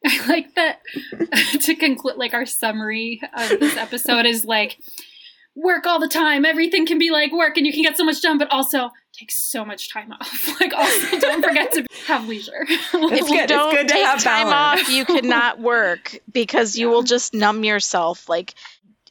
I 0.07 0.27
like 0.27 0.55
that 0.55 0.81
to 1.62 1.75
conclude, 1.77 2.16
like 2.16 2.35
our 2.35 2.45
summary 2.45 3.22
of 3.37 3.49
this 3.59 3.77
episode 3.77 4.27
is 4.27 4.45
like 4.45 4.79
work 5.55 5.87
all 5.87 5.99
the 6.01 6.09
time. 6.09 6.45
Everything 6.45 6.87
can 6.87 6.99
be 6.99 7.11
like 7.11 7.33
work, 7.33 7.57
and 7.57 7.67
you 7.67 7.73
can 7.73 7.83
get 7.83 7.97
so 7.97 8.05
much 8.05 8.21
done, 8.23 8.39
but 8.39 8.51
also 8.51 8.91
take 9.13 9.31
so 9.31 9.65
much 9.65 9.93
time 9.93 10.13
off. 10.13 10.49
like 10.61 10.73
also 10.75 11.19
don't 11.21 11.43
forget 11.45 11.73
to 11.73 11.87
have 12.07 12.27
leisure. 12.29 12.67
It's 12.69 12.93
if 12.95 13.21
good. 13.27 13.31
you 13.31 13.47
don't 13.47 13.75
good 13.75 13.89
to 13.89 13.95
take 13.95 14.05
have 14.05 14.23
time 14.23 14.49
balance. 14.49 14.83
off, 14.83 14.89
you 14.91 15.05
cannot 15.05 15.61
work 15.61 16.19
because 16.33 16.77
you 16.77 16.89
Yeah. 16.89 16.95
will 16.95 17.03
just 17.05 17.35
numb 17.35 17.63
yourself. 17.65 18.29
Like 18.29 18.55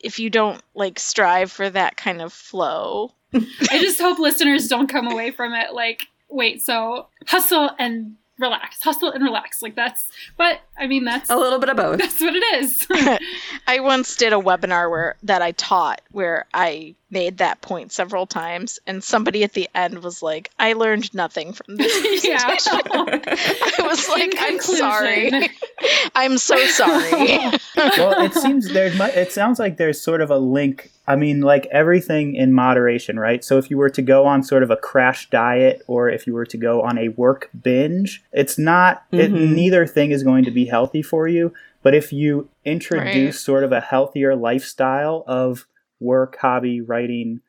if 0.02 0.20
you 0.20 0.30
don't 0.30 0.62
like 0.76 1.00
strive 1.00 1.52
for 1.52 1.70
that 1.70 1.96
kind 1.96 2.22
of 2.22 2.34
flow. 2.34 3.14
I 3.34 3.80
just 3.80 4.00
hope 4.02 4.20
listeners 4.20 4.68
don't 4.68 4.88
come 4.88 5.08
away 5.08 5.32
from 5.32 5.54
it 5.54 5.74
like, 5.74 6.04
wait, 6.30 6.62
so 6.62 7.08
hustle 7.26 7.70
and 7.80 8.16
relax, 8.44 8.84
hustle 8.84 9.12
and 9.12 9.24
relax. 9.24 9.62
Like 9.62 9.76
that's, 9.76 10.08
but 10.38 10.62
I 10.78 10.88
mean 10.88 11.06
that's 11.06 11.30
A 11.30 11.36
little 11.36 11.60
bit 11.60 11.70
of 11.70 11.78
both. 11.78 12.00
that's 12.00 12.20
what 12.20 12.36
it 12.36 12.44
is. 12.64 12.88
I 13.68 13.80
once 13.80 14.16
did 14.16 14.34
a 14.34 14.38
webinar 14.38 14.90
where 14.90 15.16
that 15.24 15.42
I 15.42 15.54
taught 15.54 16.02
where 16.12 16.46
I 16.54 16.96
made 17.14 17.38
that 17.38 17.62
point 17.62 17.92
several 17.94 18.26
times 18.26 18.80
and 18.88 19.04
somebody 19.04 19.44
at 19.44 19.54
the 19.54 19.70
end 19.74 20.04
was 20.04 20.22
like, 20.22 20.50
I 20.60 20.74
learned 20.74 21.14
nothing 21.14 21.54
from 21.54 21.78
this. 21.78 22.26
yeah. 22.26 22.40
I 22.48 23.74
was 23.80 24.06
In 24.06 24.12
like, 24.12 24.34
I'm 24.40 24.58
conclusion. 24.60 24.78
sorry. 24.78 25.50
I'm 26.16 26.38
so 26.38 26.58
sorry. 26.68 27.12
well, 27.76 28.26
it 28.26 28.34
seems 28.34 28.68
there's 28.74 28.98
mu- 28.98 29.06
it 29.06 29.32
sounds 29.32 29.60
like 29.60 29.78
there's 29.78 30.02
sort 30.02 30.22
of 30.22 30.30
a 30.32 30.38
link. 30.38 30.90
I 31.08 31.16
mean, 31.18 31.42
like 31.42 31.66
everything 31.72 32.36
in 32.36 32.54
moderation, 32.54 33.20
right? 33.20 33.44
So 33.44 33.58
if 33.58 33.70
you 33.70 33.78
were 33.78 33.90
to 33.92 34.02
go 34.02 34.26
on 34.26 34.42
sort 34.44 34.64
of 34.64 34.72
a 34.72 34.78
crash 34.78 35.30
diet 35.30 35.84
or 35.88 36.10
if 36.10 36.26
you 36.26 36.34
were 36.34 36.46
to 36.46 36.58
go 36.58 36.82
on 36.82 36.98
a 36.98 37.10
work 37.10 37.50
binge, 37.62 38.24
it's 38.32 38.58
not 38.58 39.04
it, 39.12 39.32
Mhm. 39.32 39.54
neither 39.54 39.86
thing 39.86 40.12
is 40.12 40.24
going 40.24 40.46
to 40.46 40.52
be 40.52 40.66
healthy 40.66 41.02
for 41.02 41.28
you, 41.28 41.54
but 41.82 41.94
if 41.94 42.14
you 42.14 42.48
introduce 42.64 43.26
Right. 43.26 43.34
sort 43.36 43.64
of 43.66 43.72
a 43.74 43.82
healthier 43.82 44.34
lifestyle 44.36 45.24
of 45.28 45.68
work, 46.04 46.38
hobby, 46.38 46.82
writing, 46.82 47.42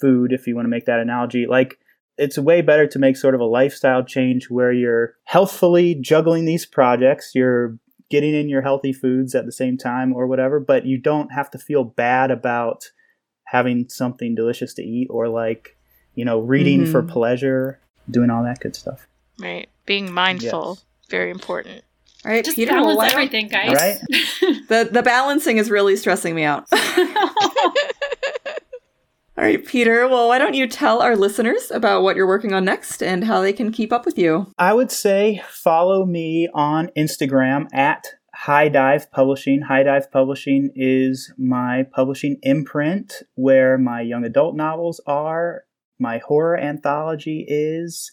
food 0.00 0.32
if 0.32 0.46
you 0.46 0.54
want 0.54 0.64
to 0.64 0.70
make 0.70 0.86
that 0.86 1.00
analogy, 1.00 1.46
like 1.46 1.78
it's 2.16 2.38
way 2.38 2.62
better 2.62 2.86
to 2.86 2.98
make 2.98 3.16
sort 3.16 3.34
of 3.34 3.40
a 3.40 3.44
lifestyle 3.44 4.02
change 4.02 4.48
where 4.50 4.72
you're 4.72 5.14
healthfully 5.24 5.94
juggling 5.94 6.46
these 6.46 6.66
projects, 6.66 7.32
you're 7.34 7.78
getting 8.10 8.34
in 8.34 8.48
your 8.48 8.62
healthy 8.62 8.92
foods 8.92 9.34
at 9.34 9.44
the 9.44 9.52
same 9.52 9.76
time 9.76 10.14
or 10.14 10.26
whatever, 10.26 10.58
but 10.58 10.86
you 10.86 10.96
don't 10.98 11.30
have 11.32 11.50
to 11.50 11.58
feel 11.58 11.84
bad 11.84 12.30
about 12.30 12.90
having 13.44 13.88
something 13.88 14.34
delicious 14.34 14.74
to 14.74 14.82
eat 14.82 15.06
or 15.10 15.28
like, 15.28 15.76
you 16.14 16.24
know, 16.24 16.40
reading 16.40 16.86
for 16.86 17.02
Mhm. 17.02 17.08
pleasure, 17.08 17.78
doing 18.10 18.30
all 18.30 18.42
that 18.44 18.60
good 18.60 18.74
stuff. 18.74 19.06
right. 19.40 19.68
Being 19.86 20.10
mindful. 20.12 20.76
Yes. 20.78 20.84
Very 21.10 21.30
important. 21.30 21.82
All 22.24 22.32
right, 22.32 22.44
just 22.44 22.56
Peter. 22.56 22.72
Well, 22.72 22.82
balance 22.82 22.96
why 22.96 23.08
don't- 23.08 23.14
everything, 23.14 23.48
guys. 23.48 23.74
Right? 23.74 24.00
the 24.68 24.88
the 24.90 25.02
balancing 25.02 25.58
is 25.58 25.70
really 25.70 25.96
stressing 25.96 26.34
me 26.34 26.44
out. 26.44 26.66
All 29.36 29.44
right, 29.44 29.64
Peter. 29.64 30.08
Well, 30.08 30.26
why 30.26 30.38
don't 30.38 30.54
you 30.54 30.66
tell 30.66 31.00
our 31.00 31.14
listeners 31.14 31.70
about 31.70 32.02
what 32.02 32.16
you're 32.16 32.26
working 32.26 32.52
on 32.52 32.64
next 32.64 33.04
and 33.04 33.22
how 33.22 33.40
they 33.40 33.52
can 33.52 33.70
keep 33.70 33.92
up 33.92 34.04
with 34.04 34.18
you? 34.18 34.52
I 34.58 34.74
would 34.74 34.90
say 34.90 35.40
follow 35.48 36.04
me 36.04 36.48
on 36.52 36.90
Instagram 36.96 37.72
at 37.72 38.04
High 38.34 38.68
Dive 38.68 39.12
Publishing. 39.12 39.62
High 39.62 39.84
Dive 39.84 40.10
Publishing 40.10 40.70
is 40.74 41.32
my 41.38 41.84
publishing 41.94 42.38
imprint 42.42 43.22
where 43.36 43.78
my 43.78 44.00
young 44.00 44.24
adult 44.24 44.56
novels 44.56 45.00
are, 45.06 45.62
my 46.00 46.18
horror 46.18 46.58
anthology 46.58 47.46
is, 47.48 48.10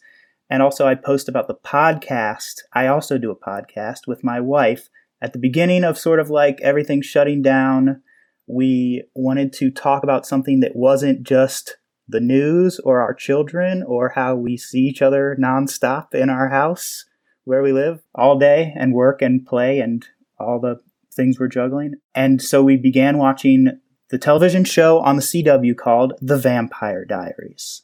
and 0.50 0.62
also 0.62 0.88
I 0.88 0.96
post 0.96 1.28
about 1.28 1.48
the 1.48 1.56
podcast. 1.56 2.62
I 2.74 2.88
also 2.88 3.18
do 3.18 3.32
a 3.32 3.36
podcast 3.36 4.08
with 4.08 4.24
my 4.24 4.40
wife. 4.40 4.90
At 5.22 5.34
the 5.34 5.40
beginning 5.40 5.84
of 5.84 5.98
sort 5.98 6.20
of 6.20 6.30
like 6.30 6.60
everything 6.62 7.02
shutting 7.02 7.42
down, 7.42 8.02
we 8.48 9.04
wanted 9.16 9.54
to 9.54 9.72
talk 9.72 10.04
about 10.04 10.26
something 10.26 10.60
that 10.60 10.76
wasn't 10.76 11.24
just 11.24 11.78
the 12.08 12.20
news 12.20 12.80
or 12.80 13.02
our 13.02 13.14
children 13.14 13.84
or 13.88 14.10
how 14.10 14.36
we 14.36 14.58
see 14.58 14.82
each 14.82 15.02
other 15.02 15.36
nonstop 15.40 16.14
in 16.14 16.30
our 16.30 16.50
house 16.50 17.06
where 17.46 17.64
we 17.64 17.72
live 17.72 18.02
all 18.14 18.38
day 18.38 18.74
and 18.78 18.94
work 18.94 19.22
and 19.22 19.46
play 19.46 19.80
and 19.80 20.06
all 20.40 20.60
the 20.60 20.80
things 21.14 21.40
we're 21.40 21.48
juggling. 21.48 21.94
And 22.14 22.42
so 22.42 22.62
we 22.62 22.78
began 22.78 23.18
watching 23.18 23.80
the 24.10 24.18
television 24.18 24.66
show 24.66 25.00
on 25.00 25.16
the 25.16 25.22
CW 25.22 25.76
called 25.78 26.14
The 26.22 26.38
Vampire 26.38 27.06
Diaries, 27.06 27.84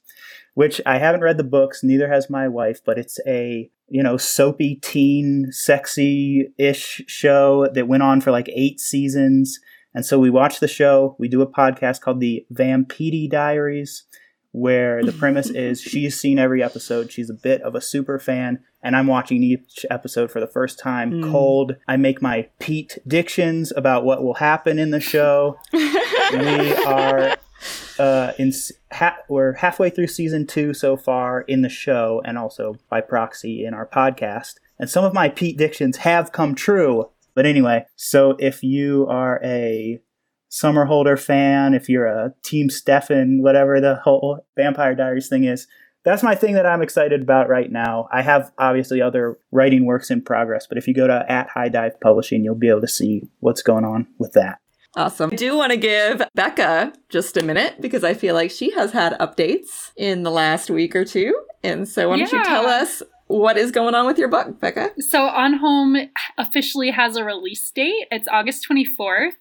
which 0.62 0.80
I 0.86 0.99
haven't 0.99 1.22
read 1.22 1.38
the 1.38 1.43
books, 1.43 1.82
neither 1.82 2.07
has 2.07 2.30
my 2.30 2.47
wife, 2.47 2.82
but 2.86 2.99
it's 2.99 3.20
a, 3.26 3.68
you 3.89 4.03
know, 4.03 4.16
soapy 4.16 4.76
teen, 4.76 5.47
sexy 5.51 6.49
ish 6.59 7.01
show 7.07 7.68
that 7.74 7.88
went 7.88 8.03
on 8.03 8.22
for 8.22 8.30
like 8.30 8.47
eight 8.49 8.80
seasons. 8.80 9.59
And 9.95 10.05
so 10.05 10.20
we 10.20 10.30
watch 10.30 10.59
the 10.59 10.68
show, 10.68 11.16
we 11.18 11.28
do 11.28 11.41
a 11.41 11.47
podcast 11.51 12.01
called 12.01 12.20
The 12.20 12.45
Vampedi 12.53 13.28
Diaries, 13.28 14.03
where 14.51 15.03
the 15.03 15.12
premise 15.12 15.49
is 15.68 15.82
she's 15.82 16.16
seen 16.20 16.38
every 16.38 16.62
episode. 16.62 17.12
She's 17.12 17.32
a 17.32 17.34
bit 17.34 17.64
of 17.64 17.74
a 17.74 17.82
super 17.82 18.20
fan, 18.20 18.59
and 18.84 18.95
I'm 18.95 19.07
watching 19.07 19.41
each 19.41 19.84
episode 19.89 20.30
for 20.30 20.39
the 20.39 20.47
first 20.47 20.78
time 20.78 21.12
Mm. 21.12 21.32
cold. 21.32 21.76
I 21.88 21.97
make 21.97 22.22
my 22.22 22.49
Pete 22.59 22.99
dictions 23.07 23.74
about 23.76 24.05
what 24.05 24.22
will 24.24 24.36
happen 24.36 24.78
in 24.78 24.91
the 24.91 24.99
show. 24.99 25.57
we 25.74 26.76
are 26.86 27.36
uh, 27.99 28.34
in 28.38 28.51
ha- 28.91 29.18
we're 29.30 29.53
halfway 29.53 29.89
through 29.89 30.07
season 30.07 30.47
two 30.47 30.74
so 30.74 30.97
far 30.97 31.41
in 31.41 31.62
the 31.62 31.70
show, 31.70 32.22
and 32.26 32.38
also 32.38 32.76
by 32.89 33.01
proxy 33.01 33.66
in 33.66 33.74
our 33.74 33.86
podcast. 33.88 34.55
And 34.80 34.89
some 34.89 35.05
of 35.05 35.14
my 35.14 35.30
Pete 35.30 35.57
dictions 35.57 35.97
have 35.97 36.32
come 36.32 36.55
true. 36.55 37.09
But 37.36 37.45
anyway, 37.45 37.86
so 37.95 38.36
if 38.39 38.64
you 38.64 39.07
are 39.07 39.39
a 39.43 39.99
Somerhalder 40.51 41.18
fan, 41.18 41.74
if 41.74 41.88
you're 41.88 42.07
a 42.07 42.34
Team 42.43 42.70
Stefan, 42.70 43.41
whatever 43.41 43.80
the 43.80 43.95
whole 43.95 44.45
Vampire 44.57 44.95
Diaries 44.95 45.30
thing 45.30 45.45
is, 45.45 45.68
that's 46.03 46.24
my 46.24 46.36
thing 46.36 46.55
that 46.55 46.66
I'm 46.66 46.82
excited 46.82 47.22
about 47.22 47.47
right 47.47 47.72
now. 47.72 48.07
I 48.12 48.22
have 48.24 48.51
obviously 48.57 49.01
other 49.01 49.38
writing 49.51 49.86
works 49.86 50.09
in 50.09 50.22
progress, 50.22 50.66
but 50.68 50.78
if 50.78 50.88
you 50.88 50.93
go 50.93 51.07
to 51.07 51.32
at 51.32 51.49
High 51.49 51.70
Dive 51.70 52.01
Publishing, 52.01 52.43
you'll 52.43 52.55
be 52.55 52.70
able 52.70 52.82
to 52.82 52.88
see 52.88 53.30
what's 53.39 53.62
going 53.62 53.86
on 53.86 54.07
with 54.18 54.34
that. 54.34 54.59
Awesome. 54.96 55.30
I 55.32 55.36
do 55.36 55.56
want 55.56 55.72
to 55.72 55.78
give 55.78 56.22
Becca 56.36 56.94
just 57.10 57.38
a 57.38 57.44
minute 57.44 57.80
because 57.80 58.04
I 58.04 58.14
feel 58.14 58.36
like 58.36 58.52
she 58.52 58.72
has 58.72 58.92
had 58.92 59.18
updates 59.20 59.92
in 59.96 60.24
the 60.24 60.32
last 60.32 60.70
week 60.70 60.96
or 60.96 61.06
two. 61.06 61.34
And 61.64 61.88
so 61.88 62.10
why 62.10 62.18
don't 62.18 62.32
you 62.32 62.44
tell 62.44 62.66
us 62.66 63.02
what 63.28 63.56
is 63.58 63.72
going 63.72 63.96
on 63.96 64.06
with 64.06 64.18
your 64.18 64.28
book, 64.28 64.60
Becca? 64.60 64.92
So 65.00 65.24
On 65.28 65.54
Home 65.60 65.96
officially 66.38 66.92
has 66.92 67.16
a 67.16 67.24
release 67.24 67.72
date. 67.72 68.08
It's 68.12 68.28
August 68.28 68.68
24th. 68.70 69.36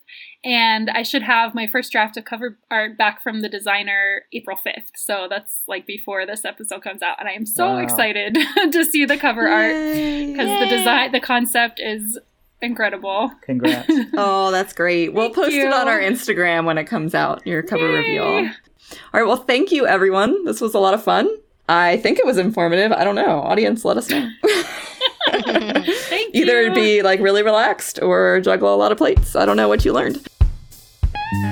And 0.44 0.88
I 0.88 1.03
should 1.03 1.22
have 1.22 1.55
my 1.55 1.66
first 1.66 1.90
draft 1.90 2.16
of 2.16 2.24
cover 2.24 2.57
art 2.70 2.96
back 2.96 3.20
from 3.22 3.40
the 3.42 3.48
designer 3.48 4.22
April 4.32 4.57
5th. 4.57 4.90
So 4.94 5.26
that's 5.28 5.62
like 5.66 5.86
before 5.86 6.24
this 6.24 6.44
episode 6.44 6.82
comes 6.82 7.03
out. 7.03 7.16
And 7.18 7.28
I 7.28 7.32
am 7.32 7.44
so 7.44 7.64
Wow. 7.74 7.78
excited 7.78 8.38
to 8.72 8.84
see 8.84 9.05
the 9.05 9.16
cover 9.16 9.48
art 9.48 9.74
because 9.74 10.59
the 10.61 10.66
design, 10.68 11.12
the 11.12 11.20
concept 11.20 11.80
is 11.80 12.18
incredible. 12.62 13.32
Congrats. 13.42 13.90
Oh, 14.14 14.50
that's 14.50 14.72
great. 14.72 15.12
We'll 15.14 15.26
Thank 15.32 15.36
post 15.36 15.52
it 15.52 15.72
on 15.72 15.88
our 15.88 15.98
Instagram 16.00 16.64
when 16.66 16.76
it 16.78 16.84
comes 16.84 17.14
out, 17.14 17.46
your 17.46 17.62
cover 17.62 17.88
Yay. 17.88 17.94
reveal. 17.94 18.22
All 18.24 19.20
right. 19.20 19.22
Well, 19.26 19.36
thank 19.36 19.70
you, 19.72 19.86
everyone. 19.86 20.44
This 20.44 20.61
was 20.61 20.74
a 20.74 20.78
lot 20.78 20.94
of 20.94 21.02
fun. 21.02 21.28
I 21.68 21.98
think 21.98 22.18
it 22.18 22.26
was 22.26 22.36
informative. 22.38 22.90
I 22.92 23.04
don't 23.04 23.14
know. 23.14 23.40
Audience, 23.40 23.84
let 23.84 23.96
us 23.96 24.11
know. 24.11 24.28
Thank 25.30 26.34
Either 26.34 26.62
you. 26.64 26.74
be 26.74 27.02
like 27.02 27.20
really 27.20 27.42
relaxed 27.42 28.00
or 28.02 28.40
juggle 28.40 28.74
a 28.74 28.76
lot 28.76 28.90
of 28.92 28.98
plates. 28.98 29.36
I 29.36 29.44
don't 29.46 29.56
know 29.56 29.68
what 29.68 29.84
you 29.84 29.92
learned. 29.92 30.26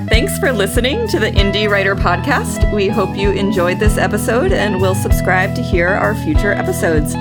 Thanks 0.09 0.37
for 0.39 0.51
listening 0.53 1.07
to 1.09 1.21
the 1.21 1.31
Indie 1.31 1.69
Writer 1.71 1.95
Podcast. 1.95 2.75
We 2.75 2.89
hope 2.89 3.17
you 3.17 3.31
enjoyed 3.31 3.79
this 3.79 3.97
episode 3.97 4.51
and 4.51 4.81
will 4.81 4.97
subscribe 4.97 5.55
to 5.55 5.63
hear 5.63 5.89
our 5.89 6.17
future 6.17 6.51
episodes. 6.53 7.15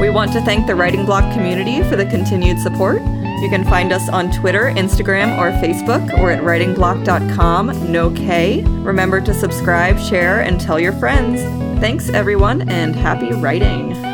We 0.00 0.10
want 0.10 0.32
to 0.34 0.40
thank 0.42 0.66
the 0.68 0.76
Writing 0.76 1.04
Bloc 1.04 1.32
community 1.34 1.82
for 1.88 1.96
the 1.96 2.06
continued 2.06 2.60
support. 2.60 3.00
You 3.42 3.50
can 3.50 3.64
find 3.64 3.92
us 3.92 4.08
on 4.08 4.30
Twitter, 4.30 4.72
Instagram, 4.76 5.38
or 5.38 5.50
Facebook, 5.60 6.18
or 6.18 6.30
at 6.30 6.42
writingbloc.com, 6.42 7.92
no 7.92 8.10
K. 8.10 8.62
Remember 8.64 9.20
to 9.20 9.34
subscribe, 9.34 9.98
share, 9.98 10.40
and 10.40 10.60
tell 10.60 10.80
your 10.80 10.92
friends. 10.92 11.42
Thanks, 11.80 12.08
everyone, 12.10 12.68
and 12.68 12.96
happy 12.96 13.32
writing. 13.32 14.13